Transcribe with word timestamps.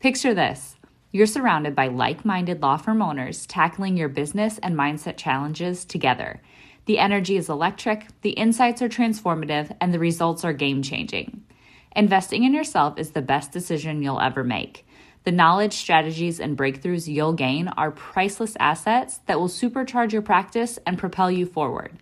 Picture 0.00 0.34
this 0.34 0.76
you're 1.12 1.26
surrounded 1.26 1.76
by 1.76 1.86
like 1.86 2.24
minded 2.24 2.60
law 2.60 2.76
firm 2.76 3.00
owners 3.00 3.46
tackling 3.46 3.96
your 3.96 4.08
business 4.08 4.58
and 4.58 4.74
mindset 4.74 5.16
challenges 5.16 5.84
together. 5.84 6.42
The 6.86 6.98
energy 6.98 7.36
is 7.36 7.48
electric, 7.48 8.08
the 8.22 8.30
insights 8.30 8.82
are 8.82 8.88
transformative, 8.88 9.74
and 9.80 9.94
the 9.94 10.00
results 10.00 10.44
are 10.44 10.52
game 10.52 10.82
changing. 10.82 11.44
Investing 11.94 12.42
in 12.42 12.52
yourself 12.52 12.98
is 12.98 13.12
the 13.12 13.22
best 13.22 13.52
decision 13.52 14.02
you'll 14.02 14.20
ever 14.20 14.42
make. 14.42 14.84
The 15.22 15.32
knowledge, 15.32 15.72
strategies, 15.72 16.40
and 16.40 16.58
breakthroughs 16.58 17.06
you'll 17.06 17.32
gain 17.32 17.68
are 17.68 17.90
priceless 17.90 18.56
assets 18.58 19.20
that 19.26 19.38
will 19.38 19.48
supercharge 19.48 20.12
your 20.12 20.20
practice 20.20 20.78
and 20.84 20.98
propel 20.98 21.30
you 21.30 21.46
forward. 21.46 21.92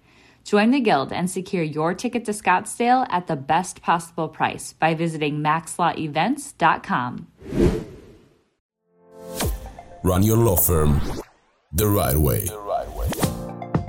Join 0.43 0.71
the 0.73 0.81
Guild 0.81 1.13
and 1.13 1.31
secure 1.31 1.63
your 1.63 1.95
ticket 1.95 2.25
to 2.25 2.33
Scottsdale 2.33 3.07
at 3.11 3.29
the 3.29 3.37
best 3.37 3.81
possible 3.83 4.29
price 4.29 4.73
by 4.73 4.95
visiting 4.95 5.39
maxlawevents.com. 5.39 7.29
Run 10.03 10.23
your 10.23 10.39
law 10.39 10.57
firm 10.57 11.01
the 11.73 11.87
right 11.87 12.17
way. 12.17 12.47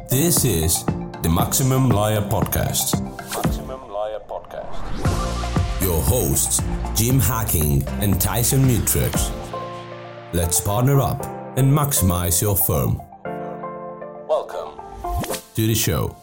This 0.10 0.44
is 0.44 0.84
the 1.22 1.30
Maximum 1.30 1.90
Lawyer 1.90 2.22
Podcast. 2.22 3.02
Maximum 3.34 3.90
Lawyer 3.90 4.20
Podcast. 4.28 5.82
Your 5.82 6.02
hosts, 6.02 6.62
Jim 6.94 7.20
Hacking 7.20 7.84
and 8.02 8.20
Tyson 8.20 8.64
Mutrux. 8.64 9.32
Let's 10.34 10.60
partner 10.60 11.00
up 11.00 11.24
and 11.58 11.72
maximize 11.72 12.42
your 12.42 12.58
firm. 12.58 13.02
Welcome 14.28 14.82
to 15.56 15.68
the 15.68 15.76
show. 15.76 16.18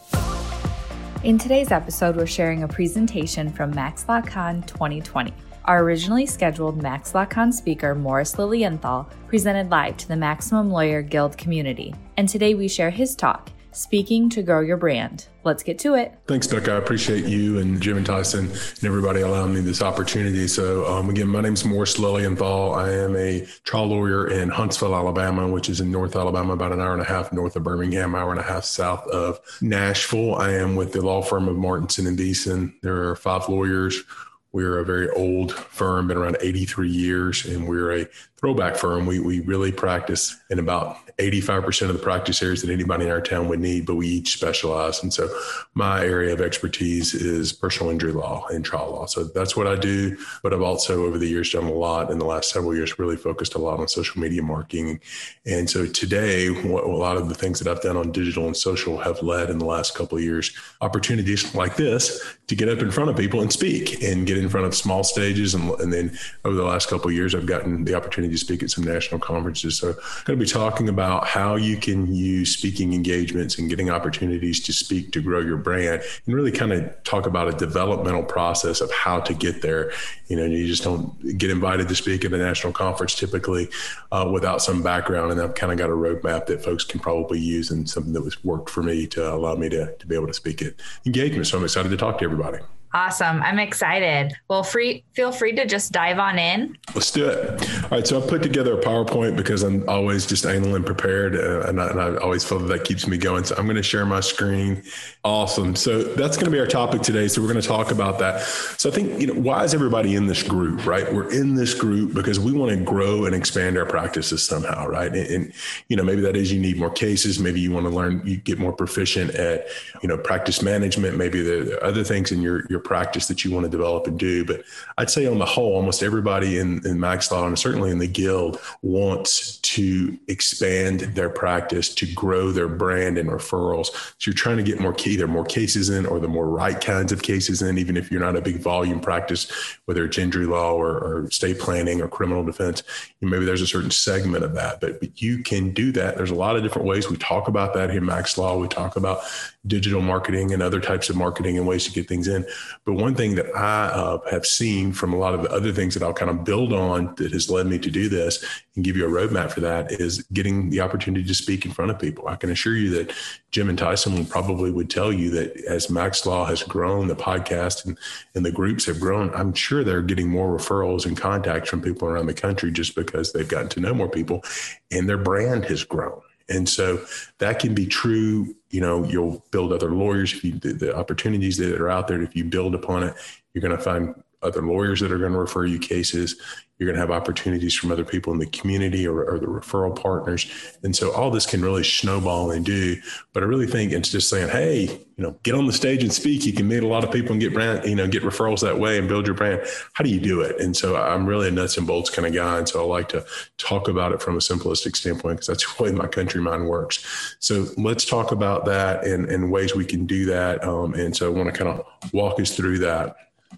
In 1.24 1.38
today's 1.38 1.70
episode, 1.70 2.16
we're 2.16 2.26
sharing 2.26 2.64
a 2.64 2.68
presentation 2.68 3.50
from 3.50 3.72
MaxLawCon 3.72 4.66
2020. 4.66 5.32
Our 5.66 5.84
originally 5.84 6.26
scheduled 6.26 6.82
Max 6.82 7.12
MaxLawCon 7.12 7.52
speaker, 7.52 7.94
Morris 7.94 8.38
Lilienthal, 8.38 9.08
presented 9.28 9.70
live 9.70 9.96
to 9.98 10.08
the 10.08 10.16
Maximum 10.16 10.70
Lawyer 10.70 11.02
Guild 11.02 11.36
community. 11.36 11.94
And 12.16 12.28
today 12.28 12.54
we 12.54 12.66
share 12.66 12.90
his 12.90 13.14
talk, 13.14 13.50
Speaking 13.72 14.30
to 14.30 14.42
Grow 14.42 14.60
Your 14.60 14.78
Brand. 14.78 15.28
Let's 15.44 15.62
get 15.62 15.78
to 15.80 15.94
it. 15.94 16.18
Thanks, 16.26 16.46
Becca. 16.46 16.72
I 16.72 16.76
appreciate 16.76 17.26
you 17.26 17.58
and 17.58 17.80
Jim 17.80 17.98
and 17.98 18.06
Tyson 18.06 18.50
and 18.50 18.84
everybody 18.84 19.20
allowing 19.20 19.54
me 19.54 19.60
this 19.60 19.80
opportunity. 19.80 20.48
So, 20.48 20.86
um, 20.86 21.08
again, 21.08 21.28
my 21.28 21.40
name 21.40 21.54
is 21.54 21.64
Morris 21.64 21.98
Lilienthal. 21.98 22.74
I 22.74 22.90
am 22.90 23.14
a 23.14 23.46
trial 23.64 23.86
lawyer 23.86 24.28
in 24.28 24.48
Huntsville, 24.48 24.94
Alabama, 24.94 25.46
which 25.46 25.68
is 25.68 25.80
in 25.80 25.92
North 25.92 26.16
Alabama, 26.16 26.54
about 26.54 26.72
an 26.72 26.80
hour 26.80 26.94
and 26.94 27.02
a 27.02 27.06
half 27.06 27.32
north 27.32 27.54
of 27.54 27.62
Birmingham, 27.62 28.14
hour 28.14 28.30
and 28.30 28.40
a 28.40 28.44
half 28.44 28.64
south 28.64 29.06
of 29.08 29.38
Nashville. 29.60 30.34
I 30.34 30.52
am 30.52 30.74
with 30.74 30.92
the 30.92 31.02
law 31.02 31.22
firm 31.22 31.48
of 31.48 31.56
Martinson 31.56 32.06
and 32.06 32.16
Beason. 32.16 32.74
There 32.82 33.08
are 33.08 33.14
five 33.14 33.48
lawyers 33.48 34.02
we're 34.52 34.78
a 34.78 34.84
very 34.84 35.08
old 35.10 35.52
firm, 35.52 36.08
been 36.08 36.16
around 36.16 36.36
83 36.40 36.88
years, 36.88 37.44
and 37.46 37.68
we're 37.68 38.00
a 38.00 38.06
throwback 38.40 38.74
firm. 38.74 39.04
We, 39.04 39.20
we 39.20 39.40
really 39.40 39.70
practice 39.70 40.40
in 40.48 40.58
about 40.58 40.96
85% 41.18 41.88
of 41.88 41.92
the 41.92 42.02
practice 42.02 42.42
areas 42.42 42.62
that 42.62 42.72
anybody 42.72 43.04
in 43.04 43.10
our 43.10 43.20
town 43.20 43.48
would 43.48 43.60
need, 43.60 43.84
but 43.84 43.96
we 43.96 44.08
each 44.08 44.32
specialize. 44.32 45.02
And 45.02 45.12
so 45.12 45.28
my 45.74 46.02
area 46.02 46.32
of 46.32 46.40
expertise 46.40 47.12
is 47.12 47.52
personal 47.52 47.92
injury 47.92 48.12
law 48.12 48.46
and 48.48 48.64
trial 48.64 48.92
law. 48.92 49.04
So 49.04 49.24
that's 49.24 49.56
what 49.56 49.66
I 49.66 49.76
do. 49.76 50.16
But 50.42 50.54
I've 50.54 50.62
also 50.62 51.04
over 51.04 51.18
the 51.18 51.28
years 51.28 51.52
done 51.52 51.64
a 51.64 51.72
lot 51.72 52.10
in 52.10 52.18
the 52.18 52.24
last 52.24 52.50
several 52.50 52.74
years, 52.74 52.98
really 52.98 53.16
focused 53.16 53.54
a 53.54 53.58
lot 53.58 53.78
on 53.78 53.88
social 53.88 54.20
media 54.20 54.42
marketing. 54.42 55.00
And 55.44 55.68
so 55.68 55.86
today, 55.86 56.48
what, 56.48 56.84
a 56.84 56.88
lot 56.88 57.18
of 57.18 57.28
the 57.28 57.34
things 57.34 57.58
that 57.60 57.70
I've 57.70 57.82
done 57.82 57.98
on 57.98 58.10
digital 58.10 58.46
and 58.46 58.56
social 58.56 58.96
have 58.98 59.22
led 59.22 59.50
in 59.50 59.58
the 59.58 59.66
last 59.66 59.94
couple 59.94 60.16
of 60.16 60.24
years 60.24 60.52
opportunities 60.80 61.54
like 61.54 61.76
this 61.76 62.36
to 62.46 62.54
get 62.54 62.70
up 62.70 62.78
in 62.78 62.90
front 62.90 63.10
of 63.10 63.16
people 63.16 63.42
and 63.42 63.52
speak 63.52 64.02
and 64.02 64.26
get 64.26 64.38
in 64.38 64.48
front 64.48 64.66
of 64.66 64.74
small 64.74 65.04
stages. 65.04 65.54
And, 65.54 65.70
and 65.80 65.92
then 65.92 66.16
over 66.46 66.56
the 66.56 66.64
last 66.64 66.88
couple 66.88 67.08
of 67.08 67.14
years, 67.14 67.34
I've 67.34 67.46
gotten 67.46 67.84
the 67.84 67.94
opportunity 67.94 68.29
to 68.30 68.38
speak 68.38 68.62
at 68.62 68.70
some 68.70 68.84
national 68.84 69.20
conferences. 69.20 69.78
So 69.78 69.88
I'm 69.88 69.94
going 70.24 70.38
to 70.38 70.44
be 70.44 70.50
talking 70.50 70.88
about 70.88 71.26
how 71.26 71.56
you 71.56 71.76
can 71.76 72.14
use 72.14 72.56
speaking 72.56 72.92
engagements 72.92 73.58
and 73.58 73.68
getting 73.68 73.90
opportunities 73.90 74.60
to 74.60 74.72
speak 74.72 75.12
to 75.12 75.22
grow 75.22 75.40
your 75.40 75.56
brand 75.56 76.02
and 76.26 76.34
really 76.34 76.52
kind 76.52 76.72
of 76.72 77.02
talk 77.04 77.26
about 77.26 77.48
a 77.48 77.52
developmental 77.52 78.22
process 78.22 78.80
of 78.80 78.90
how 78.92 79.20
to 79.20 79.34
get 79.34 79.62
there. 79.62 79.92
You 80.28 80.36
know, 80.36 80.44
you 80.44 80.66
just 80.66 80.84
don't 80.84 81.38
get 81.38 81.50
invited 81.50 81.88
to 81.88 81.94
speak 81.94 82.24
at 82.24 82.32
a 82.32 82.38
national 82.38 82.72
conference 82.72 83.14
typically 83.14 83.68
uh, 84.12 84.28
without 84.32 84.62
some 84.62 84.82
background. 84.82 85.32
And 85.32 85.40
I've 85.40 85.54
kind 85.54 85.72
of 85.72 85.78
got 85.78 85.90
a 85.90 85.94
roadmap 85.94 86.46
that 86.46 86.64
folks 86.64 86.84
can 86.84 87.00
probably 87.00 87.38
use 87.38 87.70
and 87.70 87.88
something 87.88 88.12
that 88.12 88.22
was 88.22 88.42
worked 88.44 88.70
for 88.70 88.82
me 88.82 89.06
to 89.08 89.32
allow 89.32 89.54
me 89.54 89.68
to, 89.68 89.94
to 89.96 90.06
be 90.06 90.14
able 90.14 90.28
to 90.28 90.34
speak 90.34 90.62
at 90.62 90.74
engagements. 91.04 91.50
So 91.50 91.58
I'm 91.58 91.64
excited 91.64 91.90
to 91.90 91.96
talk 91.96 92.18
to 92.18 92.24
everybody. 92.24 92.58
Awesome. 92.92 93.40
I'm 93.42 93.60
excited. 93.60 94.32
Well, 94.48 94.64
free 94.64 95.04
feel 95.12 95.30
free 95.30 95.52
to 95.52 95.64
just 95.64 95.92
dive 95.92 96.18
on 96.18 96.38
in. 96.38 96.76
Let's 96.94 97.12
do 97.12 97.28
it. 97.28 97.84
All 97.84 97.90
right. 97.90 98.06
So 98.06 98.20
I 98.20 98.26
put 98.26 98.42
together 98.42 98.76
a 98.76 98.82
PowerPoint 98.82 99.36
because 99.36 99.62
I'm 99.62 99.88
always 99.88 100.26
just 100.26 100.44
anal 100.44 100.74
and 100.74 100.84
prepared. 100.84 101.36
Uh, 101.36 101.68
and, 101.68 101.80
I, 101.80 101.90
and 101.90 102.00
I 102.00 102.16
always 102.16 102.42
feel 102.42 102.58
that 102.58 102.66
that 102.66 102.84
keeps 102.84 103.06
me 103.06 103.16
going. 103.16 103.44
So 103.44 103.54
I'm 103.56 103.66
going 103.66 103.76
to 103.76 103.82
share 103.82 104.04
my 104.06 104.18
screen. 104.20 104.82
Awesome. 105.22 105.76
So 105.76 106.02
that's 106.02 106.36
going 106.36 106.46
to 106.46 106.50
be 106.50 106.58
our 106.58 106.66
topic 106.66 107.02
today. 107.02 107.28
So 107.28 107.40
we're 107.40 107.52
going 107.52 107.60
to 107.60 107.68
talk 107.68 107.92
about 107.92 108.18
that. 108.18 108.42
So 108.42 108.90
I 108.90 108.92
think, 108.92 109.20
you 109.20 109.28
know, 109.28 109.34
why 109.34 109.62
is 109.62 109.72
everybody 109.72 110.16
in 110.16 110.26
this 110.26 110.42
group, 110.42 110.84
right? 110.84 111.12
We're 111.12 111.30
in 111.30 111.54
this 111.54 111.74
group 111.74 112.12
because 112.12 112.40
we 112.40 112.52
want 112.52 112.76
to 112.76 112.84
grow 112.84 113.26
and 113.26 113.36
expand 113.36 113.78
our 113.78 113.86
practices 113.86 114.44
somehow, 114.44 114.88
right? 114.88 115.14
And, 115.14 115.26
and 115.30 115.52
you 115.88 115.96
know, 115.96 116.02
maybe 116.02 116.22
that 116.22 116.34
is 116.34 116.52
you 116.52 116.58
need 116.58 116.76
more 116.76 116.90
cases. 116.90 117.38
Maybe 117.38 117.60
you 117.60 117.70
want 117.70 117.86
to 117.86 117.90
learn, 117.90 118.20
you 118.26 118.38
get 118.38 118.58
more 118.58 118.72
proficient 118.72 119.30
at, 119.36 119.66
you 120.02 120.08
know, 120.08 120.18
practice 120.18 120.60
management. 120.60 121.16
Maybe 121.16 121.40
there 121.42 121.76
are 121.76 121.84
other 121.84 122.02
things 122.02 122.32
in 122.32 122.42
your, 122.42 122.66
your 122.68 122.79
your 122.80 122.88
practice 122.88 123.28
that 123.28 123.44
you 123.44 123.50
want 123.50 123.64
to 123.64 123.70
develop 123.70 124.06
and 124.06 124.18
do. 124.18 124.44
But 124.44 124.62
I'd 124.98 125.10
say 125.10 125.26
on 125.26 125.38
the 125.38 125.46
whole, 125.46 125.74
almost 125.74 126.02
everybody 126.02 126.58
in, 126.58 126.84
in 126.86 126.98
Max 126.98 127.30
Law 127.30 127.46
and 127.46 127.58
certainly 127.58 127.90
in 127.90 127.98
the 127.98 128.06
guild 128.06 128.60
wants 128.82 129.58
to 129.58 130.18
expand 130.28 131.00
their 131.00 131.30
practice 131.30 131.94
to 131.94 132.06
grow 132.14 132.50
their 132.50 132.68
brand 132.68 133.18
and 133.18 133.28
referrals. 133.28 133.86
So 133.86 134.30
you're 134.30 134.34
trying 134.34 134.56
to 134.56 134.62
get 134.62 134.80
more 134.80 134.94
either 135.04 135.26
more 135.26 135.44
cases 135.44 135.90
in 135.90 136.06
or 136.06 136.20
the 136.20 136.28
more 136.28 136.48
right 136.48 136.80
kinds 136.80 137.12
of 137.12 137.22
cases 137.22 137.62
in, 137.62 137.78
even 137.78 137.96
if 137.96 138.10
you're 138.10 138.20
not 138.20 138.36
a 138.36 138.40
big 138.40 138.56
volume 138.56 139.00
practice, 139.00 139.50
whether 139.84 140.04
it's 140.04 140.18
injury 140.18 140.46
law 140.46 140.72
or, 140.72 140.98
or 140.98 141.26
estate 141.26 141.58
planning 141.58 142.00
or 142.00 142.08
criminal 142.08 142.44
defense, 142.44 142.82
maybe 143.20 143.44
there's 143.44 143.62
a 143.62 143.66
certain 143.66 143.90
segment 143.90 144.44
of 144.44 144.54
that, 144.54 144.80
but, 144.80 145.00
but 145.00 145.20
you 145.20 145.42
can 145.42 145.72
do 145.72 145.92
that. 145.92 146.16
There's 146.16 146.30
a 146.30 146.34
lot 146.34 146.56
of 146.56 146.62
different 146.62 146.86
ways. 146.86 147.10
We 147.10 147.16
talk 147.16 147.48
about 147.48 147.74
that 147.74 147.90
here, 147.90 148.00
Max 148.00 148.38
Law. 148.38 148.56
We 148.56 148.68
talk 148.68 148.96
about 148.96 149.22
digital 149.66 150.00
marketing 150.00 150.52
and 150.52 150.62
other 150.62 150.80
types 150.80 151.10
of 151.10 151.16
marketing 151.16 151.58
and 151.58 151.66
ways 151.66 151.84
to 151.84 151.92
get 151.92 152.08
things 152.08 152.28
in. 152.28 152.46
But 152.84 152.94
one 152.94 153.14
thing 153.14 153.34
that 153.34 153.54
I 153.54 153.86
uh, 153.88 154.18
have 154.30 154.46
seen 154.46 154.92
from 154.92 155.12
a 155.12 155.18
lot 155.18 155.34
of 155.34 155.42
the 155.42 155.50
other 155.50 155.70
things 155.72 155.94
that 155.94 156.02
I'll 156.02 156.14
kind 156.14 156.30
of 156.30 156.44
build 156.44 156.72
on 156.72 157.14
that 157.16 157.32
has 157.32 157.50
led 157.50 157.66
me 157.66 157.78
to 157.78 157.90
do 157.90 158.08
this 158.08 158.42
and 158.74 158.84
give 158.84 158.96
you 158.96 159.06
a 159.06 159.10
roadmap 159.10 159.50
for 159.50 159.60
that 159.60 159.92
is 159.92 160.22
getting 160.32 160.70
the 160.70 160.80
opportunity 160.80 161.26
to 161.26 161.34
speak 161.34 161.66
in 161.66 161.72
front 161.72 161.90
of 161.90 161.98
people. 161.98 162.26
I 162.26 162.36
can 162.36 162.50
assure 162.50 162.74
you 162.74 162.90
that 162.90 163.12
Jim 163.50 163.68
and 163.68 163.78
Tyson 163.78 164.24
probably 164.24 164.70
would 164.70 164.88
tell 164.88 165.12
you 165.12 165.28
that 165.30 165.56
as 165.66 165.90
Max 165.90 166.24
Law 166.24 166.46
has 166.46 166.62
grown, 166.62 167.08
the 167.08 167.16
podcast 167.16 167.84
and, 167.84 167.98
and 168.34 168.46
the 168.46 168.52
groups 168.52 168.86
have 168.86 168.98
grown, 168.98 169.34
I'm 169.34 169.52
sure 169.52 169.84
they're 169.84 170.00
getting 170.00 170.30
more 170.30 170.56
referrals 170.56 171.04
and 171.04 171.16
contacts 171.16 171.68
from 171.68 171.82
people 171.82 172.08
around 172.08 172.26
the 172.26 172.34
country 172.34 172.70
just 172.70 172.94
because 172.94 173.32
they've 173.32 173.46
gotten 173.46 173.68
to 173.70 173.80
know 173.80 173.92
more 173.92 174.08
people 174.08 174.42
and 174.90 175.06
their 175.06 175.18
brand 175.18 175.66
has 175.66 175.84
grown. 175.84 176.22
And 176.50 176.68
so 176.68 177.04
that 177.38 177.60
can 177.60 177.74
be 177.74 177.86
true. 177.86 178.54
You 178.70 178.80
know, 178.80 179.04
you'll 179.04 179.44
build 179.50 179.72
other 179.72 179.90
lawyers 179.90 180.32
if 180.34 180.44
you 180.44 180.52
the, 180.52 180.72
the 180.72 180.96
opportunities 180.96 181.56
that 181.58 181.80
are 181.80 181.88
out 181.88 182.08
there. 182.08 182.20
If 182.20 182.36
you 182.36 182.44
build 182.44 182.74
upon 182.74 183.04
it, 183.04 183.14
you're 183.54 183.62
going 183.62 183.76
to 183.76 183.82
find 183.82 184.14
other 184.42 184.62
lawyers 184.62 185.00
that 185.00 185.12
are 185.12 185.18
going 185.18 185.32
to 185.32 185.38
refer 185.38 185.66
you 185.66 185.78
cases. 185.78 186.36
You're 186.78 186.86
going 186.86 186.94
to 186.94 187.00
have 187.00 187.10
opportunities 187.10 187.74
from 187.74 187.92
other 187.92 188.06
people 188.06 188.32
in 188.32 188.38
the 188.38 188.46
community 188.46 189.06
or, 189.06 189.22
or, 189.22 189.38
the 189.38 189.46
referral 189.46 189.94
partners. 189.94 190.50
And 190.82 190.96
so 190.96 191.12
all 191.12 191.30
this 191.30 191.44
can 191.44 191.60
really 191.60 191.84
snowball 191.84 192.52
and 192.52 192.64
do. 192.64 192.96
But 193.34 193.42
I 193.42 193.46
really 193.46 193.66
think 193.66 193.92
it's 193.92 194.08
just 194.08 194.30
saying, 194.30 194.48
hey, 194.48 194.84
you 194.84 194.98
know, 195.18 195.38
get 195.42 195.54
on 195.54 195.66
the 195.66 195.74
stage 195.74 196.02
and 196.02 196.10
speak. 196.10 196.46
You 196.46 196.54
can 196.54 196.66
meet 196.66 196.82
a 196.82 196.86
lot 196.86 197.04
of 197.04 197.12
people 197.12 197.32
and 197.32 197.40
get 197.40 197.52
brand, 197.52 197.86
you 197.86 197.94
know, 197.94 198.08
get 198.08 198.22
referrals 198.22 198.62
that 198.62 198.78
way 198.78 198.96
and 198.96 199.06
build 199.06 199.26
your 199.26 199.36
brand. 199.36 199.60
How 199.92 200.02
do 200.02 200.08
you 200.08 200.20
do 200.20 200.40
it? 200.40 200.58
And 200.58 200.74
so 200.74 200.96
I'm 200.96 201.26
really 201.26 201.48
a 201.48 201.50
nuts 201.50 201.76
and 201.76 201.86
bolts 201.86 202.08
kind 202.08 202.26
of 202.26 202.32
guy. 202.32 202.56
And 202.56 202.66
so 202.66 202.82
I 202.82 202.86
like 202.86 203.10
to 203.10 203.26
talk 203.58 203.88
about 203.88 204.12
it 204.12 204.22
from 204.22 204.36
a 204.36 204.40
simplistic 204.40 204.96
standpoint 204.96 205.40
because 205.40 205.48
that's 205.48 205.76
the 205.76 205.82
way 205.82 205.92
my 205.92 206.06
country 206.06 206.40
mind 206.40 206.66
works. 206.66 207.36
So 207.40 207.66
let's 207.76 208.06
talk 208.06 208.32
about 208.32 208.64
that 208.64 209.04
and, 209.04 209.26
and 209.28 209.52
ways 209.52 209.74
we 209.74 209.84
can 209.84 210.06
do 210.06 210.24
that. 210.26 210.64
Um, 210.64 210.94
and 210.94 211.14
so 211.14 211.26
I 211.26 211.28
want 211.28 211.52
to 211.54 211.58
kind 211.64 211.78
of 211.78 211.84
walk 212.14 212.40
us 212.40 212.56
through 212.56 212.78
that. 212.78 213.16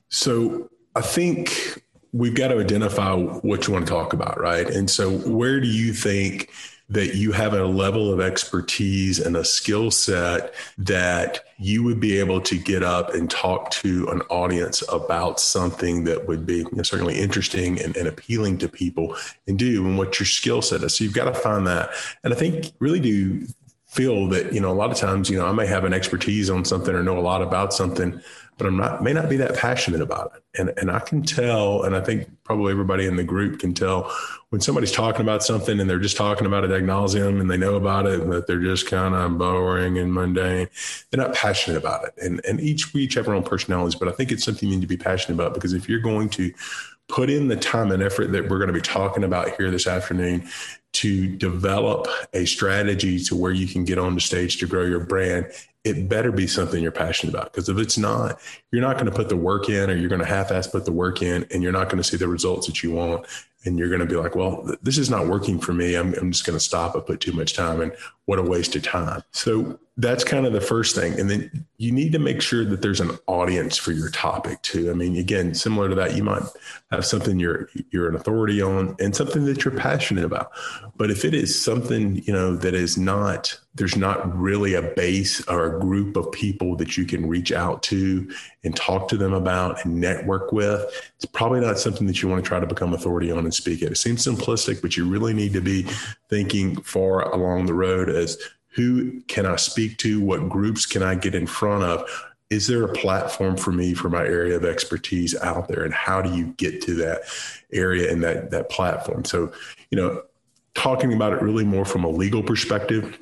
So 0.09 0.69
I 0.95 1.01
think 1.01 1.83
we've 2.13 2.35
got 2.35 2.49
to 2.49 2.59
identify 2.59 3.15
what 3.15 3.67
you 3.67 3.73
want 3.73 3.87
to 3.87 3.93
talk 3.93 4.13
about, 4.13 4.39
right? 4.39 4.69
And 4.69 4.91
so, 4.91 5.11
where 5.11 5.61
do 5.61 5.67
you 5.67 5.93
think 5.93 6.51
that 6.93 7.15
you 7.15 7.33
have 7.33 7.55
a 7.55 7.65
level 7.65 8.13
of 8.13 8.21
expertise 8.21 9.19
and 9.19 9.35
a 9.35 9.45
skill 9.45 9.91
set 9.91 10.53
that 10.77 11.41
you 11.59 11.83
would 11.83 11.99
be 11.99 12.19
able 12.19 12.39
to 12.39 12.59
get 12.59 12.83
up 12.83 13.15
and 13.15 13.31
talk 13.31 13.71
to 13.71 14.07
an 14.09 14.21
audience 14.23 14.83
about 14.93 15.41
something 15.41 16.05
that 16.05 16.29
would 16.29 16.45
be 16.45 16.59
you 16.59 16.69
know, 16.73 16.83
certainly 16.83 17.19
interesting 17.19 17.81
and, 17.81 17.97
and, 17.97 18.09
appealing 18.09 18.59
to 18.59 18.69
people 18.69 19.17
and 19.47 19.59
do 19.59 19.87
and 19.87 19.97
what 19.97 20.19
your 20.21 20.27
skill 20.27 20.61
set 20.61 20.83
is. 20.83 20.97
So 20.97 21.05
you've 21.05 21.15
got 21.15 21.25
to 21.25 21.35
find 21.35 21.67
that. 21.67 21.91
And 22.25 22.35
I 22.35 22.37
think 22.37 22.73
really 22.79 23.01
do 23.01 23.47
feel 23.87 24.29
that, 24.29 24.53
you 24.53 24.61
know, 24.61 24.71
a 24.71 24.75
lot 24.75 24.91
of 24.91 24.99
times, 24.99 25.31
you 25.31 25.39
know, 25.39 25.47
I 25.47 25.53
may 25.53 25.67
have 25.67 25.85
an 25.85 25.95
expertise 25.95 26.51
on 26.51 26.65
something 26.65 26.95
or 26.95 27.03
know 27.03 27.19
a 27.19 27.21
lot 27.21 27.43
about 27.43 27.73
something, 27.73 28.21
but 28.63 28.69
I'm 28.69 28.77
not 28.77 29.03
may 29.03 29.13
not 29.13 29.29
be 29.29 29.37
that 29.39 29.57
passionate 29.57 30.01
about 30.01 30.35
it. 30.37 30.61
And 30.61 30.73
and 30.77 30.89
I 30.89 31.01
can 31.01 31.23
tell, 31.23 31.83
and 31.83 31.97
I 31.97 32.01
think 32.01 32.29
probably 32.45 32.71
everybody 32.71 33.07
in 33.07 33.17
the 33.17 33.25
group 33.25 33.59
can 33.59 33.75
tell 33.75 34.15
when 34.51 34.61
somebody's 34.61 34.93
talking 34.93 35.23
about 35.23 35.43
something 35.43 35.81
and 35.81 35.91
they're 35.91 35.99
just 35.99 36.17
talking 36.17 36.47
about 36.47 36.63
it 36.63 36.71
ad 36.71 36.85
nauseum 36.85 37.41
and 37.41 37.51
they 37.51 37.57
know 37.57 37.75
about 37.75 38.07
it, 38.07 38.29
but 38.29 38.47
they're 38.47 38.61
just 38.61 38.87
kind 38.87 39.17
of 39.17 39.37
boring 39.37 39.99
and 39.99 40.15
mundane. 40.15 40.69
They're 41.11 41.27
not 41.27 41.35
passionate 41.35 41.77
about 41.77 42.05
it. 42.05 42.15
And 42.23 42.41
and 42.47 42.61
each 42.61 42.95
we 42.95 43.03
each 43.03 43.15
have 43.15 43.27
our 43.27 43.35
own 43.35 43.43
personalities, 43.43 43.97
but 43.97 44.07
I 44.07 44.13
think 44.13 44.31
it's 44.31 44.45
something 44.45 44.69
you 44.69 44.77
need 44.77 44.83
to 44.83 44.87
be 44.87 44.97
passionate 44.97 45.35
about 45.35 45.55
because 45.55 45.73
if 45.73 45.89
you're 45.89 45.99
going 45.99 46.29
to 46.31 46.53
put 47.09 47.31
in 47.31 47.49
the 47.49 47.57
time 47.57 47.91
and 47.91 48.01
effort 48.01 48.31
that 48.31 48.49
we're 48.49 48.59
going 48.59 48.69
to 48.69 48.73
be 48.73 48.81
talking 48.81 49.25
about 49.25 49.57
here 49.57 49.73
this 49.73 49.89
afternoon 49.89 50.49
to 50.93 51.35
develop 51.37 52.07
a 52.33 52.45
strategy 52.45 53.19
to 53.19 53.35
where 53.35 53.51
you 53.51 53.67
can 53.67 53.85
get 53.85 53.99
on 53.99 54.15
the 54.15 54.21
stage 54.21 54.59
to 54.59 54.67
grow 54.67 54.85
your 54.85 55.01
brand 55.01 55.51
it 55.85 56.09
better 56.09 56.31
be 56.31 56.47
something 56.47 56.83
you're 56.83 56.93
passionate 56.93 57.35
about. 57.35 57.53
Because 57.53 57.69
if 57.69 57.79
it's 57.79 57.99
not, 57.99 58.41
you're 58.71 58.83
not 58.83 58.95
going 58.97 59.07
to 59.07 59.13
put 59.13 59.29
the 59.29 59.37
work 59.37 59.69
in 59.69 59.91
or 59.91 59.95
you're 59.95 60.09
going 60.09 60.21
to 60.21 60.27
half 60.27 60.53
ass 60.53 60.67
put 60.67 60.85
the 60.85 60.93
work 60.93 61.23
in 61.23 61.45
and 61.51 61.63
you're 61.63 61.73
not 61.73 61.89
going 61.89 61.99
to 61.99 62.05
see 62.05 62.17
the 62.17 62.29
results 62.29 62.67
that 62.67 62.83
you 62.83 62.93
want. 62.93 63.27
And 63.65 63.79
you're 63.79 63.89
going 63.89 64.01
to 64.01 64.07
be 64.07 64.17
like, 64.17 64.35
well, 64.35 64.69
this 64.83 64.99
is 64.99 65.09
not 65.09 65.29
working 65.29 65.59
for 65.59 65.73
me. 65.73 65.95
I'm, 65.95 66.15
I'm 66.15 66.33
just 66.33 66.45
going 66.45 66.59
to 66.59 66.65
stop. 66.65 66.97
I 66.97 67.01
put 67.01 67.21
too 67.21 67.33
much 67.33 67.55
time 67.55 67.81
and 67.81 67.93
what 68.27 68.39
a 68.39 68.43
waste 68.43 68.77
of 68.77 68.83
time. 68.83 69.23
So 69.33 69.79
that's 69.97 70.25
kind 70.25 70.47
of 70.47 70.53
the 70.53 70.61
first 70.61 70.95
thing. 70.95 71.19
And 71.19 71.29
then 71.29 71.67
you 71.77 71.93
need 71.93 72.13
to 72.13 72.19
make 72.19 72.41
sure 72.41 72.65
that 72.65 72.81
there's 72.81 73.01
an 73.01 73.19
audience 73.27 73.77
for 73.77 73.93
your 73.93 74.09
topic 74.11 74.63
too. 74.63 74.91
I 74.91 74.95
mean, 74.95 75.17
again, 75.17 75.55
similar 75.55 75.89
to 75.89 75.95
that, 75.97 76.17
you 76.17 76.25
might 76.25 76.43
have 76.91 77.05
something 77.05 77.39
you're 77.39 77.69
you're 77.91 78.09
an 78.09 78.15
authority 78.15 78.63
on 78.63 78.97
and 79.01 79.15
something 79.15 79.45
that 79.45 79.65
you're 79.65 79.77
passionate 79.77 80.25
about. 80.25 80.53
But 80.97 81.11
if 81.11 81.25
it 81.25 81.35
is 81.35 81.61
something, 81.61 82.23
you 82.25 82.33
know, 82.33 82.57
that 82.57 82.75
is 82.75 82.97
not 82.97 83.59
there's 83.75 83.97
not 83.97 84.39
really 84.39 84.75
a 84.75 84.83
base 84.83 85.47
or 85.49 85.77
a 85.77 85.81
group 85.81 86.17
of 86.17 86.31
people 86.31 86.77
that 86.77 86.97
you 86.97 87.05
can 87.05 87.27
reach 87.27 87.53
out 87.53 87.83
to 87.85 88.31
and 88.65 88.77
talk 88.77 89.09
to 89.09 89.17
them 89.17 89.33
about 89.33 89.85
and 89.85 89.99
network 89.99 90.53
with, 90.53 90.85
it's 91.17 91.25
probably 91.25 91.61
not 91.61 91.79
something 91.79 92.07
that 92.07 92.23
you 92.23 92.29
want 92.29 92.43
to 92.43 92.47
try 92.47 92.61
to 92.61 92.67
become 92.67 92.93
authority 92.93 93.31
on 93.31 93.47
and 93.53 93.55
speak 93.55 93.83
at. 93.83 93.93
It 93.93 93.97
seems 93.97 94.27
simplistic, 94.27 94.81
but 94.81 94.97
you 94.97 95.09
really 95.09 95.35
need 95.35 95.53
to 95.53 95.61
be 95.61 95.83
thinking 96.29 96.81
far 96.83 97.31
along 97.33 97.67
the 97.67 97.75
road 97.75 98.09
as 98.09 98.39
who 98.69 99.21
can 99.23 99.45
I 99.45 99.57
speak 99.57 99.99
to? 99.99 100.21
What 100.21 100.49
groups 100.49 100.87
can 100.87 101.03
I 101.03 101.15
get 101.15 101.35
in 101.35 101.47
front 101.47 101.85
of? 101.85 102.09
Is 102.49 102.67
there 102.67 102.85
a 102.85 102.93
platform 102.93 103.57
for 103.57 103.73
me 103.73 103.95
for 103.95 104.09
my 104.09 104.25
area 104.25 104.57
of 104.57 104.65
expertise 104.65 105.35
out 105.41 105.69
there? 105.69 105.85
And 105.85 105.93
how 105.93 106.23
do 106.23 106.35
you 106.35 106.55
get 106.57 106.83
to 106.83 106.95
that 106.97 107.23
area 107.73 108.11
and 108.11 108.23
that 108.23 108.51
that 108.51 108.71
platform? 108.71 109.25
So, 109.25 109.53
you 109.91 109.97
know, 109.97 110.23
talking 110.75 111.13
about 111.13 111.35
it 111.35 111.43
really 111.43 111.65
more 111.65 111.85
from 111.85 112.05
a 112.05 112.09
legal 112.09 112.43
perspective. 112.43 113.19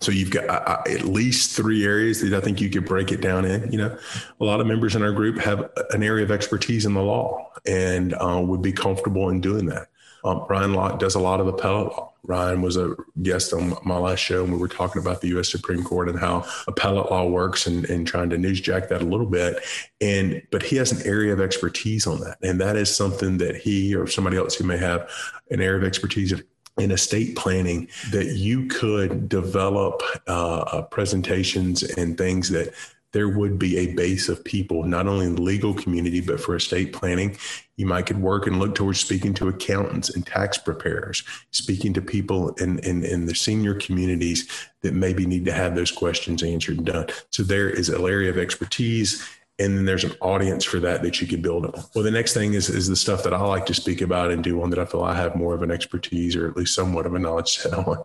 So 0.00 0.12
you've 0.12 0.30
got 0.30 0.48
uh, 0.48 0.82
at 0.88 1.04
least 1.04 1.56
three 1.56 1.84
areas 1.84 2.20
that 2.20 2.32
I 2.32 2.40
think 2.40 2.60
you 2.60 2.70
could 2.70 2.84
break 2.84 3.10
it 3.10 3.20
down 3.20 3.44
in. 3.44 3.70
You 3.72 3.78
know, 3.78 3.98
a 4.40 4.44
lot 4.44 4.60
of 4.60 4.66
members 4.66 4.94
in 4.94 5.02
our 5.02 5.12
group 5.12 5.38
have 5.38 5.70
an 5.90 6.02
area 6.02 6.24
of 6.24 6.30
expertise 6.30 6.86
in 6.86 6.94
the 6.94 7.02
law 7.02 7.50
and 7.66 8.14
uh, 8.14 8.40
would 8.42 8.62
be 8.62 8.72
comfortable 8.72 9.28
in 9.30 9.40
doing 9.40 9.66
that. 9.66 9.88
Um, 10.24 10.44
Ryan 10.48 10.74
Locke 10.74 10.98
does 10.98 11.14
a 11.14 11.20
lot 11.20 11.40
of 11.40 11.46
appellate 11.46 11.88
law. 11.88 12.12
Ryan 12.24 12.60
was 12.60 12.76
a 12.76 12.94
guest 13.22 13.52
on 13.52 13.76
my 13.84 13.96
last 13.96 14.18
show, 14.18 14.44
and 14.44 14.52
we 14.52 14.58
were 14.58 14.68
talking 14.68 15.00
about 15.00 15.22
the 15.22 15.28
U.S. 15.28 15.50
Supreme 15.50 15.82
Court 15.82 16.08
and 16.08 16.18
how 16.18 16.44
appellate 16.68 17.10
law 17.10 17.26
works, 17.26 17.66
and, 17.66 17.88
and 17.88 18.06
trying 18.06 18.28
to 18.30 18.36
newsjack 18.36 18.88
that 18.90 19.00
a 19.00 19.06
little 19.06 19.26
bit. 19.26 19.56
And 20.00 20.42
but 20.50 20.62
he 20.62 20.76
has 20.76 20.92
an 20.92 21.06
area 21.06 21.32
of 21.32 21.40
expertise 21.40 22.06
on 22.06 22.20
that, 22.20 22.36
and 22.42 22.60
that 22.60 22.76
is 22.76 22.94
something 22.94 23.38
that 23.38 23.56
he 23.56 23.94
or 23.94 24.06
somebody 24.06 24.36
else 24.36 24.54
who 24.54 24.64
may 24.64 24.76
have 24.76 25.10
an 25.50 25.62
area 25.62 25.78
of 25.78 25.84
expertise 25.84 26.32
in 26.80 26.90
estate 26.90 27.36
planning 27.36 27.88
that 28.10 28.36
you 28.36 28.66
could 28.66 29.28
develop 29.28 30.02
uh, 30.26 30.82
presentations 30.82 31.82
and 31.82 32.16
things 32.16 32.48
that 32.50 32.74
there 33.12 33.28
would 33.28 33.58
be 33.58 33.76
a 33.76 33.94
base 33.94 34.28
of 34.28 34.44
people, 34.44 34.84
not 34.84 35.06
only 35.06 35.26
in 35.26 35.34
the 35.34 35.42
legal 35.42 35.74
community, 35.74 36.20
but 36.20 36.40
for 36.40 36.54
estate 36.54 36.92
planning. 36.92 37.36
You 37.76 37.86
might 37.86 38.06
could 38.06 38.20
work 38.20 38.46
and 38.46 38.58
look 38.58 38.74
towards 38.74 39.00
speaking 39.00 39.34
to 39.34 39.48
accountants 39.48 40.10
and 40.10 40.24
tax 40.24 40.58
preparers, 40.58 41.24
speaking 41.50 41.92
to 41.94 42.02
people 42.02 42.50
in, 42.54 42.78
in, 42.80 43.04
in 43.04 43.26
the 43.26 43.34
senior 43.34 43.74
communities 43.74 44.48
that 44.82 44.94
maybe 44.94 45.26
need 45.26 45.44
to 45.46 45.52
have 45.52 45.74
those 45.74 45.90
questions 45.90 46.42
answered 46.42 46.76
and 46.78 46.86
done. 46.86 47.06
So 47.30 47.42
there 47.42 47.68
is 47.68 47.88
an 47.88 48.02
area 48.02 48.30
of 48.30 48.38
expertise 48.38 49.26
and 49.60 49.76
then 49.76 49.84
there's 49.84 50.04
an 50.04 50.14
audience 50.20 50.64
for 50.64 50.80
that 50.80 51.02
that 51.02 51.20
you 51.20 51.26
can 51.26 51.42
build 51.42 51.66
on. 51.66 51.84
Well, 51.94 52.02
the 52.02 52.10
next 52.10 52.32
thing 52.32 52.54
is 52.54 52.70
is 52.70 52.88
the 52.88 52.96
stuff 52.96 53.22
that 53.24 53.34
I 53.34 53.40
like 53.40 53.66
to 53.66 53.74
speak 53.74 54.00
about 54.00 54.30
and 54.30 54.42
do 54.42 54.62
on 54.62 54.70
that 54.70 54.78
I 54.78 54.86
feel 54.86 55.02
I 55.02 55.14
have 55.14 55.36
more 55.36 55.54
of 55.54 55.62
an 55.62 55.70
expertise 55.70 56.34
or 56.34 56.48
at 56.48 56.56
least 56.56 56.74
somewhat 56.74 57.04
of 57.04 57.14
a 57.14 57.18
knowledge 57.18 57.58
set 57.58 57.74
on, 57.74 58.02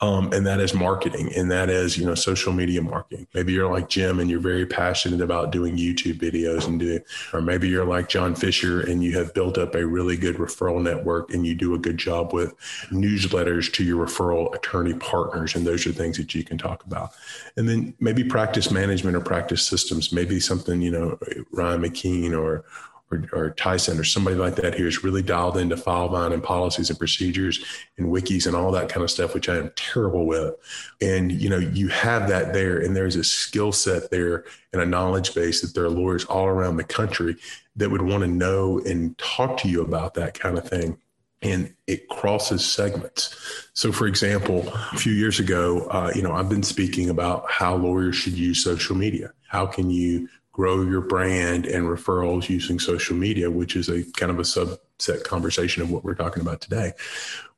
um, 0.00 0.32
and 0.32 0.44
that 0.46 0.60
is 0.60 0.74
marketing, 0.74 1.32
and 1.36 1.50
that 1.50 1.70
is 1.70 1.96
you 1.96 2.04
know 2.04 2.14
social 2.14 2.52
media 2.52 2.82
marketing. 2.82 3.28
Maybe 3.34 3.52
you're 3.52 3.70
like 3.70 3.88
Jim 3.88 4.18
and 4.18 4.28
you're 4.28 4.40
very 4.40 4.66
passionate 4.66 5.20
about 5.20 5.52
doing 5.52 5.76
YouTube 5.76 6.18
videos 6.18 6.66
and 6.66 6.80
do, 6.80 6.98
or 7.32 7.40
maybe 7.40 7.68
you're 7.68 7.84
like 7.84 8.08
John 8.08 8.34
Fisher 8.34 8.80
and 8.80 9.02
you 9.02 9.16
have 9.16 9.32
built 9.32 9.58
up 9.58 9.74
a 9.76 9.86
really 9.86 10.16
good 10.16 10.36
referral 10.36 10.82
network 10.82 11.32
and 11.32 11.46
you 11.46 11.54
do 11.54 11.74
a 11.74 11.78
good 11.78 11.98
job 11.98 12.32
with 12.32 12.54
newsletters 12.90 13.72
to 13.74 13.84
your 13.84 14.04
referral 14.04 14.54
attorney 14.54 14.94
partners, 14.94 15.54
and 15.54 15.64
those 15.64 15.86
are 15.86 15.92
things 15.92 16.16
that 16.16 16.34
you 16.34 16.42
can 16.42 16.58
talk 16.58 16.84
about. 16.84 17.12
And 17.56 17.68
then 17.68 17.94
maybe 18.00 18.24
practice 18.24 18.72
management 18.72 19.16
or 19.16 19.20
practice 19.20 19.64
systems, 19.64 20.12
maybe 20.12 20.40
something 20.40 20.82
you 20.82 20.90
know 20.90 20.95
know, 20.98 21.18
Ryan 21.52 21.82
McKeen 21.82 22.32
or, 22.32 22.64
or, 23.10 23.24
or, 23.32 23.50
Tyson 23.50 23.98
or 23.98 24.04
somebody 24.04 24.36
like 24.36 24.56
that 24.56 24.74
who 24.74 24.86
is 24.86 25.04
really 25.04 25.22
dialed 25.22 25.56
into 25.56 25.76
Filevine 25.76 26.32
and 26.32 26.42
policies 26.42 26.90
and 26.90 26.98
procedures 26.98 27.64
and 27.96 28.08
wikis 28.08 28.46
and 28.46 28.56
all 28.56 28.72
that 28.72 28.88
kind 28.88 29.04
of 29.04 29.10
stuff, 29.10 29.32
which 29.32 29.48
I 29.48 29.56
am 29.56 29.70
terrible 29.76 30.26
with. 30.26 30.54
And, 31.00 31.30
you 31.30 31.48
know, 31.48 31.58
you 31.58 31.88
have 31.88 32.28
that 32.28 32.52
there 32.52 32.78
and 32.78 32.96
there's 32.96 33.16
a 33.16 33.24
skill 33.24 33.70
set 33.70 34.10
there 34.10 34.44
and 34.72 34.82
a 34.82 34.86
knowledge 34.86 35.34
base 35.34 35.60
that 35.60 35.74
there 35.74 35.84
are 35.84 35.90
lawyers 35.90 36.24
all 36.24 36.46
around 36.46 36.76
the 36.76 36.84
country 36.84 37.36
that 37.76 37.90
would 37.90 38.02
want 38.02 38.22
to 38.22 38.28
know 38.28 38.80
and 38.80 39.16
talk 39.18 39.58
to 39.58 39.68
you 39.68 39.82
about 39.82 40.14
that 40.14 40.38
kind 40.38 40.58
of 40.58 40.68
thing. 40.68 40.98
And 41.42 41.74
it 41.86 42.08
crosses 42.08 42.64
segments. 42.64 43.68
So, 43.74 43.92
for 43.92 44.06
example, 44.06 44.66
a 44.92 44.96
few 44.96 45.12
years 45.12 45.38
ago, 45.38 45.86
uh, 45.90 46.10
you 46.14 46.22
know, 46.22 46.32
I've 46.32 46.48
been 46.48 46.62
speaking 46.62 47.10
about 47.10 47.48
how 47.48 47.76
lawyers 47.76 48.16
should 48.16 48.32
use 48.32 48.64
social 48.64 48.96
media. 48.96 49.32
How 49.46 49.66
can 49.66 49.90
you 49.90 50.28
grow 50.56 50.80
your 50.80 51.02
brand 51.02 51.66
and 51.66 51.84
referrals 51.84 52.48
using 52.48 52.78
social 52.78 53.14
media, 53.14 53.50
which 53.50 53.76
is 53.76 53.90
a 53.90 54.02
kind 54.12 54.32
of 54.32 54.38
a 54.38 54.42
subset 54.42 55.22
conversation 55.22 55.82
of 55.82 55.90
what 55.90 56.02
we're 56.02 56.14
talking 56.14 56.40
about 56.40 56.62
today. 56.62 56.92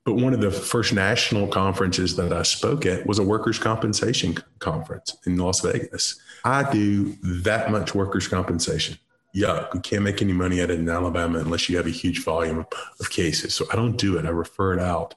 But 0.04 0.14
one 0.14 0.34
of 0.34 0.40
the 0.40 0.50
first 0.50 0.92
national 0.92 1.46
conferences 1.46 2.16
that 2.16 2.32
I 2.32 2.42
spoke 2.42 2.86
at 2.86 3.06
was 3.06 3.20
a 3.20 3.22
workers' 3.22 3.60
compensation 3.60 4.36
conference 4.58 5.16
in 5.26 5.36
Las 5.36 5.60
Vegas. 5.60 6.20
I 6.44 6.68
do 6.72 7.12
that 7.22 7.70
much 7.70 7.94
workers' 7.94 8.26
compensation. 8.26 8.98
Yuck, 9.32 9.74
we 9.74 9.80
can't 9.80 10.02
make 10.02 10.20
any 10.20 10.32
money 10.32 10.60
at 10.60 10.70
it 10.70 10.80
in 10.80 10.88
Alabama 10.88 11.38
unless 11.38 11.68
you 11.68 11.76
have 11.76 11.86
a 11.86 11.90
huge 11.90 12.24
volume 12.24 12.66
of 12.98 13.10
cases. 13.10 13.54
So 13.54 13.66
I 13.72 13.76
don't 13.76 13.96
do 13.96 14.18
it. 14.18 14.26
I 14.26 14.30
refer 14.30 14.72
it 14.72 14.80
out. 14.80 15.14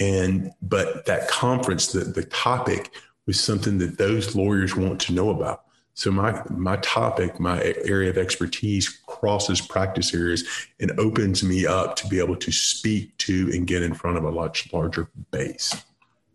And 0.00 0.50
but 0.62 1.04
that 1.04 1.28
conference, 1.28 1.88
the, 1.88 2.04
the 2.04 2.24
topic 2.24 2.90
was 3.26 3.38
something 3.38 3.76
that 3.78 3.98
those 3.98 4.34
lawyers 4.34 4.74
want 4.74 4.98
to 5.02 5.12
know 5.12 5.28
about. 5.28 5.64
So 5.98 6.12
my 6.12 6.40
my 6.48 6.76
topic, 6.76 7.40
my 7.40 7.60
area 7.84 8.08
of 8.08 8.18
expertise 8.18 8.88
crosses 9.08 9.60
practice 9.60 10.14
areas 10.14 10.44
and 10.78 10.92
opens 10.92 11.42
me 11.42 11.66
up 11.66 11.96
to 11.96 12.06
be 12.06 12.20
able 12.20 12.36
to 12.36 12.52
speak 12.52 13.16
to 13.18 13.50
and 13.52 13.66
get 13.66 13.82
in 13.82 13.94
front 13.94 14.16
of 14.16 14.24
a 14.24 14.30
much 14.30 14.72
larger 14.72 15.08
base. 15.32 15.74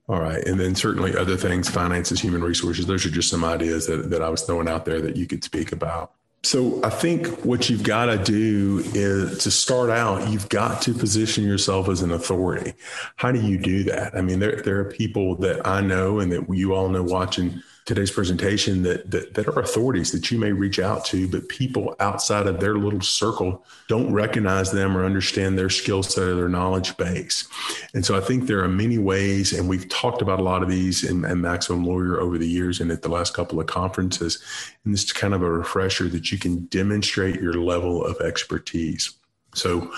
All 0.10 0.20
right. 0.20 0.46
And 0.46 0.60
then 0.60 0.76
certainly 0.76 1.16
other 1.16 1.38
things, 1.38 1.70
finances, 1.70 2.20
human 2.20 2.44
resources, 2.44 2.88
those 2.88 3.06
are 3.06 3.10
just 3.10 3.30
some 3.30 3.46
ideas 3.46 3.88
that, 3.88 4.10
that 4.10 4.22
I 4.22 4.28
was 4.28 4.42
throwing 4.42 4.68
out 4.68 4.84
there 4.84 5.00
that 5.00 5.16
you 5.16 5.28
could 5.28 5.46
speak 5.46 5.72
about. 5.72 6.12
So 6.44 6.82
I 6.84 6.90
think 6.90 7.26
what 7.46 7.70
you've 7.70 7.84
got 7.84 8.08
to 8.08 8.18
do 8.18 8.84
is 8.94 9.38
to 9.46 9.50
start 9.50 9.90
out, 9.90 10.28
you've 10.28 10.50
got 10.50 10.82
to 10.82 10.94
position 10.94 11.46
yourself 11.46 11.88
as 11.88 12.02
an 12.02 12.12
authority. 12.12 12.74
How 13.16 13.32
do 13.32 13.40
you 13.40 13.58
do 13.58 13.86
that? 13.86 14.14
I 14.14 14.20
mean, 14.20 14.40
there, 14.40 14.62
there 14.62 14.78
are 14.82 14.92
people 14.92 15.36
that 15.36 15.66
I 15.66 15.80
know 15.80 16.20
and 16.20 16.34
that 16.34 16.54
you 16.54 16.76
all 16.76 16.90
know 16.90 17.02
watching 17.02 17.64
today's 17.86 18.12
presentation 18.12 18.84
that, 18.84 19.12
that, 19.12 19.34
that 19.34 19.48
are 19.48 19.60
authorities 19.60 20.12
that 20.12 20.32
you 20.32 20.40
may 20.40 20.52
reach 20.52 20.80
out 20.80 21.04
to, 21.04 21.28
but 21.28 21.48
people 21.50 21.96
outside 22.00 22.48
of 22.48 22.60
their 22.60 22.78
little 22.78 23.02
circle 23.02 23.66
don't 23.90 24.14
recognize 24.14 24.72
them 24.72 24.96
or 24.96 25.06
understand 25.06 25.58
their 25.58 25.70
skill 25.70 26.02
set 26.02 26.24
or 26.24 26.36
their 26.36 26.50
knowledge 26.50 26.96
base. 26.96 27.48
And 27.94 28.06
so 28.06 28.16
I 28.16 28.22
think 28.22 28.48
there 28.48 28.64
are 28.64 28.70
many 28.70 28.98
ways, 28.98 29.52
and 29.52 29.68
we've 29.68 29.90
talked 29.90 30.22
about 30.22 30.40
a 30.40 30.44
lot 30.44 30.64
of 30.64 30.70
these 30.70 31.04
in, 31.04 31.26
in 31.26 31.42
Maximum 31.42 31.86
Lawyer 31.86 32.22
over 32.22 32.38
the 32.38 32.48
years 32.48 32.80
and 32.80 32.90
at 32.90 33.02
the 33.02 33.10
last 33.10 33.34
couple 33.34 33.60
of 33.60 33.68
conferences. 33.68 34.42
And 34.86 34.94
this 34.94 35.04
is 35.04 35.12
kind 35.12 35.34
of 35.34 35.42
a 35.42 35.52
refresher 35.52 36.08
that 36.10 36.32
you 36.32 36.38
can 36.38 36.66
demonstrate 36.66 37.42
your 37.42 37.56
level 37.56 38.06
of 38.06 38.20
expertise. 38.22 39.14
So 39.56 39.92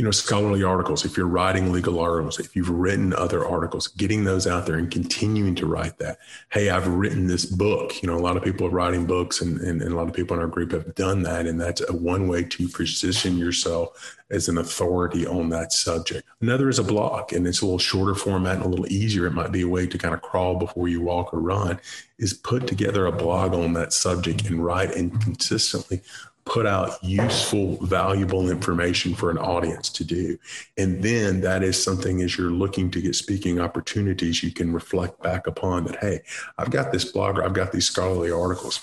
you 0.00 0.04
know, 0.04 0.10
scholarly 0.10 0.64
articles, 0.64 1.04
if 1.04 1.14
you're 1.14 1.26
writing 1.26 1.72
legal 1.72 2.00
articles, 2.00 2.40
if 2.40 2.56
you've 2.56 2.70
written 2.70 3.12
other 3.12 3.44
articles, 3.44 3.88
getting 3.88 4.24
those 4.24 4.46
out 4.46 4.64
there 4.64 4.76
and 4.76 4.90
continuing 4.90 5.54
to 5.54 5.66
write 5.66 5.98
that. 5.98 6.18
Hey, 6.48 6.70
I've 6.70 6.86
written 6.86 7.26
this 7.26 7.44
book. 7.44 8.02
You 8.02 8.08
know, 8.08 8.16
a 8.16 8.18
lot 8.18 8.38
of 8.38 8.42
people 8.42 8.66
are 8.66 8.70
writing 8.70 9.04
books 9.04 9.42
and, 9.42 9.60
and, 9.60 9.82
and 9.82 9.92
a 9.92 9.94
lot 9.94 10.08
of 10.08 10.14
people 10.14 10.34
in 10.34 10.42
our 10.42 10.48
group 10.48 10.72
have 10.72 10.94
done 10.94 11.22
that. 11.24 11.44
And 11.44 11.60
that's 11.60 11.86
a 11.86 11.92
one 11.92 12.28
way 12.28 12.44
to 12.44 12.68
position 12.70 13.36
yourself 13.36 14.16
as 14.30 14.48
an 14.48 14.56
authority 14.56 15.26
on 15.26 15.50
that 15.50 15.72
subject. 15.72 16.26
Another 16.40 16.70
is 16.70 16.78
a 16.78 16.84
blog, 16.84 17.32
and 17.32 17.46
it's 17.46 17.60
a 17.60 17.66
little 17.66 17.78
shorter 17.78 18.14
format 18.14 18.56
and 18.56 18.64
a 18.64 18.68
little 18.68 18.90
easier. 18.90 19.26
It 19.26 19.32
might 19.32 19.52
be 19.52 19.62
a 19.62 19.68
way 19.68 19.86
to 19.86 19.98
kind 19.98 20.14
of 20.14 20.22
crawl 20.22 20.54
before 20.54 20.88
you 20.88 21.02
walk 21.02 21.34
or 21.34 21.40
run, 21.40 21.80
is 22.18 22.32
put 22.32 22.66
together 22.66 23.06
a 23.06 23.12
blog 23.12 23.54
on 23.54 23.72
that 23.74 23.92
subject 23.92 24.46
and 24.46 24.64
write 24.64 24.94
and 24.94 25.20
consistently 25.20 26.00
put 26.44 26.66
out 26.66 27.02
useful, 27.02 27.76
valuable 27.86 28.50
information 28.50 29.14
for 29.14 29.30
an 29.30 29.38
audience 29.38 29.88
to 29.90 30.04
do. 30.04 30.38
And 30.76 31.02
then 31.02 31.40
that 31.42 31.62
is 31.62 31.82
something 31.82 32.22
as 32.22 32.36
you're 32.36 32.50
looking 32.50 32.90
to 32.92 33.00
get 33.00 33.14
speaking 33.14 33.60
opportunities, 33.60 34.42
you 34.42 34.50
can 34.50 34.72
reflect 34.72 35.22
back 35.22 35.46
upon 35.46 35.84
that, 35.84 35.96
hey, 35.96 36.20
I've 36.58 36.70
got 36.70 36.92
this 36.92 37.10
blogger, 37.10 37.44
I've 37.44 37.52
got 37.52 37.72
these 37.72 37.86
scholarly 37.86 38.32
articles. 38.32 38.80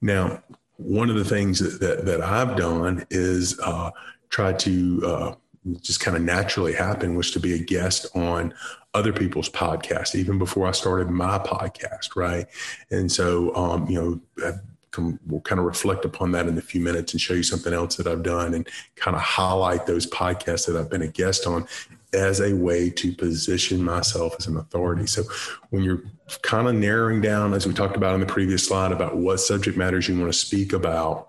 Now, 0.00 0.42
one 0.78 1.08
of 1.08 1.16
the 1.16 1.24
things 1.24 1.58
that, 1.58 1.80
that, 1.80 2.06
that 2.06 2.20
I've 2.20 2.56
done 2.56 3.06
is 3.10 3.58
uh, 3.60 3.90
try 4.28 4.52
to 4.52 5.06
uh, 5.06 5.34
just 5.80 6.00
kind 6.00 6.16
of 6.16 6.22
naturally 6.22 6.72
happen 6.72 7.16
was 7.16 7.30
to 7.32 7.40
be 7.40 7.54
a 7.54 7.58
guest 7.58 8.06
on 8.14 8.54
other 8.94 9.12
people's 9.12 9.50
podcasts, 9.50 10.14
even 10.14 10.38
before 10.38 10.66
I 10.66 10.72
started 10.72 11.10
my 11.10 11.38
podcast, 11.38 12.16
right? 12.16 12.46
And 12.90 13.10
so, 13.10 13.54
um, 13.54 13.88
you 13.88 14.22
know, 14.38 14.60
we'll 14.98 15.40
kind 15.42 15.58
of 15.58 15.64
reflect 15.64 16.04
upon 16.04 16.32
that 16.32 16.46
in 16.46 16.56
a 16.58 16.62
few 16.62 16.80
minutes 16.80 17.12
and 17.12 17.20
show 17.20 17.34
you 17.34 17.42
something 17.42 17.72
else 17.72 17.96
that 17.96 18.06
I've 18.06 18.22
done 18.22 18.54
and 18.54 18.68
kind 18.96 19.16
of 19.16 19.22
highlight 19.22 19.86
those 19.86 20.06
podcasts 20.06 20.66
that 20.66 20.76
I've 20.76 20.90
been 20.90 21.02
a 21.02 21.08
guest 21.08 21.46
on 21.46 21.66
as 22.12 22.40
a 22.40 22.54
way 22.54 22.88
to 22.90 23.12
position 23.12 23.82
myself 23.82 24.34
as 24.38 24.46
an 24.46 24.56
authority. 24.56 25.06
So 25.06 25.24
when 25.70 25.82
you're 25.82 26.02
kind 26.42 26.68
of 26.68 26.74
narrowing 26.74 27.20
down, 27.20 27.52
as 27.52 27.66
we 27.66 27.74
talked 27.74 27.96
about 27.96 28.14
in 28.14 28.20
the 28.20 28.26
previous 28.26 28.66
slide, 28.66 28.92
about 28.92 29.16
what 29.16 29.38
subject 29.38 29.76
matters 29.76 30.08
you 30.08 30.18
want 30.18 30.32
to 30.32 30.38
speak 30.38 30.72
about 30.72 31.28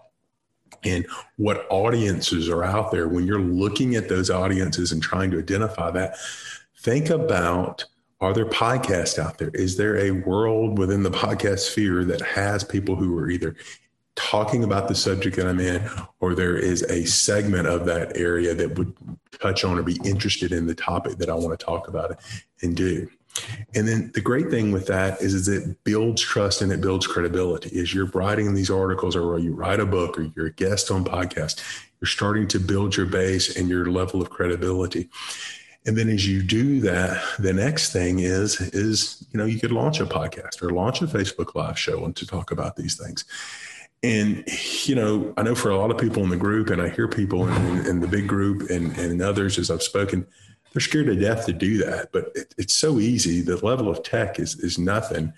and 0.83 1.05
what 1.37 1.65
audiences 1.69 2.49
are 2.49 2.63
out 2.63 2.91
there, 2.91 3.07
when 3.07 3.25
you're 3.25 3.41
looking 3.41 3.95
at 3.95 4.07
those 4.07 4.29
audiences 4.29 4.91
and 4.91 5.01
trying 5.01 5.31
to 5.31 5.39
identify 5.39 5.91
that, 5.91 6.17
think 6.79 7.09
about 7.09 7.85
are 8.19 8.33
there 8.33 8.45
podcasts 8.45 9.19
out 9.19 9.37
there? 9.37 9.51
Is 9.53 9.77
there 9.77 9.97
a 9.97 10.11
world 10.11 10.79
within 10.79 11.03
the 11.03 11.11
podcast 11.11 11.59
sphere 11.59 12.03
that 12.05 12.21
has 12.21 12.63
people 12.63 12.95
who 12.95 13.17
are 13.17 13.29
either 13.29 13.55
talking 14.15 14.63
about 14.63 14.87
the 14.87 14.95
subject 14.95 15.35
that 15.35 15.47
I'm 15.47 15.59
in, 15.59 15.87
or 16.19 16.33
there 16.33 16.57
is 16.57 16.81
a 16.83 17.05
segment 17.05 17.67
of 17.67 17.85
that 17.85 18.17
area 18.17 18.55
that 18.55 18.77
would 18.77 18.95
touch 19.39 19.63
on 19.63 19.77
or 19.77 19.83
be 19.83 19.99
interested 20.03 20.51
in 20.51 20.65
the 20.65 20.73
topic 20.73 21.17
that 21.19 21.29
I 21.29 21.35
want 21.35 21.57
to 21.57 21.63
talk 21.63 21.87
about 21.87 22.19
and 22.63 22.75
do. 22.75 23.07
And 23.75 23.87
then 23.87 24.11
the 24.15 24.21
great 24.21 24.49
thing 24.49 24.71
with 24.71 24.87
that 24.87 25.21
is, 25.21 25.35
is 25.35 25.47
it 25.47 25.83
builds 25.83 26.23
trust 26.23 26.63
and 26.63 26.71
it 26.71 26.81
builds 26.81 27.05
credibility. 27.05 27.79
As 27.79 27.93
you're 27.93 28.07
writing 28.07 28.55
these 28.55 28.71
articles 28.71 29.15
or 29.15 29.37
you 29.37 29.53
write 29.53 29.79
a 29.79 29.85
book 29.85 30.17
or 30.17 30.31
you're 30.35 30.47
a 30.47 30.53
guest 30.53 30.89
on 30.89 31.05
podcast, 31.05 31.61
you're 32.01 32.07
starting 32.07 32.47
to 32.47 32.59
build 32.59 32.97
your 32.97 33.05
base 33.05 33.55
and 33.55 33.69
your 33.69 33.85
level 33.91 34.23
of 34.23 34.31
credibility. 34.31 35.09
And 35.87 35.97
then 35.97 36.09
as 36.09 36.27
you 36.27 36.43
do 36.43 36.81
that, 36.81 37.23
the 37.39 37.53
next 37.53 37.93
thing 37.93 38.19
is 38.19 38.59
is 38.59 39.25
you 39.31 39.37
know 39.37 39.45
you 39.45 39.59
could 39.59 39.71
launch 39.71 40.01
a 40.01 40.05
podcast 40.05 40.61
or 40.61 40.69
launch 40.71 41.01
a 41.01 41.05
Facebook 41.07 41.55
live 41.55 41.79
show 41.79 42.03
and 42.03 42.15
to 42.17 42.27
talk 42.27 42.51
about 42.51 42.75
these 42.75 42.97
things. 42.97 43.23
And 44.03 44.43
you 44.85 44.95
know, 44.95 45.33
I 45.37 45.43
know 45.43 45.55
for 45.55 45.71
a 45.71 45.77
lot 45.77 45.89
of 45.89 45.97
people 45.97 46.23
in 46.23 46.29
the 46.29 46.37
group, 46.37 46.69
and 46.69 46.81
I 46.81 46.89
hear 46.89 47.07
people 47.07 47.47
in, 47.47 47.85
in 47.87 47.99
the 48.01 48.07
big 48.07 48.27
group 48.27 48.69
and, 48.69 48.95
and 48.97 49.21
others 49.21 49.57
as 49.57 49.71
I've 49.71 49.81
spoken, 49.81 50.27
they're 50.73 50.81
scared 50.81 51.07
to 51.07 51.15
death 51.15 51.45
to 51.45 51.53
do 51.53 51.77
that. 51.79 52.11
But 52.11 52.31
it, 52.35 52.53
it's 52.57 52.73
so 52.73 52.99
easy. 52.99 53.41
The 53.41 53.57
level 53.65 53.89
of 53.89 54.03
tech 54.03 54.39
is 54.39 54.59
is 54.59 54.77
nothing, 54.77 55.31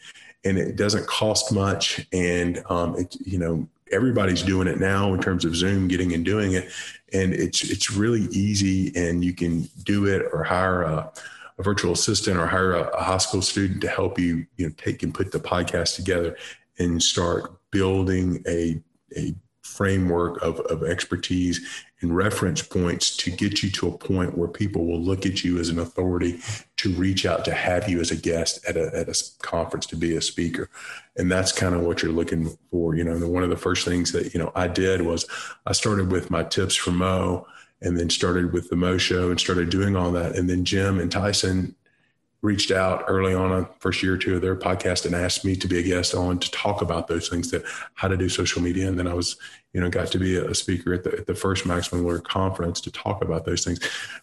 and 0.43 0.57
it 0.57 0.75
doesn't 0.75 1.05
cost 1.05 1.53
much. 1.53 2.07
And 2.11 2.63
um, 2.69 2.97
it 2.97 3.15
you 3.23 3.37
know 3.37 3.67
everybody's 3.91 4.41
doing 4.41 4.67
it 4.67 4.79
now 4.79 5.13
in 5.13 5.21
terms 5.21 5.45
of 5.45 5.55
Zoom, 5.55 5.87
getting 5.87 6.13
and 6.13 6.25
doing 6.25 6.53
it, 6.53 6.71
and 7.13 7.33
it's 7.33 7.69
it's 7.69 7.91
really 7.91 8.23
easy, 8.31 8.91
and 8.95 9.23
you 9.23 9.33
can 9.33 9.69
do 9.83 10.05
it 10.05 10.25
or 10.33 10.43
hire 10.43 10.83
a, 10.83 11.11
a 11.57 11.63
virtual 11.63 11.93
assistant 11.93 12.37
or 12.37 12.47
hire 12.47 12.73
a, 12.73 12.87
a 12.89 13.03
high 13.03 13.17
school 13.17 13.41
student 13.41 13.81
to 13.81 13.87
help 13.87 14.19
you, 14.19 14.45
you 14.57 14.67
know, 14.67 14.73
take 14.77 15.03
and 15.03 15.13
put 15.13 15.31
the 15.31 15.39
podcast 15.39 15.95
together 15.95 16.37
and 16.77 17.01
start 17.01 17.51
building 17.71 18.43
a 18.47 18.81
a 19.17 19.33
framework 19.69 20.41
of, 20.41 20.59
of 20.61 20.83
expertise 20.83 21.85
and 22.01 22.15
reference 22.15 22.61
points 22.61 23.15
to 23.17 23.31
get 23.31 23.61
you 23.61 23.69
to 23.69 23.87
a 23.87 23.97
point 23.97 24.37
where 24.37 24.47
people 24.47 24.85
will 24.85 25.01
look 25.01 25.25
at 25.25 25.43
you 25.43 25.59
as 25.59 25.69
an 25.69 25.79
authority 25.79 26.39
to 26.77 26.91
reach 26.93 27.25
out 27.25 27.43
to 27.45 27.53
have 27.53 27.89
you 27.89 27.99
as 27.99 28.11
a 28.11 28.15
guest 28.15 28.63
at 28.67 28.77
a, 28.77 28.89
at 28.95 29.09
a 29.09 29.23
conference 29.41 29.85
to 29.85 29.95
be 29.95 30.15
a 30.15 30.21
speaker. 30.21 30.69
And 31.17 31.29
that's 31.31 31.51
kind 31.51 31.75
of 31.75 31.81
what 31.81 32.01
you're 32.01 32.11
looking 32.11 32.57
for 32.71 32.89
you 32.95 33.03
know 33.03 33.11
and 33.11 33.29
one 33.29 33.43
of 33.43 33.49
the 33.49 33.57
first 33.57 33.85
things 33.85 34.11
that 34.11 34.33
you 34.33 34.39
know 34.39 34.51
i 34.55 34.67
did 34.67 35.01
was 35.01 35.25
i 35.65 35.71
started 35.71 36.11
with 36.11 36.29
my 36.29 36.43
tips 36.43 36.75
for 36.75 36.91
mo 36.91 37.45
and 37.81 37.97
then 37.97 38.09
started 38.09 38.51
with 38.51 38.69
the 38.69 38.75
mo 38.75 38.97
show 38.97 39.29
and 39.29 39.39
started 39.39 39.69
doing 39.69 39.95
all 39.95 40.11
that. 40.11 40.35
And 40.35 40.49
then 40.49 40.65
jim 40.65 40.99
and 40.99 41.11
tyson 41.11 41.75
reached 42.41 42.71
out 42.71 43.03
early 43.07 43.33
on 43.33 43.51
a 43.51 43.69
first 43.79 44.01
year 44.01 44.13
or 44.13 44.17
two 44.17 44.35
of 44.35 44.41
their 44.41 44.55
podcast 44.55 45.05
and 45.05 45.13
asked 45.13 45.43
me 45.43 45.55
to 45.55 45.67
be 45.67 45.79
a 45.79 45.83
guest 45.83 46.15
on 46.15 46.39
to 46.39 46.49
talk 46.51 46.81
about 46.81 47.07
those 47.07 47.27
things 47.27 47.51
that 47.51 47.63
how 47.95 48.07
to 48.07 48.15
do 48.15 48.29
social 48.29 48.61
media. 48.61 48.87
And 48.87 48.97
then 48.97 49.07
i 49.07 49.13
was 49.13 49.37
you 49.73 49.81
know 49.81 49.89
got 49.89 50.07
to 50.07 50.19
be 50.19 50.35
a 50.37 50.55
speaker 50.55 50.93
at 50.93 51.03
the, 51.03 51.11
at 51.11 51.27
the 51.27 51.35
first 51.35 51.65
maximum 51.65 52.05
lawyer 52.05 52.19
conference 52.19 52.81
to 52.81 52.91
talk 52.91 53.21
about 53.21 53.45
those 53.45 53.63
things. 53.63 53.79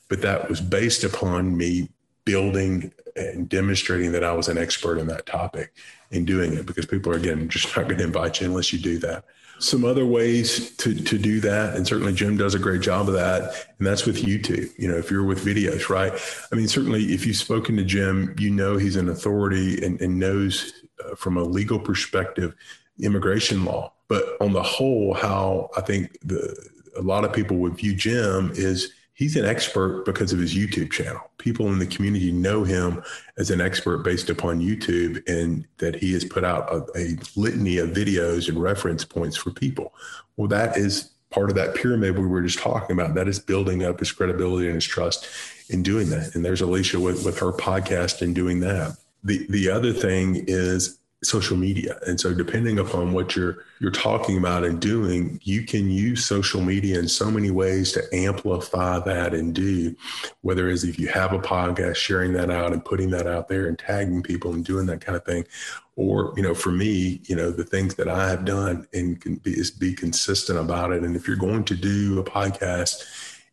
But 0.09 0.23
that 0.23 0.49
was 0.49 0.61
based 0.61 1.05
upon 1.05 1.57
me 1.57 1.91
building 2.25 2.93
and 3.15 3.49
demonstrating 3.49 4.13
that 4.13 4.25
i 4.25 4.33
was 4.33 4.49
an 4.49 4.59
expert 4.59 4.99
in 4.99 5.07
that 5.07 5.25
topic 5.27 5.73
and 6.11 6.27
doing 6.27 6.53
it 6.55 6.67
because 6.67 6.87
people 6.87 7.13
are 7.13 7.17
again 7.17 7.49
just 7.49 7.77
not 7.77 7.87
going 7.87 7.99
to 7.99 8.05
invite 8.05 8.41
you 8.41 8.47
unless 8.47 8.73
you 8.73 8.79
do 8.79 8.99
that. 8.99 9.25
Some 9.59 9.85
other 9.85 10.05
ways 10.05 10.77
to, 10.77 10.95
to 10.95 11.17
do 11.17 11.41
that 11.41 11.77
and 11.77 11.87
certainly 11.87 12.13
jim 12.13 12.37
does 12.37 12.55
a 12.55 12.59
great 12.59 12.83
job 12.83 13.09
of 13.09 13.15
that 13.15 13.69
and 13.79 13.87
that's 13.87 14.05
with 14.05 14.23
youtube 14.23 14.71
you 14.77 14.87
know 14.87 14.97
if 14.99 15.11
you're 15.11 15.25
with 15.25 15.45
videos 15.45 15.89
right? 15.89 16.13
I 16.53 16.55
mean 16.57 16.69
certainly 16.69 17.05
if 17.15 17.27
you've 17.27 17.37
spoken 17.37 17.77
to 17.77 17.85
jim 17.85 18.35
you 18.39 18.51
know 18.51 18.77
he's 18.77 18.97
an 18.97 19.09
authority 19.09 19.83
and, 19.85 20.01
and 20.01 20.19
knows 20.19 20.73
uh, 21.05 21.15
from 21.15 21.37
a 21.37 21.43
legal 21.43 21.79
perspective 21.79 22.55
immigration 23.01 23.65
law. 23.65 23.93
But 24.09 24.37
on 24.41 24.53
the 24.53 24.63
whole 24.63 25.15
how 25.15 25.71
i 25.77 25.81
think 25.81 26.19
the 26.23 26.55
a 26.97 27.03
lot 27.03 27.25
of 27.25 27.33
people 27.33 27.57
would 27.59 27.77
view 27.77 27.95
jim 27.95 28.53
is 28.55 28.93
he's 29.17 29.35
an 29.35 29.47
expert 29.47 30.05
because 30.05 30.33
of 30.33 30.39
his 30.39 30.55
YouTube 30.55 30.93
channel. 30.93 31.21
People 31.39 31.73
in 31.73 31.79
the 31.79 31.87
community 31.87 32.31
know 32.31 32.63
him 32.63 33.03
as 33.39 33.51
an 33.51 33.61
expert 33.61 33.99
based 33.99 34.31
upon 34.31 34.61
YouTube 34.61 35.27
and 35.27 35.67
that 35.79 35.97
he 35.97 36.13
has 36.13 36.25
put 36.25 36.45
out 36.45 36.71
a, 36.71 36.87
a, 36.97 37.17
litany 37.35 37.79
of 37.79 37.91
videos 37.91 38.49
and 38.49 38.63
reference 38.63 39.05
points 39.05 39.37
for 39.37 39.51
people. 39.51 39.93
Well, 40.37 40.49
that 40.49 40.77
is 40.77 41.11
part 41.31 41.49
of 41.49 41.57
that 41.57 41.75
pyramid 41.75 42.19
we 42.19 42.27
were 42.27 42.43
just 42.43 42.59
talking 42.59 42.93
about. 42.93 43.15
That 43.15 43.27
is 43.27 43.39
building 43.39 43.83
up 43.83 43.99
his 43.99 44.13
credibility 44.13 44.67
and 44.67 44.75
his 44.75 44.85
trust 44.85 45.27
in 45.71 45.83
doing 45.83 46.11
that. 46.11 46.35
And 46.35 46.45
there's 46.45 46.61
Alicia 46.61 47.01
with, 47.01 47.25
with 47.25 47.39
her 47.39 47.53
podcast 47.53 48.21
and 48.21 48.35
doing 48.35 48.61
that. 48.61 48.97
The 49.25 49.47
the 49.49 49.71
other 49.71 49.93
thing 49.93 50.45
is 50.47 50.99
social 51.27 51.57
media. 51.57 51.99
And 52.07 52.19
so 52.21 52.33
depending 52.33 52.79
upon 52.79 53.13
what 53.13 53.37
you're 53.37 53.65
you're 53.81 53.91
talking 53.91 54.39
about 54.39 54.65
and 54.65 54.81
doing, 54.81 55.39
you 55.43 55.65
can 55.65 55.91
use 55.91 56.25
social 56.25 56.63
media 56.63 56.99
in 56.99 57.09
so 57.09 57.31
many 57.31 57.51
ways 57.51 57.93
to 57.93 58.03
amplify 58.15 58.99
that 59.01 59.35
and 59.35 59.55
do 59.55 59.95
whether 60.41 60.71
it's 60.71 60.85
if 60.85 60.99
you 60.99 61.09
have 61.09 61.33
a 61.33 61.39
podcast, 61.39 61.97
sharing 61.97 62.33
that 62.33 62.51
out 62.51 62.73
and 62.73 62.85
putting 62.85 63.11
that 63.11 63.27
out 63.27 63.49
there 63.49 63.67
and 63.67 63.79
tagging 63.79 64.23
people 64.23 64.55
and 64.55 64.65
doing 64.65 64.87
that 64.87 65.01
kind 65.01 65.17
of 65.17 65.25
thing. 65.25 65.45
Or, 65.97 66.33
you 66.37 66.43
know, 66.43 66.55
for 66.55 66.71
me, 66.71 67.21
you 67.25 67.37
know, 67.37 67.51
the 67.51 67.65
things 67.65 67.95
that 67.97 68.09
I 68.09 68.29
have 68.29 68.45
done 68.45 68.87
and 68.93 69.21
can 69.21 69.37
be 69.37 69.53
is 69.53 69.71
be 69.71 69.95
consistent 69.95 70.59
about 70.59 70.93
it. 70.93 71.03
And 71.03 71.17
if 71.17 71.27
you're 71.27 71.37
going 71.37 71.65
to 71.65 71.75
do 71.75 72.19
a 72.19 72.25
podcast, 72.25 73.05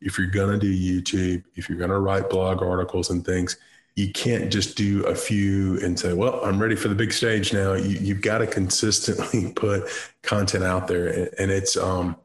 if 0.03 0.18
you're 0.18 0.27
gonna 0.27 0.58
do 0.58 0.72
YouTube, 0.72 1.44
if 1.56 1.70
you're 1.70 1.77
gonna 1.77 2.00
write 2.00 2.30
blog 2.30 2.62
articles 2.62 3.10
and 3.10 3.25
things, 3.25 3.58
you 3.96 4.12
can't 4.12 4.52
just 4.52 4.76
do 4.76 5.04
a 5.06 5.14
few 5.14 5.80
and 5.82 6.00
say, 6.00 6.14
well, 6.14 6.44
I'm 6.44 6.60
ready 6.60 6.76
for 6.76 6.88
the 6.88 6.96
big 6.96 7.14
stage 7.14 7.54
now. 7.54 7.74
You, 7.74 8.14
have 8.14 8.24
got 8.24 8.40
to 8.40 8.48
consistently 8.48 9.52
put 9.56 9.84
content 10.24 10.64
out 10.64 10.88
there. 10.88 11.30
And, 11.38 11.52
it's, 11.52 11.78
um, 11.78 12.16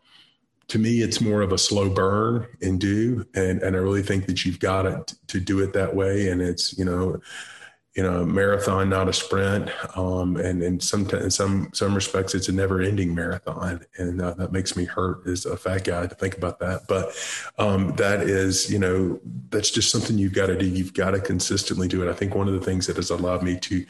to 0.69 0.79
me, 0.79 1.03
it's 1.03 1.21
more 1.21 1.43
of 1.43 1.53
a 1.53 1.59
slow 1.59 1.91
burn 1.91 2.47
and 2.63 2.81
do. 2.81 3.27
And, 3.35 3.63
and 3.63 3.77
I 3.77 3.81
really 3.81 4.03
think 4.03 4.27
that 4.27 4.47
you've 4.47 4.61
got 4.61 4.83
to, 4.83 5.17
to 5.27 5.41
do 5.41 5.61
it 5.61 5.75
that 5.75 5.95
way. 5.95 6.29
And 6.29 6.41
it's, 6.41 6.77
you 6.79 6.87
know, 6.87 7.21
you 7.99 8.05
know, 8.05 8.25
marathon, 8.25 8.89
not 8.89 9.09
a 9.09 9.13
sprint. 9.13 9.73
Um, 9.97 10.37
and 10.37 10.63
in 10.63 10.79
some, 10.79 11.11
in 11.11 11.33
some, 11.33 11.69
some 11.73 11.97
respects, 11.97 12.33
it's 12.33 12.49
a 12.49 12.53
never 12.53 12.81
ending 12.81 13.13
marathon. 13.13 13.85
And 13.97 14.23
uh, 14.23 14.35
that 14.35 14.53
makes 14.53 14.77
me 14.77 14.85
hurt 14.85 15.27
as 15.27 15.47
a 15.47 15.57
fat 15.57 15.83
guy 15.83 16.07
to 16.07 16.15
think 16.15 16.37
about 16.37 16.61
that. 16.61 16.83
But 16.87 17.13
um, 17.59 17.97
that 17.97 18.21
is, 18.21 18.71
you 18.71 18.79
know, 18.79 19.19
that's 19.51 19.73
just 19.73 19.91
something 19.91 20.17
you've 20.17 20.33
got 20.33 20.47
to 20.47 20.57
do. 20.57 20.65
You've 20.65 20.95
got 20.95 21.11
to 21.11 21.21
consistently 21.21 21.89
do 21.89 22.01
it. 22.07 22.09
I 22.09 22.13
think 22.15 22.37
one 22.37 22.47
of 22.47 22.55
the 22.55 22.65
things 22.65 22.87
that 22.87 22.95
has 22.95 23.11
allowed 23.11 23.43
me 23.43 23.59
to 23.59 23.85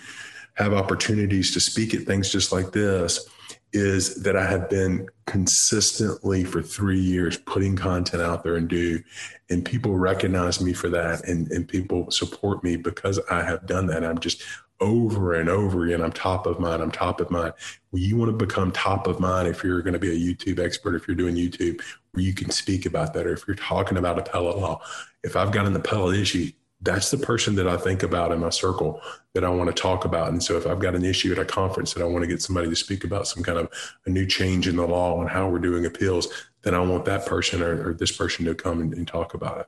have 0.54 0.72
opportunities 0.72 1.52
to 1.52 1.60
speak 1.60 1.92
at 1.92 2.04
things 2.04 2.32
just 2.32 2.50
like 2.50 2.72
this 2.72 3.28
is 3.72 4.22
that 4.22 4.36
I 4.36 4.46
have 4.46 4.70
been 4.70 5.08
consistently 5.26 6.44
for 6.44 6.62
three 6.62 7.00
years 7.00 7.36
putting 7.36 7.76
content 7.76 8.22
out 8.22 8.42
there 8.42 8.56
and 8.56 8.68
do, 8.68 9.02
and 9.50 9.64
people 9.64 9.96
recognize 9.96 10.60
me 10.60 10.72
for 10.72 10.88
that, 10.88 11.26
and 11.28 11.50
and 11.52 11.68
people 11.68 12.10
support 12.10 12.64
me 12.64 12.76
because 12.76 13.20
I 13.30 13.42
have 13.42 13.66
done 13.66 13.86
that. 13.88 14.04
I'm 14.04 14.18
just 14.18 14.42
over 14.80 15.34
and 15.34 15.48
over 15.48 15.84
again. 15.84 16.02
I'm 16.02 16.12
top 16.12 16.46
of 16.46 16.60
mind. 16.60 16.82
I'm 16.82 16.90
top 16.90 17.20
of 17.20 17.30
mind. 17.30 17.52
Well, 17.90 18.00
you 18.00 18.16
want 18.16 18.30
to 18.30 18.46
become 18.46 18.70
top 18.72 19.06
of 19.06 19.18
mind 19.18 19.48
if 19.48 19.64
you're 19.64 19.82
going 19.82 19.94
to 19.94 19.98
be 19.98 20.10
a 20.10 20.34
YouTube 20.34 20.64
expert, 20.64 20.94
if 20.94 21.08
you're 21.08 21.16
doing 21.16 21.34
YouTube, 21.34 21.80
where 22.12 22.22
you 22.22 22.32
can 22.32 22.50
speak 22.50 22.86
about 22.86 23.12
that, 23.14 23.26
or 23.26 23.32
if 23.32 23.46
you're 23.46 23.56
talking 23.56 23.98
about 23.98 24.18
appellate 24.18 24.56
law. 24.56 24.80
If 25.24 25.36
I've 25.36 25.50
got 25.50 25.66
an 25.66 25.74
appellate 25.74 26.18
issue, 26.18 26.52
that's 26.80 27.10
the 27.10 27.18
person 27.18 27.56
that 27.56 27.66
I 27.66 27.76
think 27.76 28.02
about 28.02 28.30
in 28.30 28.40
my 28.40 28.50
circle 28.50 29.00
that 29.34 29.44
I 29.44 29.48
want 29.48 29.68
to 29.68 29.82
talk 29.82 30.04
about. 30.04 30.28
And 30.28 30.42
so 30.42 30.56
if 30.56 30.66
I've 30.66 30.78
got 30.78 30.94
an 30.94 31.04
issue 31.04 31.32
at 31.32 31.38
a 31.38 31.44
conference 31.44 31.92
that 31.94 32.02
I 32.02 32.06
want 32.06 32.22
to 32.22 32.28
get 32.28 32.40
somebody 32.40 32.68
to 32.68 32.76
speak 32.76 33.02
about 33.04 33.26
some 33.26 33.42
kind 33.42 33.58
of 33.58 33.68
a 34.06 34.10
new 34.10 34.26
change 34.26 34.68
in 34.68 34.76
the 34.76 34.86
law 34.86 35.20
and 35.20 35.28
how 35.28 35.48
we're 35.48 35.58
doing 35.58 35.84
appeals, 35.84 36.28
then 36.62 36.74
I 36.74 36.80
want 36.80 37.04
that 37.06 37.26
person 37.26 37.62
or, 37.62 37.88
or 37.88 37.94
this 37.94 38.16
person 38.16 38.44
to 38.44 38.54
come 38.54 38.80
and, 38.80 38.94
and 38.94 39.08
talk 39.08 39.34
about 39.34 39.60
it. 39.60 39.66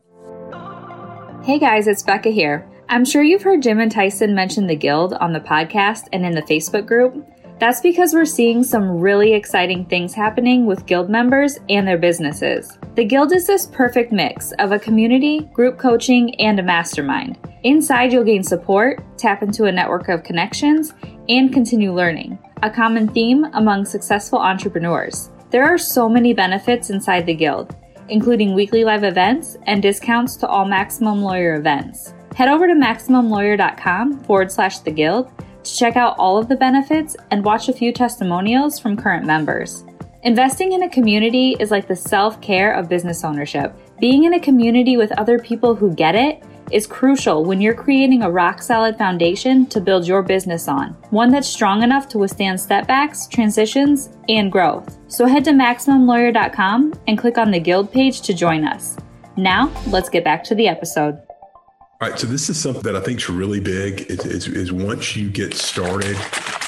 Hey 1.45 1.59
guys, 1.59 1.89
it's 1.89 2.03
Becca 2.03 2.31
here. 2.31 2.71
I'm 2.89 3.05
sure 3.05 3.23
you've 3.23 3.43
heard 3.43 3.63
Jim 3.63 3.81
and 3.81 3.91
Tyson 3.91 4.35
mention 4.35 4.67
the 4.67 4.77
Guild 4.77 5.15
on 5.15 5.33
the 5.33 5.41
podcast 5.41 6.09
and 6.13 6.25
in 6.25 6.33
the 6.33 6.43
Facebook 6.43 6.87
group. 6.87 7.27
That's 7.59 7.81
because 7.81 8.15
we're 8.15 8.25
seeing 8.25 8.63
some 8.63 8.89
really 8.89 9.33
exciting 9.33 9.85
things 9.87 10.15
happening 10.15 10.65
with 10.65 10.87
Guild 10.87 11.11
members 11.11 11.59
and 11.69 11.87
their 11.87 11.99
businesses. 11.99 12.79
The 12.97 13.05
Guild 13.05 13.33
is 13.33 13.47
this 13.47 13.67
perfect 13.67 14.11
mix 14.11 14.51
of 14.59 14.73
a 14.73 14.79
community, 14.79 15.49
group 15.53 15.79
coaching, 15.79 16.35
and 16.41 16.59
a 16.59 16.63
mastermind. 16.63 17.39
Inside, 17.63 18.13
you'll 18.13 18.25
gain 18.25 18.43
support, 18.43 19.01
tap 19.17 19.45
into 19.45 19.67
a 19.67 19.73
network 19.73 20.09
of 20.09 20.25
connections, 20.25 20.93
and 21.29 21.53
continue 21.53 21.93
learning, 21.93 22.37
a 22.65 22.71
common 22.71 23.07
theme 23.07 23.45
among 23.53 23.85
successful 23.85 24.41
entrepreneurs. 24.41 25.31
There 25.51 25.65
are 25.65 25.79
so 25.79 26.09
many 26.09 26.35
benefits 26.35 26.91
inside 26.91 27.27
the 27.27 27.35
Guild, 27.35 27.77
including 28.09 28.55
weekly 28.55 28.83
live 28.83 29.05
events 29.05 29.57
and 29.69 29.81
discounts 29.81 30.35
to 30.39 30.49
all 30.49 30.65
Maximum 30.65 31.23
Lawyer 31.23 31.55
events. 31.55 32.13
Head 32.35 32.49
over 32.49 32.67
to 32.67 32.75
MaximumLawyer.com 32.75 34.25
forward 34.25 34.51
slash 34.51 34.81
the 34.81 34.91
Guild 34.91 35.31
to 35.63 35.77
check 35.77 35.97
out 35.97 36.17
all 36.19 36.39
of 36.39 36.49
the 36.49 36.57
benefits 36.57 37.17
and 37.31 37.45
watch 37.45 37.69
a 37.69 37.73
few 37.73 37.93
testimonials 37.93 38.81
from 38.81 38.97
current 38.97 39.27
members. 39.27 39.85
Investing 40.23 40.73
in 40.73 40.83
a 40.83 40.91
community 40.91 41.57
is 41.59 41.71
like 41.71 41.89
the 41.89 41.97
self 41.97 42.43
care 42.43 42.75
of 42.75 42.91
business 42.91 43.25
ownership. 43.25 43.75
Being 44.01 44.25
in 44.25 44.35
a 44.35 44.41
community 44.41 44.99
with 44.99 45.19
other 45.19 45.39
people 45.39 45.75
who 45.75 45.95
get 45.95 46.15
it 46.15 46.43
is 46.71 46.87
crucial 46.87 47.45
when 47.45 47.61
you're 47.61 47.75
creating 47.75 48.23
a 48.23 48.31
rock 48.31 48.61
solid 48.61 48.99
foundation 48.99 49.65
to 49.67 49.81
build 49.81 50.07
your 50.07 50.23
business 50.23 50.69
on, 50.69 50.91
one 51.09 51.31
that's 51.31 51.49
strong 51.49 51.83
enough 51.83 52.07
to 52.09 52.19
withstand 52.19 52.61
setbacks, 52.61 53.27
transitions, 53.29 54.11
and 54.29 54.53
growth. 54.53 54.99
So 55.09 55.25
head 55.25 55.45
to 55.45 55.53
MaximumLawyer.com 55.53 57.01
and 57.09 57.19
click 57.19 57.39
on 57.39 57.51
the 57.51 57.59
Guild 57.59 57.91
page 57.91 58.21
to 58.23 58.35
join 58.35 58.65
us. 58.65 58.99
Now, 59.39 59.73
let's 59.87 60.11
get 60.11 60.23
back 60.23 60.45
to 60.45 60.55
the 60.55 60.69
episode. 60.69 61.19
All 62.03 62.09
right, 62.09 62.19
so 62.19 62.27
this 62.27 62.49
is 62.49 62.59
something 62.59 62.83
that 62.85 62.97
I 62.97 63.01
think 63.01 63.19
is 63.19 63.29
really 63.29 63.61
big. 63.61 64.11
Is, 64.11 64.25
is, 64.25 64.49
is, 64.49 64.73
once 64.73 65.17
you 65.17 65.29
get 65.29 65.53
started 65.53 66.17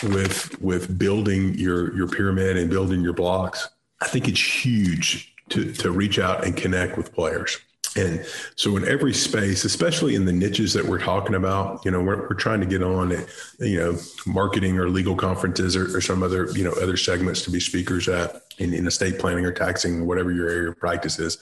with 0.03 0.61
with 0.61 0.99
building 0.99 1.55
your 1.55 1.97
your 1.97 2.07
pyramid 2.07 2.59
and 2.59 2.69
building 2.69 3.01
your 3.01 3.15
blocks, 3.15 3.71
I 4.03 4.09
think 4.09 4.29
it's 4.29 4.65
huge 4.65 5.35
to 5.49 5.73
to 5.73 5.91
reach 5.91 6.19
out 6.19 6.45
and 6.45 6.55
connect 6.55 6.99
with 6.99 7.15
players. 7.15 7.57
And 7.97 8.27
so 8.57 8.77
in 8.77 8.87
every 8.87 9.15
space, 9.15 9.65
especially 9.65 10.17
in 10.17 10.27
the 10.27 10.33
niches 10.33 10.75
that 10.75 10.85
we're 10.85 11.01
talking 11.01 11.35
about, 11.35 11.85
you 11.85 11.91
know, 11.91 12.03
we're, 12.03 12.23
we're 12.23 12.35
trying 12.35 12.61
to 12.61 12.67
get 12.67 12.83
on, 12.83 13.13
at, 13.13 13.27
you 13.59 13.79
know, 13.79 13.99
marketing 14.27 14.79
or 14.79 14.89
legal 14.89 15.15
conferences 15.15 15.77
or, 15.77 15.95
or, 15.95 16.01
some 16.01 16.23
other, 16.23 16.51
you 16.53 16.65
know, 16.65 16.73
other 16.81 16.97
segments 16.97 17.43
to 17.43 17.51
be 17.51 17.61
speakers 17.61 18.09
at 18.09 18.45
in, 18.57 18.73
in 18.73 18.87
estate 18.87 19.19
planning 19.19 19.45
or 19.45 19.53
taxing, 19.53 20.07
whatever 20.07 20.33
your 20.33 20.49
area 20.49 20.71
of 20.71 20.79
practice 20.79 21.19
is. 21.19 21.37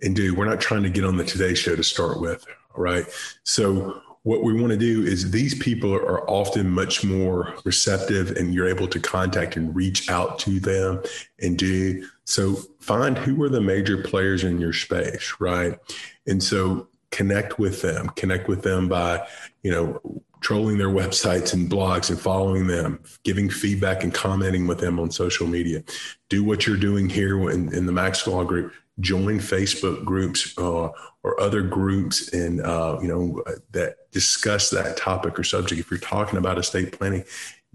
And 0.00 0.14
do, 0.14 0.32
we're 0.32 0.44
not 0.44 0.60
trying 0.60 0.84
to 0.84 0.90
get 0.90 1.04
on 1.04 1.16
the 1.16 1.24
Today 1.24 1.54
Show 1.54 1.74
to 1.74 1.82
start 1.82 2.20
with. 2.20 2.46
Right. 2.76 3.06
So 3.44 4.02
what 4.26 4.42
we 4.42 4.60
want 4.60 4.72
to 4.72 4.76
do 4.76 5.04
is 5.04 5.30
these 5.30 5.54
people 5.54 5.94
are 5.94 6.28
often 6.28 6.68
much 6.68 7.04
more 7.04 7.54
receptive 7.64 8.32
and 8.32 8.52
you're 8.52 8.68
able 8.68 8.88
to 8.88 8.98
contact 8.98 9.56
and 9.56 9.74
reach 9.74 10.10
out 10.10 10.40
to 10.40 10.58
them 10.58 11.00
and 11.40 11.56
do 11.56 12.04
so 12.24 12.56
find 12.80 13.16
who 13.16 13.40
are 13.44 13.48
the 13.48 13.60
major 13.60 14.02
players 14.02 14.42
in 14.42 14.60
your 14.60 14.72
space 14.72 15.34
right? 15.38 15.78
And 16.26 16.42
so 16.42 16.88
connect 17.12 17.60
with 17.60 17.82
them 17.82 18.08
connect 18.10 18.48
with 18.48 18.62
them 18.62 18.88
by 18.88 19.24
you 19.62 19.70
know 19.70 20.00
trolling 20.40 20.76
their 20.76 20.88
websites 20.88 21.54
and 21.54 21.70
blogs 21.70 22.10
and 22.10 22.20
following 22.20 22.66
them 22.66 22.98
giving 23.22 23.48
feedback 23.48 24.02
and 24.02 24.12
commenting 24.12 24.66
with 24.66 24.80
them 24.80 24.98
on 24.98 25.10
social 25.10 25.46
media. 25.46 25.84
Do 26.28 26.42
what 26.42 26.66
you're 26.66 26.76
doing 26.76 27.08
here 27.08 27.48
in, 27.50 27.72
in 27.72 27.86
the 27.86 27.92
max 27.92 28.26
law 28.26 28.42
group 28.42 28.72
join 29.00 29.38
Facebook 29.38 30.04
groups 30.04 30.56
uh, 30.58 30.88
or 31.22 31.40
other 31.40 31.62
groups 31.62 32.32
and 32.32 32.60
uh, 32.60 32.98
you 33.02 33.08
know 33.08 33.42
that 33.72 34.10
discuss 34.12 34.70
that 34.70 34.96
topic 34.96 35.38
or 35.38 35.44
subject. 35.44 35.80
If 35.80 35.90
you're 35.90 36.00
talking 36.00 36.38
about 36.38 36.58
estate 36.58 36.92
planning, 36.92 37.24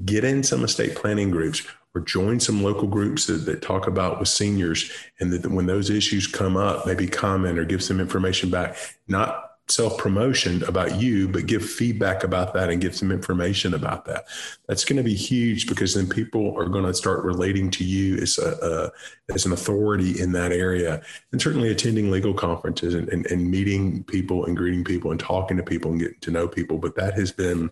get 0.05 0.23
in 0.23 0.43
some 0.43 0.63
estate 0.63 0.95
planning 0.95 1.29
groups 1.29 1.65
or 1.93 2.01
join 2.01 2.39
some 2.39 2.63
local 2.63 2.87
groups 2.87 3.27
that, 3.27 3.45
that 3.45 3.61
talk 3.61 3.87
about 3.87 4.19
with 4.19 4.29
seniors 4.29 4.91
and 5.19 5.31
that 5.33 5.49
when 5.51 5.65
those 5.65 5.89
issues 5.89 6.25
come 6.25 6.55
up, 6.55 6.87
maybe 6.87 7.05
comment 7.05 7.59
or 7.59 7.65
give 7.65 7.83
some 7.83 7.99
information 7.99 8.49
back. 8.49 8.77
Not 9.07 9.50
self 9.71 9.97
promotion 9.97 10.63
about 10.63 11.01
you, 11.01 11.27
but 11.27 11.45
give 11.45 11.63
feedback 11.63 12.23
about 12.23 12.53
that 12.53 12.69
and 12.69 12.81
give 12.81 12.95
some 12.95 13.11
information 13.11 13.73
about 13.73 14.05
that. 14.05 14.25
That's 14.67 14.85
going 14.85 14.97
to 14.97 15.03
be 15.03 15.15
huge 15.15 15.67
because 15.67 15.93
then 15.93 16.07
people 16.07 16.55
are 16.57 16.65
going 16.65 16.85
to 16.85 16.93
start 16.93 17.23
relating 17.23 17.71
to 17.71 17.83
you 17.83 18.17
as 18.17 18.37
a, 18.37 18.91
as 19.33 19.45
an 19.45 19.53
authority 19.53 20.19
in 20.19 20.31
that 20.33 20.51
area, 20.51 21.01
and 21.31 21.41
certainly 21.41 21.69
attending 21.69 22.11
legal 22.11 22.33
conferences 22.33 22.93
and, 22.93 23.09
and, 23.09 23.25
and 23.27 23.49
meeting 23.49 24.03
people 24.03 24.45
and 24.45 24.57
greeting 24.57 24.83
people 24.83 25.11
and 25.11 25.19
talking 25.19 25.57
to 25.57 25.63
people 25.63 25.91
and 25.91 25.99
getting 25.99 26.19
to 26.19 26.31
know 26.31 26.47
people. 26.47 26.77
But 26.77 26.95
that 26.95 27.13
has 27.15 27.31
been 27.31 27.71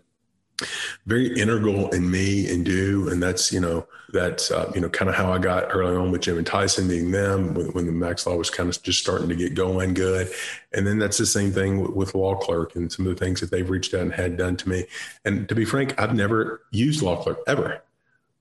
very 1.06 1.40
integral 1.40 1.90
in 1.90 2.10
me 2.10 2.50
and 2.52 2.66
do. 2.66 3.10
And 3.10 3.22
that's, 3.22 3.52
you 3.52 3.60
know, 3.60 3.88
that's, 4.12 4.52
uh, 4.52 4.72
you 4.74 4.82
know, 4.82 4.90
kind 4.90 5.10
of 5.10 5.16
how 5.16 5.32
I 5.32 5.38
got 5.38 5.68
early 5.70 5.96
on 5.96 6.12
with 6.12 6.22
Jim 6.22 6.38
and 6.38 6.46
Tyson 6.46 6.88
being 6.88 7.12
them 7.12 7.54
when, 7.54 7.68
when, 7.68 7.86
the 7.86 7.92
Max 7.92 8.26
Law 8.26 8.36
was 8.36 8.50
kind 8.50 8.70
of 8.70 8.82
just 8.82 9.00
starting 9.00 9.30
to 9.30 9.36
get 9.36 9.54
going 9.54 9.94
good. 9.94 10.32
And 10.74 10.86
then 10.86 10.98
that's 10.98 11.18
the 11.18 11.26
same 11.26 11.52
thing 11.52 11.80
with, 11.80 11.92
with, 11.92 12.16
Law 12.16 12.36
Clerk 12.36 12.76
and 12.76 12.92
some 12.92 13.08
of 13.08 13.16
the 13.16 13.24
things 13.24 13.40
that 13.40 13.52
they've 13.52 13.70
reached 13.70 13.94
out 13.94 14.02
and 14.02 14.14
had 14.14 14.38
done 14.38 14.58
to 14.58 14.70
me. 14.70 14.86
And 15.26 15.48
to 15.48 15.56
be 15.56 15.66
frank, 15.66 16.00
I've 16.00 16.16
never 16.16 16.62
used 16.72 17.02
Law 17.02 17.22
Clerk 17.22 17.40
ever, 17.48 17.82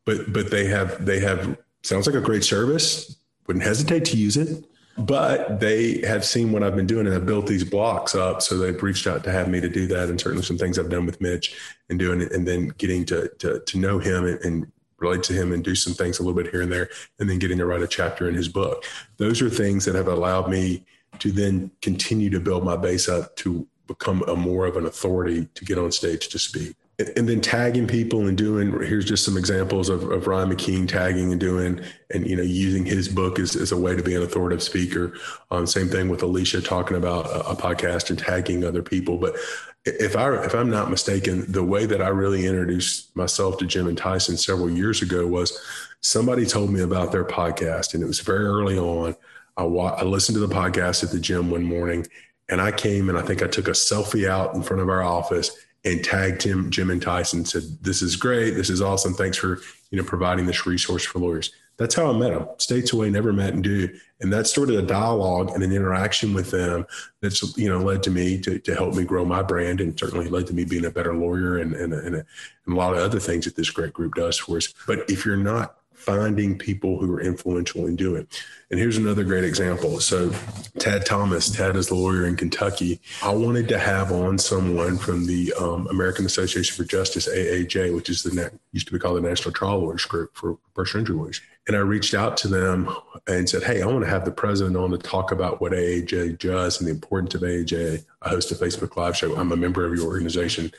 but, 0.04 0.32
but 0.32 0.50
they 0.50 0.66
have, 0.66 1.04
they 1.04 1.20
have, 1.20 1.56
sounds 1.82 2.06
like 2.06 2.16
a 2.16 2.20
great 2.20 2.44
service. 2.44 3.16
Wouldn't 3.46 3.64
hesitate 3.64 4.04
to 4.06 4.16
use 4.16 4.36
it 4.36 4.64
but 4.98 5.60
they 5.60 6.00
have 6.00 6.24
seen 6.24 6.50
what 6.50 6.62
I've 6.62 6.74
been 6.74 6.86
doing 6.86 7.06
and 7.06 7.14
have 7.14 7.26
built 7.26 7.46
these 7.46 7.64
blocks 7.64 8.14
up. 8.14 8.42
So 8.42 8.58
they've 8.58 8.82
reached 8.82 9.06
out 9.06 9.22
to 9.24 9.32
have 9.32 9.48
me 9.48 9.60
to 9.60 9.68
do 9.68 9.86
that. 9.86 10.08
And 10.08 10.20
certainly 10.20 10.44
some 10.44 10.58
things 10.58 10.78
I've 10.78 10.90
done 10.90 11.06
with 11.06 11.20
Mitch 11.20 11.56
and 11.88 11.98
doing 11.98 12.20
it 12.20 12.32
and 12.32 12.46
then 12.46 12.68
getting 12.78 13.04
to, 13.06 13.28
to, 13.38 13.60
to 13.60 13.78
know 13.78 13.98
him 13.98 14.24
and, 14.24 14.44
and 14.44 14.72
relate 14.98 15.22
to 15.24 15.32
him 15.32 15.52
and 15.52 15.62
do 15.62 15.76
some 15.76 15.94
things 15.94 16.18
a 16.18 16.22
little 16.22 16.40
bit 16.40 16.50
here 16.50 16.62
and 16.62 16.72
there, 16.72 16.88
and 17.20 17.30
then 17.30 17.38
getting 17.38 17.58
to 17.58 17.66
write 17.66 17.82
a 17.82 17.86
chapter 17.86 18.28
in 18.28 18.34
his 18.34 18.48
book. 18.48 18.84
Those 19.16 19.40
are 19.40 19.48
things 19.48 19.84
that 19.84 19.94
have 19.94 20.08
allowed 20.08 20.50
me 20.50 20.84
to 21.20 21.30
then 21.30 21.70
continue 21.80 22.30
to 22.30 22.40
build 22.40 22.64
my 22.64 22.76
base 22.76 23.08
up 23.08 23.36
to 23.36 23.66
become 23.86 24.22
a 24.26 24.34
more 24.34 24.66
of 24.66 24.76
an 24.76 24.86
authority 24.86 25.48
to 25.54 25.64
get 25.64 25.78
on 25.78 25.92
stage 25.92 26.28
to 26.28 26.38
speak 26.38 26.76
and 26.98 27.28
then 27.28 27.40
tagging 27.40 27.86
people 27.86 28.26
and 28.26 28.36
doing 28.36 28.72
here's 28.80 29.04
just 29.04 29.24
some 29.24 29.36
examples 29.36 29.88
of, 29.88 30.10
of 30.10 30.26
Ryan 30.26 30.50
McKeen 30.50 30.88
tagging 30.88 31.30
and 31.30 31.40
doing 31.40 31.80
and 32.12 32.26
you 32.26 32.34
know 32.34 32.42
using 32.42 32.84
his 32.84 33.08
book 33.08 33.38
as, 33.38 33.54
as 33.54 33.70
a 33.70 33.76
way 33.76 33.94
to 33.94 34.02
be 34.02 34.16
an 34.16 34.22
authoritative 34.22 34.62
speaker. 34.64 35.14
Um, 35.52 35.66
same 35.66 35.88
thing 35.88 36.08
with 36.08 36.22
Alicia 36.22 36.60
talking 36.60 36.96
about 36.96 37.26
a, 37.26 37.50
a, 37.50 37.56
podcast 37.56 38.10
and 38.10 38.18
tagging 38.18 38.64
other 38.64 38.82
people. 38.82 39.16
But 39.16 39.36
if 39.84 40.16
I 40.16 40.44
if 40.44 40.54
I'm 40.54 40.70
not 40.70 40.90
mistaken 40.90 41.50
the 41.50 41.62
way 41.62 41.86
that 41.86 42.02
I 42.02 42.08
really 42.08 42.46
introduced 42.46 43.14
myself 43.16 43.58
to 43.58 43.66
Jim 43.66 43.86
and 43.86 43.96
Tyson 43.96 44.36
several 44.36 44.68
years 44.68 45.00
ago 45.00 45.24
was 45.24 45.56
somebody 46.00 46.46
told 46.46 46.70
me 46.70 46.80
about 46.80 47.12
their 47.12 47.24
podcast 47.24 47.94
and 47.94 48.02
it 48.02 48.06
was 48.06 48.20
very 48.20 48.44
early 48.44 48.78
on. 48.78 49.14
I, 49.56 49.64
wa- 49.64 49.96
I 49.98 50.04
listened 50.04 50.36
to 50.36 50.46
the 50.46 50.54
podcast 50.54 51.02
at 51.02 51.10
the 51.10 51.18
gym 51.18 51.50
one 51.50 51.64
morning 51.64 52.06
and 52.48 52.60
I 52.60 52.70
came 52.70 53.08
and 53.08 53.18
I 53.18 53.22
think 53.22 53.42
I 53.42 53.48
took 53.48 53.66
a 53.66 53.72
selfie 53.72 54.28
out 54.28 54.54
in 54.54 54.62
front 54.62 54.82
of 54.82 54.88
our 54.88 55.02
office 55.02 55.50
and 55.92 56.04
tagged 56.04 56.42
him, 56.42 56.70
Jim 56.70 56.90
and 56.90 57.02
Tyson, 57.02 57.44
said, 57.44 57.62
This 57.82 58.02
is 58.02 58.16
great. 58.16 58.52
This 58.52 58.70
is 58.70 58.82
awesome. 58.82 59.14
Thanks 59.14 59.36
for, 59.36 59.60
you 59.90 59.98
know, 59.98 60.04
providing 60.04 60.46
this 60.46 60.66
resource 60.66 61.04
for 61.04 61.18
lawyers. 61.18 61.52
That's 61.78 61.94
how 61.94 62.10
I 62.10 62.18
met 62.18 62.30
them. 62.30 62.48
States 62.58 62.92
away, 62.92 63.08
never 63.08 63.32
met 63.32 63.54
and 63.54 63.62
do. 63.62 63.88
And 64.20 64.32
that 64.32 64.48
started 64.48 64.76
a 64.76 64.82
dialogue 64.82 65.50
and 65.50 65.62
an 65.62 65.72
interaction 65.72 66.34
with 66.34 66.50
them 66.50 66.84
that's, 67.22 67.56
you 67.56 67.68
know, 67.68 67.78
led 67.78 68.02
to 68.02 68.10
me 68.10 68.40
to, 68.40 68.58
to 68.58 68.74
help 68.74 68.94
me 68.94 69.04
grow 69.04 69.24
my 69.24 69.42
brand 69.42 69.80
and 69.80 69.98
certainly 69.98 70.28
led 70.28 70.48
to 70.48 70.54
me 70.54 70.64
being 70.64 70.86
a 70.86 70.90
better 70.90 71.14
lawyer 71.14 71.58
and, 71.58 71.74
and, 71.74 71.92
and, 71.92 72.16
a, 72.16 72.24
and 72.66 72.74
a 72.74 72.76
lot 72.76 72.94
of 72.94 72.98
other 72.98 73.20
things 73.20 73.44
that 73.44 73.54
this 73.54 73.70
great 73.70 73.92
group 73.92 74.14
does 74.14 74.36
for 74.36 74.56
us. 74.56 74.74
But 74.88 75.08
if 75.08 75.24
you're 75.24 75.36
not 75.36 75.76
finding 75.98 76.56
people 76.56 76.98
who 76.98 77.12
are 77.12 77.20
influential 77.20 77.86
in 77.86 77.96
doing. 77.96 78.26
And 78.70 78.78
here's 78.78 78.96
another 78.96 79.24
great 79.24 79.44
example. 79.44 79.98
So, 79.98 80.30
Tad 80.78 81.04
Thomas, 81.04 81.50
Tad 81.50 81.76
is 81.76 81.88
the 81.88 81.94
lawyer 81.94 82.26
in 82.26 82.36
Kentucky. 82.36 83.00
I 83.22 83.32
wanted 83.32 83.68
to 83.68 83.78
have 83.78 84.12
on 84.12 84.38
someone 84.38 84.96
from 84.96 85.26
the 85.26 85.52
um, 85.54 85.86
American 85.88 86.26
Association 86.26 86.76
for 86.76 86.88
Justice, 86.88 87.28
AAJ, 87.28 87.94
which 87.94 88.08
is 88.08 88.22
the 88.22 88.50
used 88.72 88.86
to 88.86 88.92
be 88.92 88.98
called 88.98 89.16
the 89.16 89.28
National 89.28 89.52
Trial 89.52 89.78
Lawyers 89.80 90.04
Group 90.04 90.36
for 90.36 90.58
personal 90.74 91.02
injury 91.02 91.16
lawyers. 91.16 91.40
And 91.66 91.76
I 91.76 91.80
reached 91.80 92.14
out 92.14 92.36
to 92.38 92.48
them 92.48 92.94
and 93.26 93.48
said, 93.48 93.62
Hey, 93.62 93.82
I 93.82 93.86
want 93.86 94.04
to 94.04 94.10
have 94.10 94.24
the 94.24 94.30
president 94.30 94.76
on 94.76 94.90
to 94.90 94.98
talk 94.98 95.32
about 95.32 95.60
what 95.60 95.72
AAJ 95.72 96.38
does 96.38 96.78
and 96.78 96.86
the 96.86 96.92
importance 96.92 97.34
of 97.34 97.42
AAJ. 97.42 98.04
I 98.22 98.28
host 98.28 98.52
a 98.52 98.54
Facebook 98.54 98.96
Live 98.96 99.16
show. 99.16 99.36
I'm 99.36 99.52
a 99.52 99.56
member 99.56 99.84
of 99.84 99.94
your 99.94 100.06
organization 100.06 100.72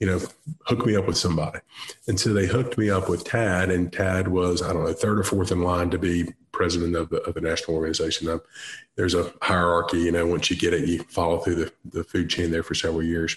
you 0.00 0.06
know, 0.06 0.18
hook 0.64 0.86
me 0.86 0.96
up 0.96 1.06
with 1.06 1.18
somebody. 1.18 1.60
And 2.08 2.18
so 2.18 2.32
they 2.32 2.46
hooked 2.46 2.78
me 2.78 2.88
up 2.88 3.08
with 3.10 3.22
Tad, 3.24 3.70
and 3.70 3.92
Tad 3.92 4.28
was, 4.28 4.62
I 4.62 4.72
don't 4.72 4.84
know, 4.84 4.92
third 4.94 5.18
or 5.18 5.24
fourth 5.24 5.52
in 5.52 5.62
line 5.62 5.90
to 5.90 5.98
be 5.98 6.32
president 6.52 6.96
of 6.96 7.10
the, 7.10 7.18
of 7.22 7.34
the 7.34 7.42
national 7.42 7.76
organization. 7.76 8.40
There's 8.96 9.14
a 9.14 9.32
hierarchy, 9.42 9.98
you 9.98 10.12
know, 10.12 10.26
once 10.26 10.50
you 10.50 10.56
get 10.56 10.72
it, 10.72 10.88
you 10.88 11.02
follow 11.04 11.38
through 11.38 11.56
the, 11.56 11.72
the 11.92 12.02
food 12.02 12.30
chain 12.30 12.50
there 12.50 12.62
for 12.62 12.74
several 12.74 13.02
years. 13.02 13.36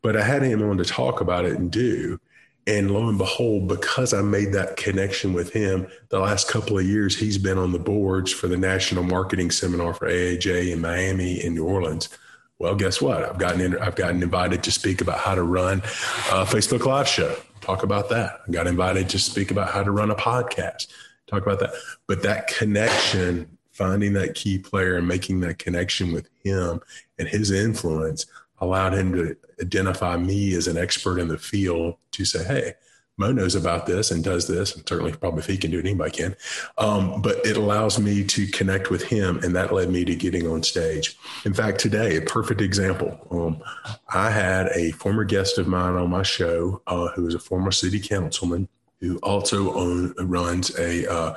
But 0.00 0.16
I 0.16 0.22
had 0.22 0.42
him 0.42 0.62
on 0.62 0.78
to 0.78 0.84
talk 0.84 1.20
about 1.20 1.44
it 1.44 1.58
and 1.58 1.70
do. 1.70 2.20
And 2.68 2.90
lo 2.90 3.08
and 3.08 3.18
behold, 3.18 3.66
because 3.66 4.12
I 4.12 4.22
made 4.22 4.52
that 4.52 4.76
connection 4.76 5.32
with 5.32 5.52
him, 5.52 5.88
the 6.10 6.20
last 6.20 6.48
couple 6.48 6.78
of 6.78 6.86
years, 6.86 7.18
he's 7.18 7.38
been 7.38 7.58
on 7.58 7.72
the 7.72 7.78
boards 7.78 8.30
for 8.30 8.46
the 8.46 8.58
National 8.58 9.02
Marketing 9.02 9.50
Seminar 9.50 9.94
for 9.94 10.06
AAJ 10.06 10.72
in 10.72 10.80
Miami 10.80 11.40
and 11.40 11.54
New 11.54 11.64
Orleans 11.64 12.10
well, 12.58 12.74
guess 12.74 13.00
what? 13.00 13.22
I've 13.22 13.38
gotten 13.38 13.60
in, 13.60 13.78
I've 13.78 13.94
gotten 13.94 14.22
invited 14.22 14.62
to 14.64 14.72
speak 14.72 15.00
about 15.00 15.18
how 15.18 15.34
to 15.34 15.42
run 15.42 15.78
a 15.78 16.44
Facebook 16.44 16.84
Live 16.84 17.06
show. 17.06 17.36
Talk 17.60 17.82
about 17.82 18.08
that. 18.08 18.40
I 18.46 18.50
got 18.50 18.66
invited 18.66 19.08
to 19.10 19.18
speak 19.18 19.50
about 19.50 19.70
how 19.70 19.82
to 19.82 19.90
run 19.90 20.10
a 20.10 20.14
podcast. 20.14 20.88
Talk 21.26 21.42
about 21.42 21.60
that. 21.60 21.70
But 22.06 22.22
that 22.22 22.48
connection, 22.48 23.58
finding 23.70 24.14
that 24.14 24.34
key 24.34 24.58
player 24.58 24.96
and 24.96 25.06
making 25.06 25.40
that 25.40 25.58
connection 25.58 26.12
with 26.12 26.28
him 26.42 26.80
and 27.18 27.28
his 27.28 27.50
influence 27.50 28.26
allowed 28.60 28.94
him 28.94 29.12
to 29.12 29.36
identify 29.60 30.16
me 30.16 30.54
as 30.54 30.66
an 30.66 30.76
expert 30.76 31.18
in 31.18 31.28
the 31.28 31.38
field 31.38 31.96
to 32.12 32.24
say, 32.24 32.42
hey, 32.42 32.72
Mo 33.18 33.32
knows 33.32 33.56
about 33.56 33.84
this 33.84 34.12
and 34.12 34.22
does 34.22 34.46
this, 34.46 34.74
and 34.74 34.88
certainly 34.88 35.12
probably 35.12 35.40
if 35.40 35.46
he 35.46 35.58
can 35.58 35.72
do 35.72 35.80
it, 35.80 35.84
anybody 35.84 36.12
can. 36.12 36.36
Um, 36.78 37.20
but 37.20 37.44
it 37.44 37.56
allows 37.56 37.98
me 37.98 38.24
to 38.24 38.46
connect 38.46 38.90
with 38.90 39.02
him, 39.02 39.40
and 39.42 39.54
that 39.56 39.72
led 39.72 39.90
me 39.90 40.04
to 40.04 40.14
getting 40.14 40.46
on 40.46 40.62
stage. 40.62 41.18
In 41.44 41.52
fact, 41.52 41.80
today, 41.80 42.16
a 42.16 42.22
perfect 42.22 42.60
example. 42.60 43.18
Um, 43.30 43.62
I 44.14 44.30
had 44.30 44.68
a 44.68 44.92
former 44.92 45.24
guest 45.24 45.58
of 45.58 45.66
mine 45.66 45.96
on 45.96 46.10
my 46.10 46.22
show 46.22 46.80
uh, 46.86 47.08
who 47.08 47.26
is 47.26 47.34
a 47.34 47.40
former 47.40 47.72
city 47.72 47.98
councilman 47.98 48.68
who 49.00 49.18
also 49.18 49.74
own, 49.74 50.12
runs 50.18 50.76
a 50.78 51.10
uh, 51.10 51.36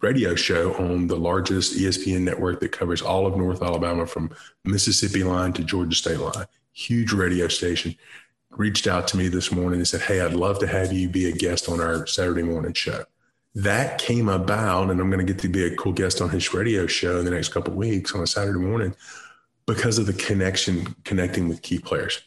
radio 0.00 0.34
show 0.34 0.74
on 0.74 1.06
the 1.06 1.16
largest 1.16 1.78
ESPN 1.78 2.22
network 2.22 2.60
that 2.60 2.72
covers 2.72 3.02
all 3.02 3.26
of 3.26 3.36
North 3.36 3.62
Alabama 3.62 4.06
from 4.06 4.30
Mississippi 4.64 5.22
line 5.22 5.52
to 5.52 5.62
Georgia 5.62 5.94
state 5.94 6.18
line. 6.18 6.46
Huge 6.72 7.12
radio 7.12 7.48
station 7.48 7.94
reached 8.50 8.86
out 8.86 9.08
to 9.08 9.16
me 9.16 9.28
this 9.28 9.52
morning 9.52 9.80
and 9.80 9.88
said, 9.88 10.02
Hey, 10.02 10.20
I'd 10.20 10.34
love 10.34 10.58
to 10.60 10.66
have 10.66 10.92
you 10.92 11.08
be 11.08 11.28
a 11.28 11.32
guest 11.32 11.68
on 11.68 11.80
our 11.80 12.06
Saturday 12.06 12.42
morning 12.42 12.72
show. 12.72 13.04
That 13.54 13.98
came 13.98 14.28
about, 14.28 14.90
and 14.90 15.00
I'm 15.00 15.10
going 15.10 15.24
to 15.24 15.32
get 15.32 15.42
to 15.42 15.48
be 15.48 15.64
a 15.64 15.74
cool 15.74 15.92
guest 15.92 16.20
on 16.20 16.30
his 16.30 16.52
radio 16.54 16.86
show 16.86 17.18
in 17.18 17.24
the 17.24 17.30
next 17.30 17.48
couple 17.48 17.74
weeks 17.74 18.14
on 18.14 18.22
a 18.22 18.26
Saturday 18.26 18.58
morning 18.58 18.94
because 19.66 19.98
of 19.98 20.06
the 20.06 20.12
connection, 20.12 20.94
connecting 21.04 21.48
with 21.48 21.62
key 21.62 21.78
players. 21.78 22.22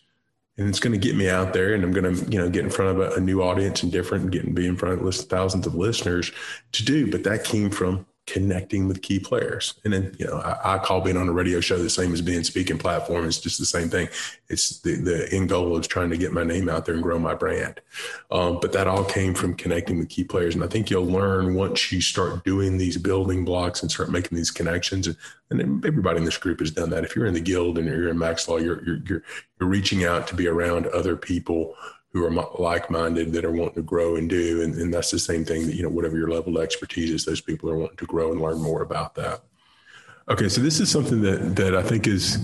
And 0.58 0.68
it's 0.68 0.80
going 0.80 0.94
to 0.94 1.00
get 1.00 1.16
me 1.16 1.30
out 1.30 1.54
there, 1.54 1.74
and 1.74 1.84
I'm 1.84 1.92
going 1.92 2.16
to, 2.16 2.32
you 2.32 2.38
know, 2.38 2.50
get 2.50 2.66
in 2.66 2.70
front 2.70 3.00
of 3.00 3.14
a, 3.14 3.16
a 3.16 3.20
new 3.20 3.42
audience 3.42 3.82
and 3.82 3.92
different, 3.92 4.24
and 4.24 4.32
get 4.32 4.54
be 4.54 4.68
in 4.68 4.76
front 4.76 5.02
of 5.02 5.16
thousands 5.16 5.66
of 5.66 5.76
listeners 5.76 6.32
to 6.74 6.84
do. 6.84 7.10
But 7.10 7.24
that 7.24 7.44
came 7.44 7.70
from 7.70 8.06
connecting 8.28 8.88
with 8.88 9.02
key 9.02 9.20
players. 9.20 9.74
And 9.84 9.92
then, 9.92 10.16
you 10.20 10.26
know, 10.26 10.38
I, 10.38 10.76
I, 10.76 10.78
call 10.78 11.02
being 11.02 11.18
on 11.18 11.28
a 11.28 11.34
radio 11.34 11.60
show 11.60 11.78
the 11.78 11.90
same 11.90 12.14
as 12.14 12.22
being 12.22 12.44
speaking 12.44 12.78
platform. 12.78 13.26
It's 13.26 13.40
just 13.40 13.58
the 13.58 13.66
same 13.66 13.90
thing. 13.90 14.10
It's 14.48 14.80
the, 14.80 14.96
the 14.96 15.28
end 15.34 15.50
goal 15.50 15.78
is 15.78 15.88
trying 15.88 16.12
to 16.12 16.18
get 16.18 16.32
my 16.32 16.44
name 16.44 16.70
out 16.70 16.86
there 16.86 16.94
and 16.94 17.04
grow 17.04 17.18
my 17.18 17.34
brand. 17.34 17.82
Um, 18.30 18.60
but 18.62 18.74
that 18.74 18.88
all 18.88 19.04
came 19.04 19.34
from 19.34 19.56
connecting 19.56 19.98
with 19.98 20.10
key 20.10 20.24
players. 20.24 20.54
And 20.56 20.64
I 20.64 20.68
think 20.68 20.90
you'll 20.90 21.06
learn 21.06 21.56
once 21.56 21.92
you 21.92 22.00
start 22.00 22.44
doing 22.44 22.78
these 22.78 22.98
building 22.98 23.44
blocks 23.44 23.82
and 23.82 23.92
start 23.92 24.12
making 24.12 24.38
these 24.38 24.52
connections. 24.52 25.08
And, 25.08 25.18
and 25.60 25.86
everybody 25.86 26.20
in 26.20 26.26
this 26.26 26.38
group 26.38 26.60
has 26.60 26.72
done 26.72 26.92
that. 26.92 27.04
If 27.04 27.16
you're 27.16 27.26
in 27.26 27.34
the 27.34 27.42
guild 27.42 27.80
and 27.80 27.88
you're 27.88 28.10
in 28.10 28.20
Max 28.20 28.48
Law, 28.48 28.58
you're, 28.58 28.84
you're, 28.86 29.00
you're, 29.08 29.24
you're 29.60 29.70
reaching 29.70 30.06
out 30.06 30.28
to 30.28 30.36
be 30.36 30.48
around 30.48 30.88
other 30.88 31.18
people 31.18 31.76
who 32.14 32.26
are 32.26 32.32
like-minded 32.60 33.32
that 33.32 33.46
are 33.46 33.52
wanting 33.52 33.76
to 33.76 33.82
grow 33.82 34.16
and 34.18 34.30
do 34.30 34.62
and, 34.62 34.76
and 34.76 34.94
that's 34.94 35.12
the 35.12 35.20
same 35.20 35.46
thing 35.46 35.66
that 35.66 35.76
you 35.76 35.84
know 35.84 35.90
whatever 35.90 36.18
your 36.18 36.30
level 36.30 36.58
of 36.58 36.64
expertise 36.64 37.12
is 37.12 37.26
those 37.26 37.42
people 37.42 37.70
are 37.70 37.78
wanting 37.78 37.98
to 37.98 38.06
grow 38.06 38.32
and 38.32 38.42
learn 38.42 38.60
more 38.60 38.82
about 38.82 39.16
that. 39.16 39.42
Okay 40.30 40.50
so 40.50 40.62
this 40.62 40.80
is 40.80 40.90
something 40.90 41.22
that 41.22 41.56
that 41.56 41.76
i 41.76 41.82
think 41.82 42.08
is 42.08 42.38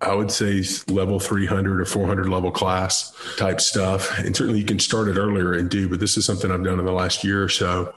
i 0.00 0.14
would 0.14 0.30
say 0.30 0.62
level 0.88 1.18
300 1.18 1.80
or 1.80 1.84
400 1.84 2.28
level 2.28 2.50
class 2.50 3.14
type 3.36 3.60
stuff. 3.60 4.18
And 4.18 4.36
certainly 4.36 4.60
you 4.60 4.66
can 4.66 4.78
start 4.78 5.08
it 5.08 5.16
earlier 5.16 5.54
and 5.54 5.70
do 5.70 5.88
but 5.88 6.00
this 6.00 6.16
is 6.16 6.24
something 6.24 6.50
i've 6.50 6.64
done 6.64 6.78
in 6.78 6.84
the 6.84 6.92
last 6.92 7.24
year 7.24 7.42
or 7.42 7.48
so 7.48 7.94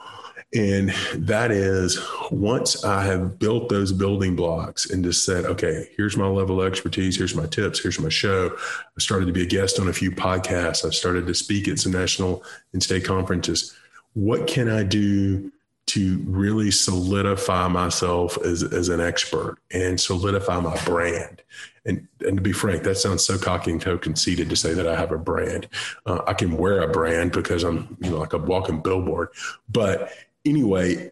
and 0.54 0.90
that 1.14 1.50
is 1.50 2.00
once 2.30 2.84
I 2.84 3.02
have 3.04 3.38
built 3.38 3.68
those 3.68 3.92
building 3.92 4.36
blocks 4.36 4.90
and 4.90 5.04
just 5.04 5.24
said, 5.24 5.44
okay, 5.44 5.90
here's 5.96 6.16
my 6.16 6.26
level 6.26 6.60
of 6.60 6.66
expertise, 6.66 7.16
here's 7.16 7.34
my 7.34 7.46
tips, 7.46 7.80
here's 7.80 7.98
my 7.98 8.08
show. 8.08 8.56
I 8.56 9.00
started 9.00 9.26
to 9.26 9.32
be 9.32 9.42
a 9.42 9.46
guest 9.46 9.80
on 9.80 9.88
a 9.88 9.92
few 9.92 10.12
podcasts. 10.12 10.84
I've 10.84 10.94
started 10.94 11.26
to 11.26 11.34
speak 11.34 11.66
at 11.66 11.80
some 11.80 11.92
national 11.92 12.44
and 12.72 12.82
state 12.82 13.04
conferences. 13.04 13.74
What 14.14 14.46
can 14.46 14.68
I 14.68 14.84
do 14.84 15.52
to 15.86 16.24
really 16.26 16.70
solidify 16.70 17.68
myself 17.68 18.38
as, 18.38 18.62
as 18.62 18.88
an 18.88 19.00
expert 19.00 19.58
and 19.72 20.00
solidify 20.00 20.60
my 20.60 20.76
brand? 20.84 21.42
And, 21.84 22.08
and 22.26 22.36
to 22.36 22.42
be 22.42 22.52
frank, 22.52 22.82
that 22.84 22.96
sounds 22.96 23.24
so 23.24 23.38
cocky 23.38 23.70
and 23.72 23.82
so 23.82 23.98
conceited 23.98 24.48
to 24.50 24.56
say 24.56 24.74
that 24.74 24.88
I 24.88 24.96
have 24.96 25.12
a 25.12 25.18
brand. 25.18 25.68
Uh, 26.04 26.22
I 26.26 26.34
can 26.34 26.56
wear 26.56 26.80
a 26.80 26.88
brand 26.88 27.32
because 27.32 27.62
I'm, 27.62 27.96
you 28.00 28.10
know, 28.10 28.18
like 28.18 28.32
a 28.32 28.38
walking 28.38 28.80
billboard, 28.80 29.28
but 29.68 30.12
anyway, 30.46 31.10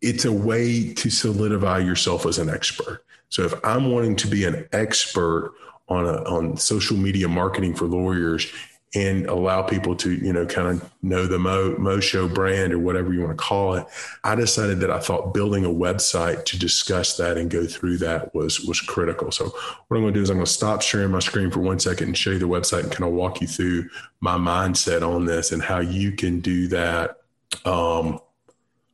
it's 0.00 0.24
a 0.24 0.32
way 0.32 0.92
to 0.94 1.10
solidify 1.10 1.78
yourself 1.78 2.26
as 2.26 2.38
an 2.38 2.48
expert. 2.48 3.04
So 3.30 3.44
if 3.44 3.54
I'm 3.64 3.90
wanting 3.90 4.16
to 4.16 4.28
be 4.28 4.44
an 4.44 4.68
expert 4.72 5.52
on 5.88 6.06
a, 6.06 6.22
on 6.24 6.56
social 6.56 6.96
media 6.96 7.28
marketing 7.28 7.74
for 7.74 7.86
lawyers 7.86 8.50
and 8.94 9.26
allow 9.26 9.60
people 9.62 9.94
to, 9.94 10.12
you 10.12 10.32
know, 10.32 10.46
kind 10.46 10.68
of 10.68 10.90
know 11.02 11.26
the 11.26 11.38
Mo, 11.38 11.76
Mo 11.78 12.00
Show 12.00 12.26
brand 12.26 12.72
or 12.72 12.78
whatever 12.78 13.12
you 13.12 13.20
want 13.20 13.36
to 13.36 13.42
call 13.42 13.74
it, 13.74 13.86
I 14.24 14.34
decided 14.34 14.80
that 14.80 14.90
I 14.90 14.98
thought 14.98 15.34
building 15.34 15.66
a 15.66 15.68
website 15.68 16.46
to 16.46 16.58
discuss 16.58 17.18
that 17.18 17.36
and 17.36 17.50
go 17.50 17.66
through 17.66 17.98
that 17.98 18.34
was 18.34 18.60
was 18.60 18.80
critical. 18.80 19.30
So 19.30 19.44
what 19.44 19.96
I'm 19.96 20.02
going 20.02 20.14
to 20.14 20.18
do 20.18 20.22
is 20.22 20.30
I'm 20.30 20.36
going 20.36 20.46
to 20.46 20.52
stop 20.52 20.80
sharing 20.80 21.10
my 21.10 21.18
screen 21.18 21.50
for 21.50 21.60
one 21.60 21.78
second 21.78 22.08
and 22.08 22.16
show 22.16 22.30
you 22.30 22.38
the 22.38 22.48
website 22.48 22.84
and 22.84 22.92
kind 22.92 23.04
of 23.04 23.14
walk 23.14 23.42
you 23.42 23.46
through 23.46 23.90
my 24.20 24.38
mindset 24.38 25.06
on 25.06 25.26
this 25.26 25.52
and 25.52 25.62
how 25.62 25.80
you 25.80 26.12
can 26.12 26.40
do 26.40 26.68
that. 26.68 27.18
Um, 27.66 28.20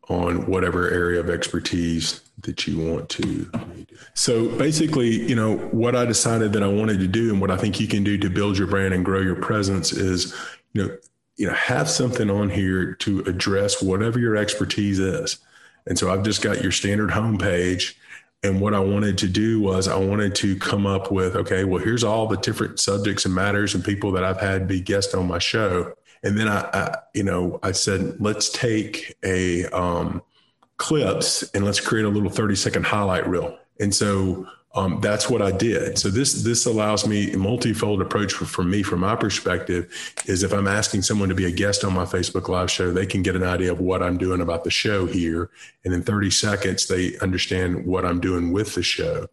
on 0.08 0.46
whatever 0.46 0.90
area 0.90 1.20
of 1.20 1.30
expertise 1.30 2.20
that 2.42 2.66
you 2.66 2.78
want 2.78 3.08
to. 3.08 3.50
So 4.14 4.48
basically, 4.56 5.26
you 5.26 5.34
know, 5.34 5.56
what 5.56 5.96
I 5.96 6.04
decided 6.04 6.52
that 6.52 6.62
I 6.62 6.68
wanted 6.68 7.00
to 7.00 7.06
do 7.06 7.32
and 7.32 7.40
what 7.40 7.50
I 7.50 7.56
think 7.56 7.80
you 7.80 7.88
can 7.88 8.04
do 8.04 8.18
to 8.18 8.28
build 8.28 8.58
your 8.58 8.66
brand 8.66 8.92
and 8.92 9.04
grow 9.04 9.20
your 9.20 9.36
presence 9.36 9.92
is, 9.92 10.34
you 10.72 10.84
know, 10.84 10.96
you 11.36 11.46
know, 11.48 11.54
have 11.54 11.88
something 11.88 12.30
on 12.30 12.48
here 12.50 12.94
to 12.94 13.20
address 13.20 13.82
whatever 13.82 14.18
your 14.18 14.36
expertise 14.36 14.98
is. 15.00 15.38
And 15.86 15.98
so 15.98 16.12
I've 16.12 16.22
just 16.22 16.42
got 16.42 16.62
your 16.62 16.72
standard 16.72 17.10
homepage. 17.10 17.94
And 18.42 18.60
what 18.60 18.74
I 18.74 18.78
wanted 18.78 19.18
to 19.18 19.28
do 19.28 19.60
was 19.60 19.88
I 19.88 19.96
wanted 19.96 20.34
to 20.36 20.56
come 20.56 20.86
up 20.86 21.10
with, 21.10 21.34
okay, 21.34 21.64
well, 21.64 21.82
here's 21.82 22.04
all 22.04 22.26
the 22.26 22.36
different 22.36 22.78
subjects 22.78 23.24
and 23.24 23.34
matters 23.34 23.74
and 23.74 23.84
people 23.84 24.12
that 24.12 24.22
I've 24.22 24.40
had 24.40 24.68
be 24.68 24.80
guests 24.80 25.14
on 25.14 25.26
my 25.26 25.38
show. 25.38 25.94
And 26.24 26.38
then 26.38 26.48
I, 26.48 26.60
I, 26.72 26.96
you 27.14 27.22
know, 27.22 27.60
I 27.62 27.72
said, 27.72 28.16
let's 28.18 28.48
take 28.50 29.16
a 29.22 29.66
um, 29.66 30.22
clips 30.78 31.42
and 31.54 31.64
let's 31.64 31.80
create 31.80 32.04
a 32.04 32.08
little 32.08 32.30
30 32.30 32.56
second 32.56 32.87
highlight 32.87 33.28
reel. 33.28 33.58
And 33.78 33.94
so 33.94 34.46
um, 34.74 35.00
that's 35.00 35.30
what 35.30 35.40
I 35.40 35.52
did. 35.52 35.98
So 35.98 36.08
this 36.08 36.42
this 36.42 36.66
allows 36.66 37.06
me 37.06 37.32
a 37.32 37.38
multifold 37.38 38.02
approach 38.02 38.32
for, 38.32 38.44
for 38.44 38.64
me 38.64 38.82
from 38.82 39.00
my 39.00 39.14
perspective 39.14 39.92
is 40.26 40.42
if 40.42 40.52
I'm 40.52 40.66
asking 40.66 41.02
someone 41.02 41.28
to 41.28 41.34
be 41.34 41.44
a 41.44 41.50
guest 41.50 41.84
on 41.84 41.92
my 41.92 42.04
Facebook 42.04 42.48
live 42.48 42.70
show, 42.70 42.92
they 42.92 43.06
can 43.06 43.22
get 43.22 43.37
an 43.37 43.44
idea 43.44 43.70
of 43.70 43.78
what 43.78 44.02
I'm 44.02 44.18
doing 44.18 44.40
about 44.40 44.64
the 44.64 44.70
show 44.70 45.06
here, 45.06 45.50
and 45.84 45.94
in 45.94 46.02
30 46.02 46.30
seconds 46.30 46.88
they 46.88 47.16
understand 47.18 47.87
what 47.87 48.04
I'm 48.04 48.18
doing 48.18 48.50
with 48.50 48.74
the 48.74 48.82
show. 48.82 49.28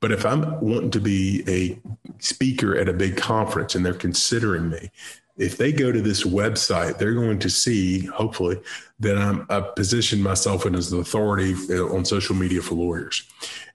But 0.00 0.12
if 0.12 0.24
I'm 0.24 0.60
wanting 0.60 0.92
to 0.92 1.00
be 1.00 1.42
a 1.48 1.80
speaker 2.20 2.76
at 2.76 2.88
a 2.88 2.92
big 2.92 3.16
conference 3.16 3.74
and 3.74 3.84
they're 3.84 3.94
considering 3.94 4.70
me, 4.70 4.90
if 5.38 5.56
they 5.56 5.72
go 5.72 5.92
to 5.92 6.00
this 6.00 6.24
website, 6.24 6.98
they're 6.98 7.14
going 7.14 7.38
to 7.40 7.50
see, 7.50 8.06
hopefully, 8.06 8.60
that 9.00 9.18
I'm 9.18 9.44
I 9.50 9.60
position 9.60 10.22
myself 10.22 10.64
as 10.66 10.92
an 10.92 11.00
authority 11.00 11.54
uh, 11.70 11.94
on 11.94 12.04
social 12.04 12.34
media 12.34 12.62
for 12.62 12.74
lawyers. 12.74 13.22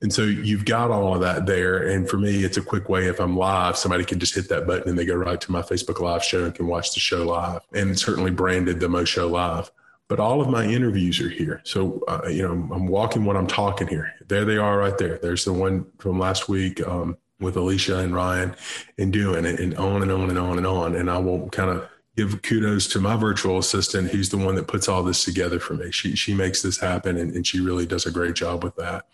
And 0.02 0.12
so 0.12 0.24
you've 0.24 0.66
got 0.66 0.90
all 0.90 1.14
of 1.14 1.22
that 1.22 1.46
there. 1.46 1.90
And 1.90 2.10
for 2.10 2.18
me, 2.18 2.44
it's 2.44 2.58
a 2.58 2.62
quick 2.62 2.90
way. 2.90 3.06
If 3.06 3.20
I'm 3.20 3.38
live, 3.38 3.78
somebody 3.78 4.04
can 4.04 4.20
just 4.20 4.34
hit 4.34 4.50
that 4.50 4.66
button 4.66 4.90
and 4.90 4.98
they 4.98 5.06
go 5.06 5.14
right 5.16 5.40
to 5.40 5.52
my 5.52 5.62
Facebook 5.62 6.00
Live 6.00 6.24
show 6.24 6.46
and 6.46 6.56
can 6.56 6.66
watch 6.66 6.94
the 6.96 7.00
show 7.00 7.24
live. 7.24 7.62
And 7.74 7.92
it's 7.92 8.04
certainly 8.04 8.32
branded 8.32 8.80
the 8.80 8.90
Mo 8.90 9.06
Show 9.06 9.28
Live. 9.28 9.72
but 10.12 10.20
all 10.20 10.42
of 10.42 10.50
my 10.50 10.66
interviews 10.66 11.22
are 11.22 11.30
here. 11.30 11.62
So, 11.64 12.04
uh, 12.06 12.28
you 12.28 12.42
know, 12.46 12.52
I'm 12.52 12.86
walking 12.86 13.24
what 13.24 13.38
I'm 13.38 13.48
talking 13.48 13.88
here. 13.88 14.14
There 14.28 14.44
they 14.44 14.58
are 14.58 14.78
right 14.78 14.98
there. 14.98 15.18
There's 15.18 15.46
the 15.46 15.54
one 15.54 15.86
from 16.00 16.20
last 16.20 16.50
week 16.50 16.86
um, 16.86 17.16
with 17.42 17.58
Alicia 17.58 18.00
and 18.00 18.16
Ryan 18.16 18.56
and 18.98 19.12
doing 19.12 19.46
it 19.46 19.60
and 19.60 19.76
on 19.76 20.02
and 20.02 20.12
on 20.12 20.30
and 20.30 20.38
on 20.38 20.58
and 20.58 20.68
on. 20.68 20.96
And 20.96 21.10
I 21.10 21.18
will 21.18 21.50
kind 21.50 21.70
of 21.70 21.88
give 22.16 22.42
kudos 22.42 22.88
to 22.88 23.00
my 23.00 23.16
virtual 23.16 23.58
assistant 23.58 24.12
who's 24.12 24.30
the 24.30 24.38
one 24.38 24.56
that 24.56 24.68
puts 24.68 24.88
all 24.88 25.04
this 25.04 25.24
together 25.24 25.60
for 25.60 25.74
me. 25.74 25.92
She, 25.92 26.16
she 26.16 26.34
makes 26.34 26.62
this 26.62 26.80
happen 26.80 27.18
and, 27.18 27.34
and 27.34 27.46
she 27.46 27.60
really 27.60 27.86
does 27.86 28.06
a 28.06 28.12
great 28.12 28.36
job 28.36 28.64
with 28.64 28.76
that. 28.76 29.08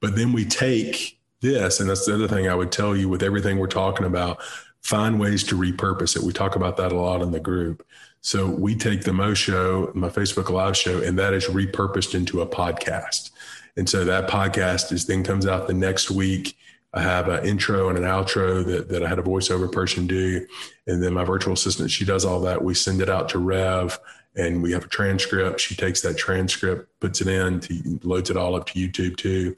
But 0.00 0.16
then 0.16 0.32
we 0.32 0.44
take 0.44 1.18
this, 1.40 1.80
and 1.80 1.88
that's 1.88 2.06
the 2.06 2.14
other 2.14 2.28
thing 2.28 2.48
I 2.48 2.54
would 2.54 2.72
tell 2.72 2.96
you 2.96 3.08
with 3.08 3.22
everything 3.22 3.58
we're 3.58 3.66
talking 3.66 4.06
about, 4.06 4.42
find 4.82 5.18
ways 5.18 5.44
to 5.44 5.56
repurpose 5.56 6.16
it. 6.16 6.22
We 6.22 6.32
talk 6.32 6.56
about 6.56 6.76
that 6.78 6.92
a 6.92 6.96
lot 6.96 7.22
in 7.22 7.30
the 7.30 7.40
group. 7.40 7.86
So 8.20 8.46
we 8.46 8.74
take 8.74 9.02
the 9.02 9.12
Mo 9.12 9.32
show, 9.32 9.90
my 9.94 10.08
Facebook 10.08 10.50
Live 10.50 10.76
show, 10.76 11.00
and 11.02 11.18
that 11.18 11.32
is 11.32 11.46
repurposed 11.46 12.14
into 12.14 12.42
a 12.42 12.46
podcast. 12.46 13.30
And 13.76 13.88
so 13.88 14.04
that 14.04 14.28
podcast 14.28 14.92
is 14.92 15.06
then 15.06 15.22
comes 15.22 15.46
out 15.46 15.66
the 15.66 15.74
next 15.74 16.10
week. 16.10 16.56
I 16.92 17.02
have 17.02 17.28
an 17.28 17.44
intro 17.44 17.88
and 17.88 17.96
an 17.96 18.04
outro 18.04 18.64
that, 18.66 18.88
that 18.88 19.04
I 19.04 19.08
had 19.08 19.18
a 19.18 19.22
voiceover 19.22 19.70
person 19.70 20.06
do. 20.06 20.44
And 20.86 21.02
then 21.02 21.14
my 21.14 21.24
virtual 21.24 21.54
assistant, 21.54 21.90
she 21.90 22.04
does 22.04 22.24
all 22.24 22.40
that. 22.40 22.64
We 22.64 22.74
send 22.74 23.00
it 23.00 23.08
out 23.08 23.28
to 23.30 23.38
Rev 23.38 23.98
and 24.36 24.62
we 24.62 24.72
have 24.72 24.84
a 24.84 24.88
transcript. 24.88 25.60
She 25.60 25.76
takes 25.76 26.00
that 26.00 26.18
transcript, 26.18 26.88
puts 27.00 27.20
it 27.20 27.28
in, 27.28 27.60
to, 27.60 28.00
loads 28.02 28.30
it 28.30 28.36
all 28.36 28.56
up 28.56 28.66
to 28.66 28.78
YouTube 28.78 29.16
too 29.16 29.56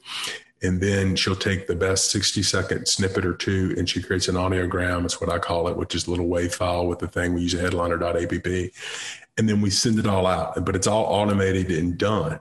and 0.63 0.79
then 0.79 1.15
she'll 1.15 1.35
take 1.35 1.67
the 1.67 1.75
best 1.75 2.09
60 2.11 2.41
second 2.41 2.87
snippet 2.87 3.25
or 3.25 3.33
two 3.33 3.75
and 3.77 3.87
she 3.87 4.01
creates 4.01 4.27
an 4.27 4.35
audiogram 4.35 5.03
it's 5.05 5.21
what 5.21 5.29
i 5.29 5.37
call 5.37 5.67
it 5.67 5.77
which 5.77 5.93
is 5.93 6.07
a 6.07 6.09
little 6.09 6.27
wave 6.27 6.55
file 6.55 6.87
with 6.87 6.99
the 6.99 7.07
thing 7.07 7.33
we 7.33 7.41
use 7.41 7.53
a 7.53 7.59
headliner.app 7.59 8.31
and 9.37 9.49
then 9.49 9.61
we 9.61 9.69
send 9.69 9.99
it 9.99 10.07
all 10.07 10.25
out 10.25 10.65
but 10.65 10.75
it's 10.75 10.87
all 10.87 11.03
automated 11.05 11.69
and 11.69 11.97
done 11.97 12.39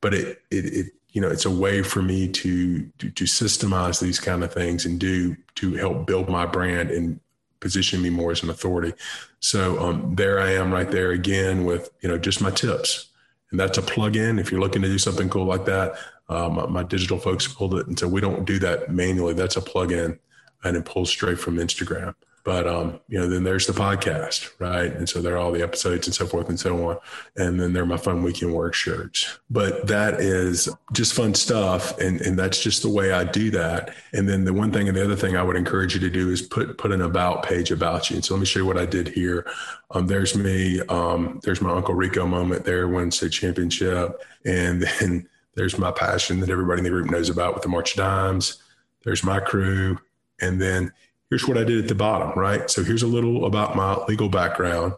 but 0.00 0.14
it 0.14 0.42
it, 0.50 0.64
it 0.64 0.86
you 1.10 1.20
know 1.20 1.28
it's 1.28 1.46
a 1.46 1.50
way 1.50 1.82
for 1.82 2.02
me 2.02 2.28
to, 2.28 2.84
to 2.98 3.10
to 3.10 3.24
systemize 3.24 4.00
these 4.00 4.20
kind 4.20 4.44
of 4.44 4.52
things 4.52 4.84
and 4.84 4.98
do 4.98 5.36
to 5.54 5.74
help 5.74 6.06
build 6.06 6.28
my 6.28 6.46
brand 6.46 6.90
and 6.90 7.20
position 7.60 8.00
me 8.00 8.10
more 8.10 8.30
as 8.30 8.42
an 8.42 8.50
authority 8.50 8.92
so 9.40 9.78
um, 9.80 10.14
there 10.14 10.40
i 10.40 10.52
am 10.52 10.72
right 10.72 10.90
there 10.90 11.10
again 11.10 11.64
with 11.64 11.90
you 12.00 12.08
know 12.08 12.18
just 12.18 12.40
my 12.40 12.50
tips 12.50 13.06
and 13.50 13.58
that's 13.58 13.78
a 13.78 13.82
plug-in 13.82 14.38
if 14.38 14.52
you're 14.52 14.60
looking 14.60 14.82
to 14.82 14.88
do 14.88 14.98
something 14.98 15.28
cool 15.28 15.44
like 15.44 15.64
that 15.64 15.96
uh, 16.28 16.48
my, 16.48 16.66
my, 16.66 16.82
digital 16.82 17.18
folks 17.18 17.48
pulled 17.48 17.74
it, 17.74 17.86
and 17.86 17.98
so 17.98 18.06
we 18.06 18.20
don't 18.20 18.44
do 18.44 18.58
that 18.58 18.92
manually. 18.92 19.34
That's 19.34 19.56
a 19.56 19.62
plug-in, 19.62 20.18
and 20.62 20.76
it 20.76 20.84
pulls 20.84 21.08
straight 21.08 21.38
from 21.38 21.56
Instagram. 21.56 22.14
But 22.44 22.66
um, 22.66 23.00
you 23.08 23.18
know, 23.18 23.28
then 23.28 23.44
there's 23.44 23.66
the 23.66 23.72
podcast, 23.72 24.50
right? 24.58 24.92
And 24.92 25.08
so 25.08 25.20
there 25.20 25.34
are 25.34 25.38
all 25.38 25.52
the 25.52 25.62
episodes 25.62 26.06
and 26.06 26.14
so 26.14 26.26
forth 26.26 26.48
and 26.48 26.58
so 26.58 26.88
on. 26.88 26.98
And 27.36 27.60
then 27.60 27.72
there 27.72 27.82
are 27.82 27.86
my 27.86 27.96
fun 27.96 28.22
weekend 28.22 28.54
work 28.54 28.74
shirts. 28.74 29.38
But 29.50 29.86
that 29.86 30.20
is 30.20 30.68
just 30.92 31.14
fun 31.14 31.34
stuff, 31.34 31.98
and 31.98 32.20
and 32.20 32.38
that's 32.38 32.62
just 32.62 32.82
the 32.82 32.88
way 32.88 33.12
I 33.12 33.24
do 33.24 33.50
that. 33.50 33.94
And 34.12 34.28
then 34.28 34.44
the 34.44 34.52
one 34.52 34.72
thing 34.72 34.88
and 34.88 34.96
the 34.96 35.04
other 35.04 35.16
thing 35.16 35.36
I 35.36 35.42
would 35.42 35.56
encourage 35.56 35.94
you 35.94 36.00
to 36.00 36.10
do 36.10 36.30
is 36.30 36.42
put 36.42 36.78
put 36.78 36.92
an 36.92 37.02
about 37.02 37.42
page 37.42 37.70
about 37.70 38.10
you. 38.10 38.16
And 38.16 38.24
so 38.24 38.34
let 38.34 38.40
me 38.40 38.46
show 38.46 38.60
you 38.60 38.66
what 38.66 38.78
I 38.78 38.86
did 38.86 39.08
here. 39.08 39.46
Um, 39.90 40.06
there's 40.06 40.36
me. 40.36 40.80
Um, 40.88 41.40
there's 41.42 41.60
my 41.60 41.72
Uncle 41.72 41.94
Rico 41.94 42.26
moment 42.26 42.64
there, 42.64 42.88
Wednesday 42.88 43.28
championship, 43.28 44.22
and 44.44 44.82
then 45.00 45.28
there's 45.54 45.76
my 45.76 45.90
passion 45.90 46.38
that 46.40 46.50
everybody 46.50 46.78
in 46.78 46.84
the 46.84 46.90
group 46.90 47.10
knows 47.10 47.28
about 47.28 47.52
with 47.52 47.64
the 47.64 47.68
March 47.68 47.96
Dimes. 47.96 48.62
There's 49.02 49.24
my 49.24 49.40
crew. 49.40 49.98
And 50.40 50.60
then 50.60 50.92
here's 51.30 51.46
what 51.46 51.58
I 51.58 51.64
did 51.64 51.78
at 51.78 51.88
the 51.88 51.94
bottom, 51.94 52.38
right? 52.38 52.70
So 52.70 52.82
here's 52.82 53.02
a 53.02 53.06
little 53.06 53.46
about 53.46 53.76
my 53.76 53.96
legal 54.06 54.28
background. 54.28 54.94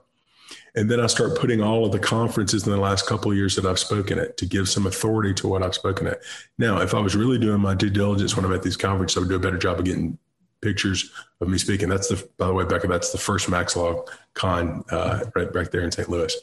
And 0.74 0.88
then 0.90 1.00
I 1.00 1.06
start 1.06 1.36
putting 1.36 1.60
all 1.60 1.84
of 1.84 1.92
the 1.92 1.98
conferences 1.98 2.64
in 2.64 2.72
the 2.72 2.78
last 2.78 3.06
couple 3.06 3.34
years 3.34 3.56
that 3.56 3.66
I've 3.66 3.78
spoken 3.78 4.18
at 4.18 4.36
to 4.36 4.46
give 4.46 4.68
some 4.68 4.86
authority 4.86 5.34
to 5.34 5.48
what 5.48 5.62
I've 5.62 5.74
spoken 5.74 6.06
at. 6.06 6.20
Now, 6.58 6.80
if 6.80 6.94
I 6.94 7.00
was 7.00 7.16
really 7.16 7.38
doing 7.38 7.60
my 7.60 7.74
due 7.74 7.90
diligence 7.90 8.36
when 8.36 8.44
I'm 8.44 8.52
at 8.52 8.62
these 8.62 8.76
conferences, 8.76 9.16
I 9.16 9.20
would 9.20 9.28
do 9.28 9.36
a 9.36 9.40
better 9.40 9.58
job 9.58 9.80
of 9.80 9.84
getting 9.84 10.16
pictures 10.62 11.10
of 11.40 11.48
me 11.48 11.58
speaking. 11.58 11.88
That's 11.88 12.08
the, 12.08 12.28
by 12.38 12.46
the 12.46 12.52
way, 12.52 12.64
Becca, 12.64 12.86
that's 12.86 13.12
the 13.12 13.18
first 13.18 13.48
Max 13.48 13.76
Law 13.76 14.04
Con 14.34 14.84
uh, 14.90 15.24
right 15.34 15.52
back 15.52 15.70
there 15.70 15.80
in 15.80 15.90
St. 15.90 16.08
Louis. 16.08 16.34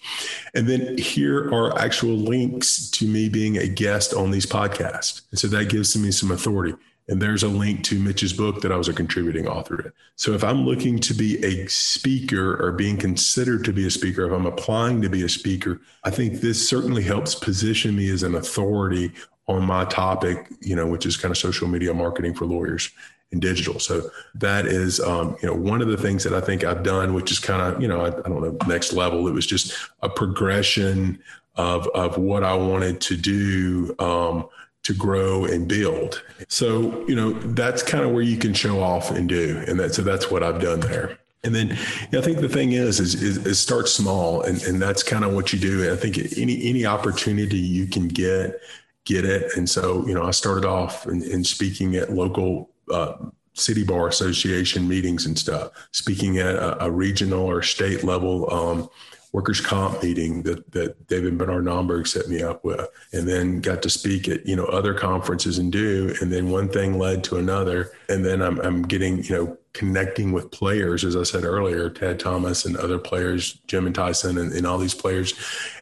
And 0.56 0.68
then 0.68 0.98
here 0.98 1.48
are 1.54 1.78
actual 1.78 2.16
links 2.16 2.90
to 2.92 3.08
me 3.08 3.30
being 3.30 3.58
a 3.58 3.68
guest 3.68 4.14
on 4.14 4.32
these 4.32 4.46
podcasts. 4.46 5.22
And 5.32 5.40
so 5.40 5.48
that 5.48 5.70
gives 5.70 5.96
me 5.96 6.12
some 6.12 6.32
authority. 6.32 6.74
And 7.10 7.22
there's 7.22 7.44
a 7.44 7.48
link 7.48 7.84
to 7.86 8.00
Mitch's 8.00 8.34
book 8.34 8.62
that 8.62 8.72
I 8.72 8.76
was 8.76 8.90
a 8.90 8.94
contributing 8.94 9.48
author 9.48 9.82
in. 9.82 9.92
So 10.16 10.34
if 10.34 10.44
I'm 10.44 10.66
looking 10.66 11.00
to 11.00 11.14
be 11.14 11.44
a 11.44 11.68
speaker 11.68 12.62
or 12.62 12.74
being 12.74 12.98
considered 12.98 13.64
to 13.66 13.74
be 13.74 13.88
a 13.88 13.92
speaker, 13.92 14.26
if 14.26 14.34
I'm 14.34 14.46
applying 14.46 15.02
to 15.04 15.10
be 15.10 15.24
a 15.24 15.30
speaker, 15.30 15.80
I 16.04 16.10
think 16.10 16.42
this 16.42 16.68
certainly 16.68 17.04
helps 17.04 17.34
position 17.34 17.96
me 17.96 18.10
as 18.10 18.24
an 18.24 18.36
authority 18.36 19.14
on 19.48 19.64
my 19.64 19.86
topic, 19.86 20.52
you 20.60 20.76
know, 20.76 20.86
which 20.86 21.06
is 21.06 21.16
kind 21.16 21.32
of 21.32 21.38
social 21.38 21.68
media 21.68 21.94
marketing 21.94 22.34
for 22.34 22.46
lawyers 22.46 22.92
in 23.32 23.40
digital. 23.40 23.80
So 23.80 24.10
that 24.36 24.66
is, 24.66 25.00
um, 25.00 25.38
you 25.42 25.48
know, 25.48 25.56
one 25.56 25.82
of 25.82 25.88
the 25.88 25.98
things 25.98 26.24
that 26.24 26.34
I 26.34 26.42
think 26.42 26.64
I've 26.64 26.84
done, 26.84 27.14
which 27.14 27.32
is 27.32 27.40
kind 27.40 27.62
of, 27.62 27.82
you 27.82 27.88
know, 27.88 28.02
I, 28.02 28.08
I, 28.08 28.30
don't 28.30 28.42
know, 28.42 28.58
next 28.68 28.94
level. 28.94 29.28
It 29.28 29.34
was 29.34 29.46
just 29.46 29.74
a 30.02 30.10
progression 30.10 31.20
of 31.56 31.88
of 31.88 32.18
what 32.18 32.44
I 32.44 32.54
wanted 32.54 33.02
to 33.02 33.18
do 33.18 33.96
um, 34.00 34.48
to 34.88 34.94
grow 34.94 35.44
and 35.44 35.68
build. 35.68 36.24
So 36.48 37.06
you 37.10 37.16
know, 37.16 37.34
that's 37.34 37.84
kind 37.84 38.06
of 38.06 38.12
where 38.12 38.24
you 38.24 38.38
can 38.38 38.54
show 38.54 38.82
off 38.82 39.12
and 39.12 39.28
do, 39.28 39.62
and 39.68 39.78
that 39.82 39.94
so 39.94 40.02
that's 40.02 40.32
what 40.32 40.44
I've 40.44 40.62
done 40.62 40.80
there. 40.80 41.20
And 41.44 41.54
then 41.54 41.72
I 42.14 42.22
think 42.22 42.40
the 42.40 42.50
thing 42.50 42.72
is, 42.72 43.00
is, 43.02 43.22
is, 43.22 43.46
is 43.46 43.60
start 43.60 43.90
small, 43.90 44.42
and, 44.42 44.62
and 44.64 44.82
that's 44.82 45.04
kind 45.04 45.26
of 45.26 45.34
what 45.34 45.52
you 45.52 45.60
do. 45.60 45.84
And 45.84 45.92
I 45.92 45.98
think 45.98 46.18
any 46.38 46.70
any 46.70 46.86
opportunity 46.86 47.58
you 47.58 47.86
can 47.86 48.08
get, 48.08 48.62
get 49.04 49.26
it. 49.26 49.58
And 49.58 49.70
so 49.70 50.08
you 50.08 50.14
know, 50.14 50.24
I 50.24 50.32
started 50.32 50.64
off 50.64 51.06
in, 51.06 51.22
in 51.22 51.44
speaking 51.44 51.98
at 51.98 52.14
local 52.14 52.70
uh, 52.90 53.16
city 53.56 53.84
bar 53.84 54.08
association 54.08 54.88
meetings 54.88 55.26
and 55.26 55.38
stuff, 55.38 55.72
speaking 55.92 56.38
at 56.38 56.56
a, 56.56 56.86
a 56.86 56.90
regional 56.90 57.46
or 57.46 57.62
state 57.62 58.06
level 58.06 58.50
um, 58.54 58.90
workers 59.38 59.62
comp 59.62 60.02
meeting 60.02 60.42
that, 60.42 60.72
that 60.72 61.06
David 61.06 61.38
Bernard 61.38 61.64
Nomberg 61.64 62.08
set 62.08 62.28
me 62.28 62.42
up 62.42 62.66
with, 62.66 62.90
and 63.14 63.28
then 63.28 63.62
got 63.62 63.84
to 63.84 63.90
speak 63.90 64.28
at, 64.28 64.44
you 64.48 64.56
know, 64.56 64.66
other 64.66 64.96
conferences 64.96 65.60
and 65.60 65.72
do, 65.72 66.16
and 66.22 66.34
then 66.34 66.50
one 66.50 66.68
thing 66.68 66.98
led 66.98 67.24
to 67.26 67.38
another. 67.38 67.92
And 68.10 68.26
then 68.26 68.42
I'm, 68.42 68.60
I'm 68.62 68.82
getting, 68.82 69.24
you 69.26 69.36
know, 69.36 69.58
connecting 69.74 70.32
with 70.32 70.50
players, 70.50 71.06
as 71.06 71.16
I 71.16 71.22
said 71.22 71.44
earlier, 71.44 71.88
Ted 71.88 72.20
Thomas 72.20 72.66
and 72.66 72.76
other 72.78 72.98
players, 72.98 73.62
Jim 73.68 73.86
and 73.86 73.94
Tyson 73.94 74.40
and, 74.40 74.52
and 74.54 74.66
all 74.66 74.80
these 74.80 74.96
players, 74.96 75.36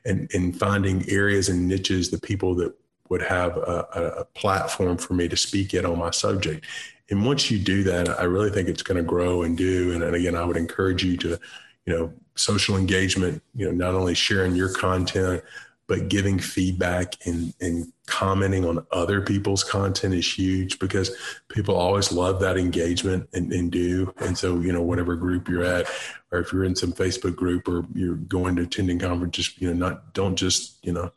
and, 0.04 0.30
and 0.34 0.60
finding 0.60 1.10
areas 1.10 1.48
and 1.48 1.66
niches, 1.66 2.12
the 2.12 2.20
people 2.20 2.56
that 2.56 2.76
would 3.08 3.22
have 3.22 3.56
a, 3.56 3.88
a 4.18 4.26
platform 4.38 4.98
for 4.98 5.14
me 5.14 5.30
to 5.30 5.38
speak 5.38 5.74
at 5.74 5.86
on 5.86 5.98
my 5.98 6.12
subject. 6.12 6.66
And 7.10 7.26
once 7.26 7.50
you 7.50 7.58
do 7.58 7.84
that, 7.84 8.10
I 8.20 8.24
really 8.24 8.50
think 8.50 8.68
it's 8.68 8.84
going 8.84 8.98
to 8.98 9.04
grow 9.04 9.44
and 9.44 9.58
do. 9.58 9.94
And, 9.94 10.04
and 10.04 10.14
again, 10.14 10.36
I 10.36 10.44
would 10.44 10.58
encourage 10.58 11.06
you 11.06 11.16
to, 11.18 11.40
you 11.86 11.94
know, 11.94 12.14
social 12.36 12.78
engagement, 12.78 13.42
you 13.56 13.66
know, 13.66 13.72
not 13.72 13.96
only 13.96 14.14
sharing 14.14 14.56
your 14.56 14.74
content, 14.74 15.44
but 15.88 16.08
giving 16.08 16.40
feedback 16.40 17.14
and, 17.28 17.54
and 17.62 17.94
commenting 18.08 18.66
on 18.66 18.86
other 18.92 19.22
people's 19.22 19.64
content 19.64 20.16
is 20.16 20.34
huge 20.34 20.80
because 20.80 21.16
people 21.48 21.76
always 21.76 22.12
love 22.12 22.40
that 22.40 22.58
engagement 22.58 23.30
and, 23.34 23.54
and 23.54 23.72
do. 23.72 24.12
And 24.18 24.36
so, 24.36 24.60
you 24.62 24.74
know, 24.74 24.82
whatever 24.82 25.16
group 25.16 25.48
you're 25.48 25.64
at, 25.64 25.88
or 26.32 26.40
if 26.40 26.52
you're 26.52 26.64
in 26.64 26.76
some 26.76 26.92
Facebook 26.92 27.36
group 27.36 27.68
or 27.68 27.86
you're 27.94 28.16
going 28.16 28.56
to 28.56 28.64
attending 28.64 28.98
conferences, 28.98 29.54
you 29.60 29.68
know, 29.72 29.90
not, 29.90 30.14
don't 30.14 30.36
just, 30.36 30.84
you 30.84 30.92
know, 30.92 31.12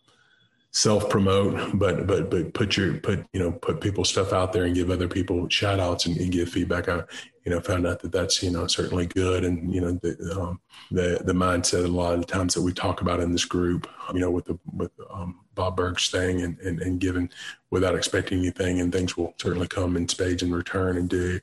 self 0.70 1.08
promote, 1.08 1.78
but 1.78 2.06
but 2.06 2.30
but 2.30 2.52
put 2.54 2.76
your 2.76 2.94
put 2.98 3.26
you 3.32 3.40
know 3.40 3.52
put 3.52 3.80
people's 3.80 4.10
stuff 4.10 4.32
out 4.32 4.52
there 4.52 4.64
and 4.64 4.74
give 4.74 4.90
other 4.90 5.08
people 5.08 5.48
shout 5.48 5.80
outs 5.80 6.06
and, 6.06 6.16
and 6.18 6.30
give 6.30 6.48
feedback. 6.48 6.88
I 6.88 7.02
you 7.48 7.54
know 7.54 7.62
found 7.62 7.86
out 7.86 8.00
that 8.00 8.12
that's 8.12 8.42
you 8.42 8.50
know 8.50 8.66
certainly 8.66 9.06
good, 9.06 9.42
and 9.42 9.74
you 9.74 9.80
know 9.80 9.92
the 9.92 10.38
um, 10.38 10.60
the 10.90 11.18
the 11.24 11.32
mindset 11.32 11.82
a 11.82 11.88
lot 11.88 12.12
of 12.12 12.20
the 12.20 12.26
times 12.26 12.52
that 12.52 12.60
we 12.60 12.74
talk 12.74 13.00
about 13.00 13.20
in 13.20 13.32
this 13.32 13.46
group, 13.46 13.88
you 14.12 14.20
know 14.20 14.30
with 14.30 14.44
the 14.44 14.58
with 14.76 14.92
um, 15.10 15.40
Bob 15.54 15.74
Burg's 15.74 16.10
thing 16.10 16.42
and, 16.42 16.58
and 16.58 16.82
and 16.82 17.00
giving 17.00 17.30
without 17.70 17.94
expecting 17.94 18.40
anything, 18.40 18.82
and 18.82 18.92
things 18.92 19.16
will 19.16 19.32
certainly 19.38 19.66
come 19.66 19.96
in 19.96 20.06
spades 20.06 20.42
in 20.42 20.52
return 20.52 20.98
and 20.98 21.08
do 21.08 21.40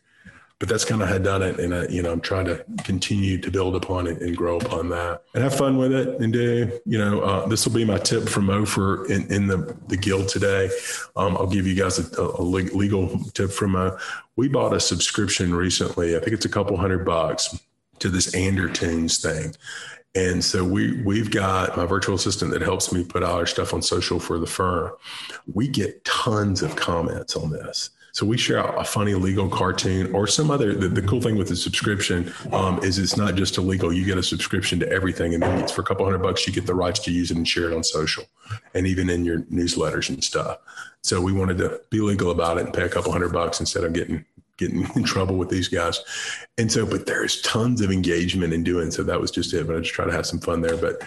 but 0.59 0.69
that's 0.69 0.85
kind 0.85 1.01
of 1.01 1.09
had 1.09 1.23
done 1.23 1.41
it. 1.41 1.59
And, 1.59 1.75
I, 1.75 1.85
you 1.87 2.01
know, 2.01 2.11
I'm 2.11 2.21
trying 2.21 2.45
to 2.45 2.63
continue 2.83 3.37
to 3.39 3.51
build 3.51 3.75
upon 3.75 4.07
it 4.07 4.21
and 4.21 4.35
grow 4.35 4.57
upon 4.57 4.89
that 4.89 5.23
and 5.33 5.43
have 5.43 5.55
fun 5.55 5.77
with 5.77 5.91
it. 5.91 6.19
And 6.21 6.31
do, 6.31 6.79
you 6.85 6.97
know, 6.97 7.21
uh, 7.21 7.45
this 7.47 7.65
will 7.65 7.73
be 7.73 7.83
my 7.83 7.97
tip 7.97 8.29
from 8.29 8.45
Mo 8.45 8.65
for 8.65 9.05
in, 9.11 9.31
in 9.31 9.47
the, 9.47 9.77
the 9.87 9.97
guild 9.97 10.29
today. 10.29 10.69
Um, 11.15 11.35
I'll 11.35 11.47
give 11.47 11.67
you 11.67 11.75
guys 11.75 11.99
a, 11.99 12.21
a 12.21 12.41
legal 12.41 13.19
tip 13.33 13.51
from 13.51 13.71
Mo. 13.71 13.97
We 14.37 14.47
bought 14.47 14.73
a 14.73 14.79
subscription 14.79 15.53
recently. 15.53 16.15
I 16.15 16.19
think 16.19 16.31
it's 16.31 16.45
a 16.45 16.49
couple 16.49 16.77
hundred 16.77 17.05
bucks 17.05 17.59
to 17.99 18.09
this 18.09 18.33
Andertoons 18.33 19.21
thing. 19.21 19.55
And 20.15 20.41
so 20.41 20.63
we 20.63 21.01
we've 21.01 21.29
got 21.29 21.75
my 21.75 21.85
virtual 21.85 22.15
assistant 22.15 22.51
that 22.51 22.61
helps 22.61 22.93
me 22.93 23.03
put 23.03 23.21
all 23.21 23.35
our 23.35 23.45
stuff 23.45 23.73
on 23.73 23.81
social 23.81 24.17
for 24.17 24.39
the 24.39 24.47
firm. 24.47 24.93
We 25.53 25.67
get 25.67 26.05
tons 26.05 26.61
of 26.61 26.77
comments 26.77 27.35
on 27.35 27.51
this. 27.51 27.89
So 28.15 28.25
we 28.25 28.37
share 28.37 28.59
a 28.59 28.85
funny 28.85 29.13
legal 29.13 29.49
cartoon 29.49 30.15
or 30.15 30.25
some 30.25 30.49
other. 30.49 30.73
The, 30.73 30.87
the 30.87 31.01
cool 31.01 31.19
thing 31.19 31.35
with 31.35 31.49
the 31.49 31.55
subscription 31.57 32.33
um, 32.53 32.79
is 32.81 32.97
it's 32.97 33.17
not 33.17 33.35
just 33.35 33.57
illegal. 33.57 33.91
You 33.91 34.05
get 34.05 34.17
a 34.17 34.23
subscription 34.23 34.79
to 34.79 34.89
everything, 34.89 35.33
and 35.33 35.43
then 35.43 35.59
it's 35.59 35.73
for 35.73 35.81
a 35.81 35.83
couple 35.83 36.05
hundred 36.05 36.19
bucks. 36.19 36.47
You 36.47 36.53
get 36.53 36.65
the 36.65 36.75
rights 36.75 36.99
to 36.99 37.11
use 37.11 37.29
it 37.29 37.35
and 37.35 37.45
share 37.45 37.69
it 37.69 37.75
on 37.75 37.83
social, 37.83 38.23
and 38.73 38.87
even 38.87 39.09
in 39.09 39.25
your 39.25 39.41
newsletters 39.41 40.07
and 40.07 40.23
stuff. 40.23 40.59
So 41.01 41.19
we 41.19 41.33
wanted 41.33 41.57
to 41.57 41.81
be 41.89 41.99
legal 41.99 42.31
about 42.31 42.57
it 42.57 42.63
and 42.63 42.73
pay 42.73 42.83
a 42.83 42.89
couple 42.89 43.11
hundred 43.11 43.33
bucks 43.33 43.59
instead 43.59 43.83
of 43.83 43.91
getting 43.91 44.23
getting 44.55 44.87
in 44.95 45.03
trouble 45.03 45.35
with 45.35 45.49
these 45.49 45.67
guys. 45.67 45.99
And 46.57 46.71
so, 46.71 46.85
but 46.85 47.05
there's 47.05 47.41
tons 47.41 47.81
of 47.81 47.91
engagement 47.91 48.53
in 48.53 48.63
doing 48.63 48.91
so. 48.91 49.03
That 49.03 49.19
was 49.19 49.29
just 49.29 49.53
it. 49.53 49.67
But 49.67 49.75
I 49.75 49.79
just 49.79 49.93
try 49.93 50.05
to 50.05 50.13
have 50.13 50.25
some 50.25 50.39
fun 50.39 50.61
there. 50.61 50.77
But 50.77 51.01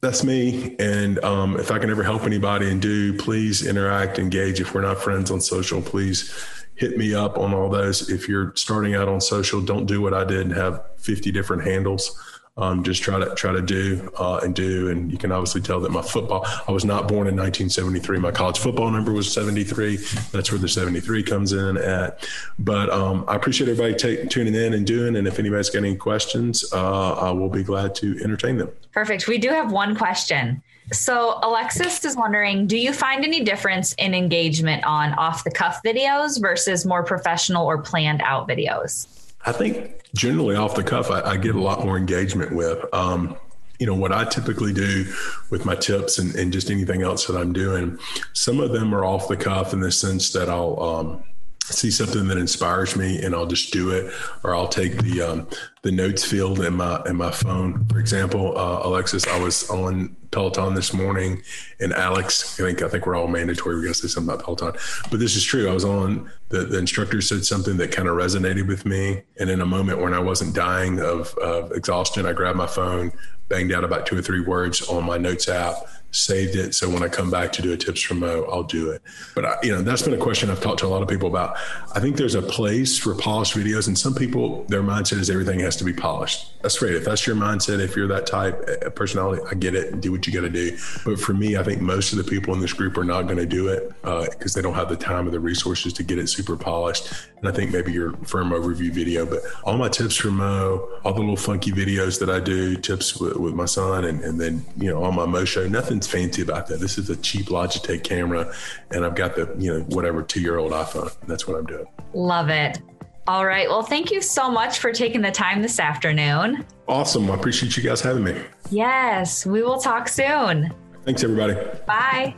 that's 0.00 0.22
me. 0.22 0.76
And 0.78 1.22
um, 1.24 1.58
if 1.58 1.70
I 1.70 1.78
can 1.78 1.90
ever 1.90 2.02
help 2.02 2.24
anybody 2.24 2.70
and 2.70 2.80
do, 2.80 3.16
please 3.16 3.66
interact, 3.66 4.18
engage. 4.18 4.60
If 4.60 4.74
we're 4.74 4.82
not 4.82 4.98
friends 4.98 5.30
on 5.30 5.40
social, 5.40 5.80
please 5.80 6.32
hit 6.74 6.98
me 6.98 7.14
up 7.14 7.38
on 7.38 7.54
all 7.54 7.70
those. 7.70 8.10
If 8.10 8.28
you're 8.28 8.52
starting 8.54 8.94
out 8.94 9.08
on 9.08 9.20
social, 9.20 9.60
don't 9.60 9.86
do 9.86 10.00
what 10.00 10.12
I 10.14 10.24
did 10.24 10.42
and 10.46 10.52
have 10.52 10.82
50 10.98 11.32
different 11.32 11.64
handles 11.64 12.20
um, 12.58 12.82
just 12.82 13.02
try 13.02 13.18
to 13.18 13.34
try 13.34 13.52
to 13.52 13.60
do 13.60 14.10
uh, 14.18 14.40
and 14.42 14.54
do. 14.54 14.88
And 14.88 15.12
you 15.12 15.18
can 15.18 15.30
obviously 15.30 15.60
tell 15.60 15.80
that 15.80 15.90
my 15.90 16.02
football. 16.02 16.46
I 16.66 16.72
was 16.72 16.84
not 16.84 17.06
born 17.06 17.28
in 17.28 17.36
1973. 17.36 18.18
My 18.18 18.30
college 18.30 18.58
football 18.58 18.90
number 18.90 19.12
was 19.12 19.32
73. 19.32 19.96
That's 20.32 20.50
where 20.50 20.58
the 20.58 20.68
73 20.68 21.22
comes 21.22 21.52
in 21.52 21.76
at. 21.76 22.26
But 22.58 22.90
um, 22.90 23.24
I 23.28 23.36
appreciate 23.36 23.68
everybody 23.68 23.94
take, 23.94 24.30
tuning 24.30 24.54
in 24.54 24.72
and 24.72 24.86
doing. 24.86 25.16
And 25.16 25.26
if 25.26 25.38
anybody's 25.38 25.68
got 25.68 25.80
any 25.80 25.96
questions, 25.96 26.64
uh, 26.72 27.12
I 27.12 27.30
will 27.30 27.50
be 27.50 27.62
glad 27.62 27.94
to 27.96 28.18
entertain 28.22 28.56
them. 28.56 28.70
Perfect. 28.92 29.28
We 29.28 29.36
do 29.36 29.50
have 29.50 29.70
one 29.70 29.94
question. 29.94 30.62
So 30.92 31.40
Alexis 31.42 32.04
is 32.04 32.16
wondering, 32.16 32.66
do 32.68 32.78
you 32.78 32.92
find 32.92 33.24
any 33.24 33.42
difference 33.42 33.92
in 33.94 34.14
engagement 34.14 34.84
on 34.84 35.12
off 35.14 35.42
the 35.42 35.50
cuff 35.50 35.80
videos 35.84 36.40
versus 36.40 36.86
more 36.86 37.02
professional 37.02 37.66
or 37.66 37.82
planned 37.82 38.22
out 38.22 38.48
videos? 38.48 39.08
I 39.46 39.52
think 39.52 40.02
generally 40.14 40.56
off 40.56 40.74
the 40.74 40.82
cuff, 40.82 41.10
I, 41.10 41.22
I 41.22 41.36
get 41.36 41.54
a 41.54 41.60
lot 41.60 41.84
more 41.84 41.96
engagement 41.96 42.52
with. 42.52 42.84
Um, 42.92 43.36
you 43.78 43.86
know 43.86 43.94
what 43.94 44.10
I 44.10 44.24
typically 44.24 44.72
do 44.72 45.04
with 45.50 45.64
my 45.64 45.74
tips 45.76 46.18
and, 46.18 46.34
and, 46.34 46.50
just 46.50 46.70
anything 46.70 47.02
else 47.02 47.26
that 47.26 47.36
I'm 47.36 47.52
doing. 47.52 47.98
Some 48.32 48.58
of 48.58 48.72
them 48.72 48.94
are 48.94 49.04
off 49.04 49.28
the 49.28 49.36
cuff 49.36 49.74
in 49.74 49.80
the 49.80 49.92
sense 49.92 50.32
that 50.32 50.48
I'll 50.48 50.80
um, 50.82 51.24
see 51.72 51.90
something 51.90 52.28
that 52.28 52.38
inspires 52.38 52.96
me 52.96 53.22
and 53.22 53.34
I'll 53.34 53.46
just 53.46 53.72
do 53.72 53.90
it, 53.90 54.12
or 54.44 54.54
I'll 54.54 54.68
take 54.68 55.02
the 55.02 55.20
um, 55.20 55.48
the 55.82 55.90
notes 55.90 56.24
field 56.24 56.60
in 56.60 56.74
my 56.74 57.02
in 57.06 57.16
my 57.16 57.30
phone. 57.30 57.84
For 57.86 57.98
example, 57.98 58.56
uh, 58.56 58.80
Alexis, 58.84 59.26
I 59.26 59.38
was 59.38 59.68
on 59.68 60.16
Peloton 60.30 60.74
this 60.74 60.92
morning, 60.92 61.42
and 61.80 61.92
Alex, 61.92 62.58
I 62.60 62.64
think 62.64 62.82
I 62.82 62.88
think 62.88 63.06
we're 63.06 63.16
all 63.16 63.28
mandatory. 63.28 63.76
We're 63.76 63.82
gonna 63.82 63.94
say 63.94 64.08
something 64.08 64.32
about 64.32 64.44
Peloton, 64.44 64.80
but 65.10 65.20
this 65.20 65.36
is 65.36 65.44
true. 65.44 65.68
I 65.68 65.74
was 65.74 65.84
on 65.84 66.30
the 66.48 66.64
the 66.64 66.78
instructor 66.78 67.20
said 67.20 67.44
something 67.44 67.76
that 67.78 67.92
kind 67.92 68.08
of 68.08 68.16
resonated 68.16 68.68
with 68.68 68.86
me, 68.86 69.22
and 69.40 69.50
in 69.50 69.60
a 69.60 69.66
moment 69.66 70.00
when 70.00 70.14
I 70.14 70.20
wasn't 70.20 70.54
dying 70.54 71.00
of, 71.00 71.34
of 71.38 71.72
exhaustion, 71.72 72.26
I 72.26 72.32
grabbed 72.32 72.58
my 72.58 72.66
phone, 72.66 73.12
banged 73.48 73.72
out 73.72 73.84
about 73.84 74.06
two 74.06 74.16
or 74.16 74.22
three 74.22 74.40
words 74.40 74.82
on 74.88 75.04
my 75.04 75.18
notes 75.18 75.48
app 75.48 75.76
saved 76.16 76.56
it. 76.56 76.74
So 76.74 76.88
when 76.88 77.02
I 77.02 77.08
come 77.08 77.30
back 77.30 77.52
to 77.52 77.62
do 77.62 77.72
a 77.72 77.76
tips 77.76 78.00
from 78.02 78.20
Mo, 78.20 78.44
I'll 78.50 78.62
do 78.62 78.90
it. 78.90 79.02
But 79.34 79.44
I, 79.44 79.56
you 79.62 79.72
know, 79.72 79.82
that's 79.82 80.02
been 80.02 80.14
a 80.14 80.18
question 80.18 80.50
I've 80.50 80.60
talked 80.60 80.80
to 80.80 80.86
a 80.86 80.88
lot 80.88 81.02
of 81.02 81.08
people 81.08 81.28
about. 81.28 81.56
I 81.94 82.00
think 82.00 82.16
there's 82.16 82.34
a 82.34 82.42
place 82.42 82.98
for 82.98 83.14
polished 83.14 83.54
videos, 83.54 83.86
and 83.86 83.98
some 83.98 84.14
people 84.14 84.64
their 84.64 84.82
mindset 84.82 85.18
is 85.18 85.30
everything 85.30 85.60
has 85.60 85.76
to 85.76 85.84
be 85.84 85.92
polished. 85.92 86.60
That's 86.62 86.78
great. 86.78 86.94
If 86.94 87.04
that's 87.04 87.26
your 87.26 87.36
mindset, 87.36 87.80
if 87.80 87.94
you're 87.94 88.08
that 88.08 88.26
type 88.26 88.60
of 88.82 88.94
personality, 88.94 89.42
I 89.50 89.54
get 89.54 89.74
it. 89.74 90.00
Do 90.00 90.10
what 90.10 90.26
you 90.26 90.32
got 90.32 90.40
to 90.40 90.50
do. 90.50 90.76
But 91.04 91.20
for 91.20 91.32
me, 91.32 91.56
I 91.56 91.62
think 91.62 91.80
most 91.80 92.12
of 92.12 92.18
the 92.18 92.24
people 92.24 92.54
in 92.54 92.60
this 92.60 92.72
group 92.72 92.96
are 92.98 93.04
not 93.04 93.22
going 93.22 93.36
to 93.36 93.46
do 93.46 93.68
it 93.68 93.88
because 94.02 94.56
uh, 94.56 94.58
they 94.58 94.62
don't 94.62 94.74
have 94.74 94.88
the 94.88 94.96
time 94.96 95.28
or 95.28 95.30
the 95.30 95.40
resources 95.40 95.92
to 95.94 96.02
get 96.02 96.18
it 96.18 96.28
super 96.28 96.56
polished. 96.56 97.12
And 97.38 97.48
I 97.48 97.52
think 97.52 97.72
maybe 97.72 97.92
your 97.92 98.12
firm 98.24 98.50
overview 98.50 98.90
video, 98.90 99.26
but 99.26 99.40
all 99.64 99.76
my 99.76 99.88
tips 99.88 100.16
from 100.16 100.36
Mo, 100.36 100.88
all 101.04 101.12
the 101.12 101.20
little 101.20 101.36
funky 101.36 101.70
videos 101.70 102.18
that 102.20 102.30
I 102.30 102.40
do, 102.40 102.76
tips 102.76 103.16
with, 103.20 103.36
with 103.36 103.54
my 103.54 103.66
son, 103.66 104.04
and, 104.04 104.22
and 104.22 104.40
then 104.40 104.64
you 104.76 104.90
know 104.90 105.04
on 105.04 105.14
my 105.14 105.26
Mo 105.26 105.44
show, 105.44 105.68
nothing's 106.06 106.24
fancy 106.32 106.42
about 106.42 106.66
that. 106.68 106.80
This 106.80 106.98
is 106.98 107.10
a 107.10 107.16
cheap 107.16 107.46
Logitech 107.46 108.02
camera, 108.04 108.52
and 108.90 109.04
I've 109.04 109.14
got 109.14 109.34
the 109.34 109.54
you 109.58 109.72
know 109.72 109.80
whatever 109.84 110.22
two 110.22 110.40
year 110.40 110.58
old 110.58 110.72
iPhone. 110.72 111.14
That's 111.26 111.46
what 111.46 111.58
I'm 111.58 111.66
doing. 111.66 111.86
Love 112.14 112.48
it. 112.48 112.80
All 113.28 113.44
right. 113.44 113.68
Well, 113.68 113.82
thank 113.82 114.10
you 114.12 114.22
so 114.22 114.50
much 114.50 114.78
for 114.78 114.92
taking 114.92 115.20
the 115.20 115.32
time 115.32 115.60
this 115.60 115.80
afternoon. 115.80 116.64
Awesome. 116.86 117.28
I 117.30 117.34
appreciate 117.34 117.76
you 117.76 117.82
guys 117.82 118.00
having 118.00 118.22
me. 118.22 118.40
Yes, 118.70 119.44
we 119.44 119.62
will 119.62 119.78
talk 119.78 120.08
soon. 120.08 120.72
Thanks, 121.04 121.24
everybody. 121.24 121.54
Bye. 121.86 122.34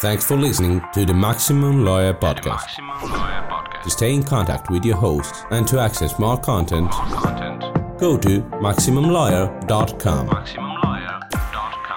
Thanks 0.00 0.26
for 0.26 0.36
listening 0.36 0.82
to 0.92 1.06
the 1.06 1.14
Maximum 1.14 1.86
Lawyer 1.86 2.12
Podcast. 2.12 2.66
Maximum 2.78 3.10
Lawyer 3.12 3.48
Podcast. 3.50 3.82
To 3.84 3.90
stay 3.90 4.12
in 4.12 4.22
contact 4.22 4.68
with 4.70 4.84
your 4.84 4.96
host 4.96 5.34
and 5.50 5.66
to 5.68 5.80
access 5.80 6.18
more 6.18 6.36
content, 6.38 6.90
more 6.90 7.20
content. 7.22 7.98
go 7.98 8.18
to 8.18 8.42
MaximumLawyer.com. 8.60 10.28
MaximumLawyer.com. 10.28 10.75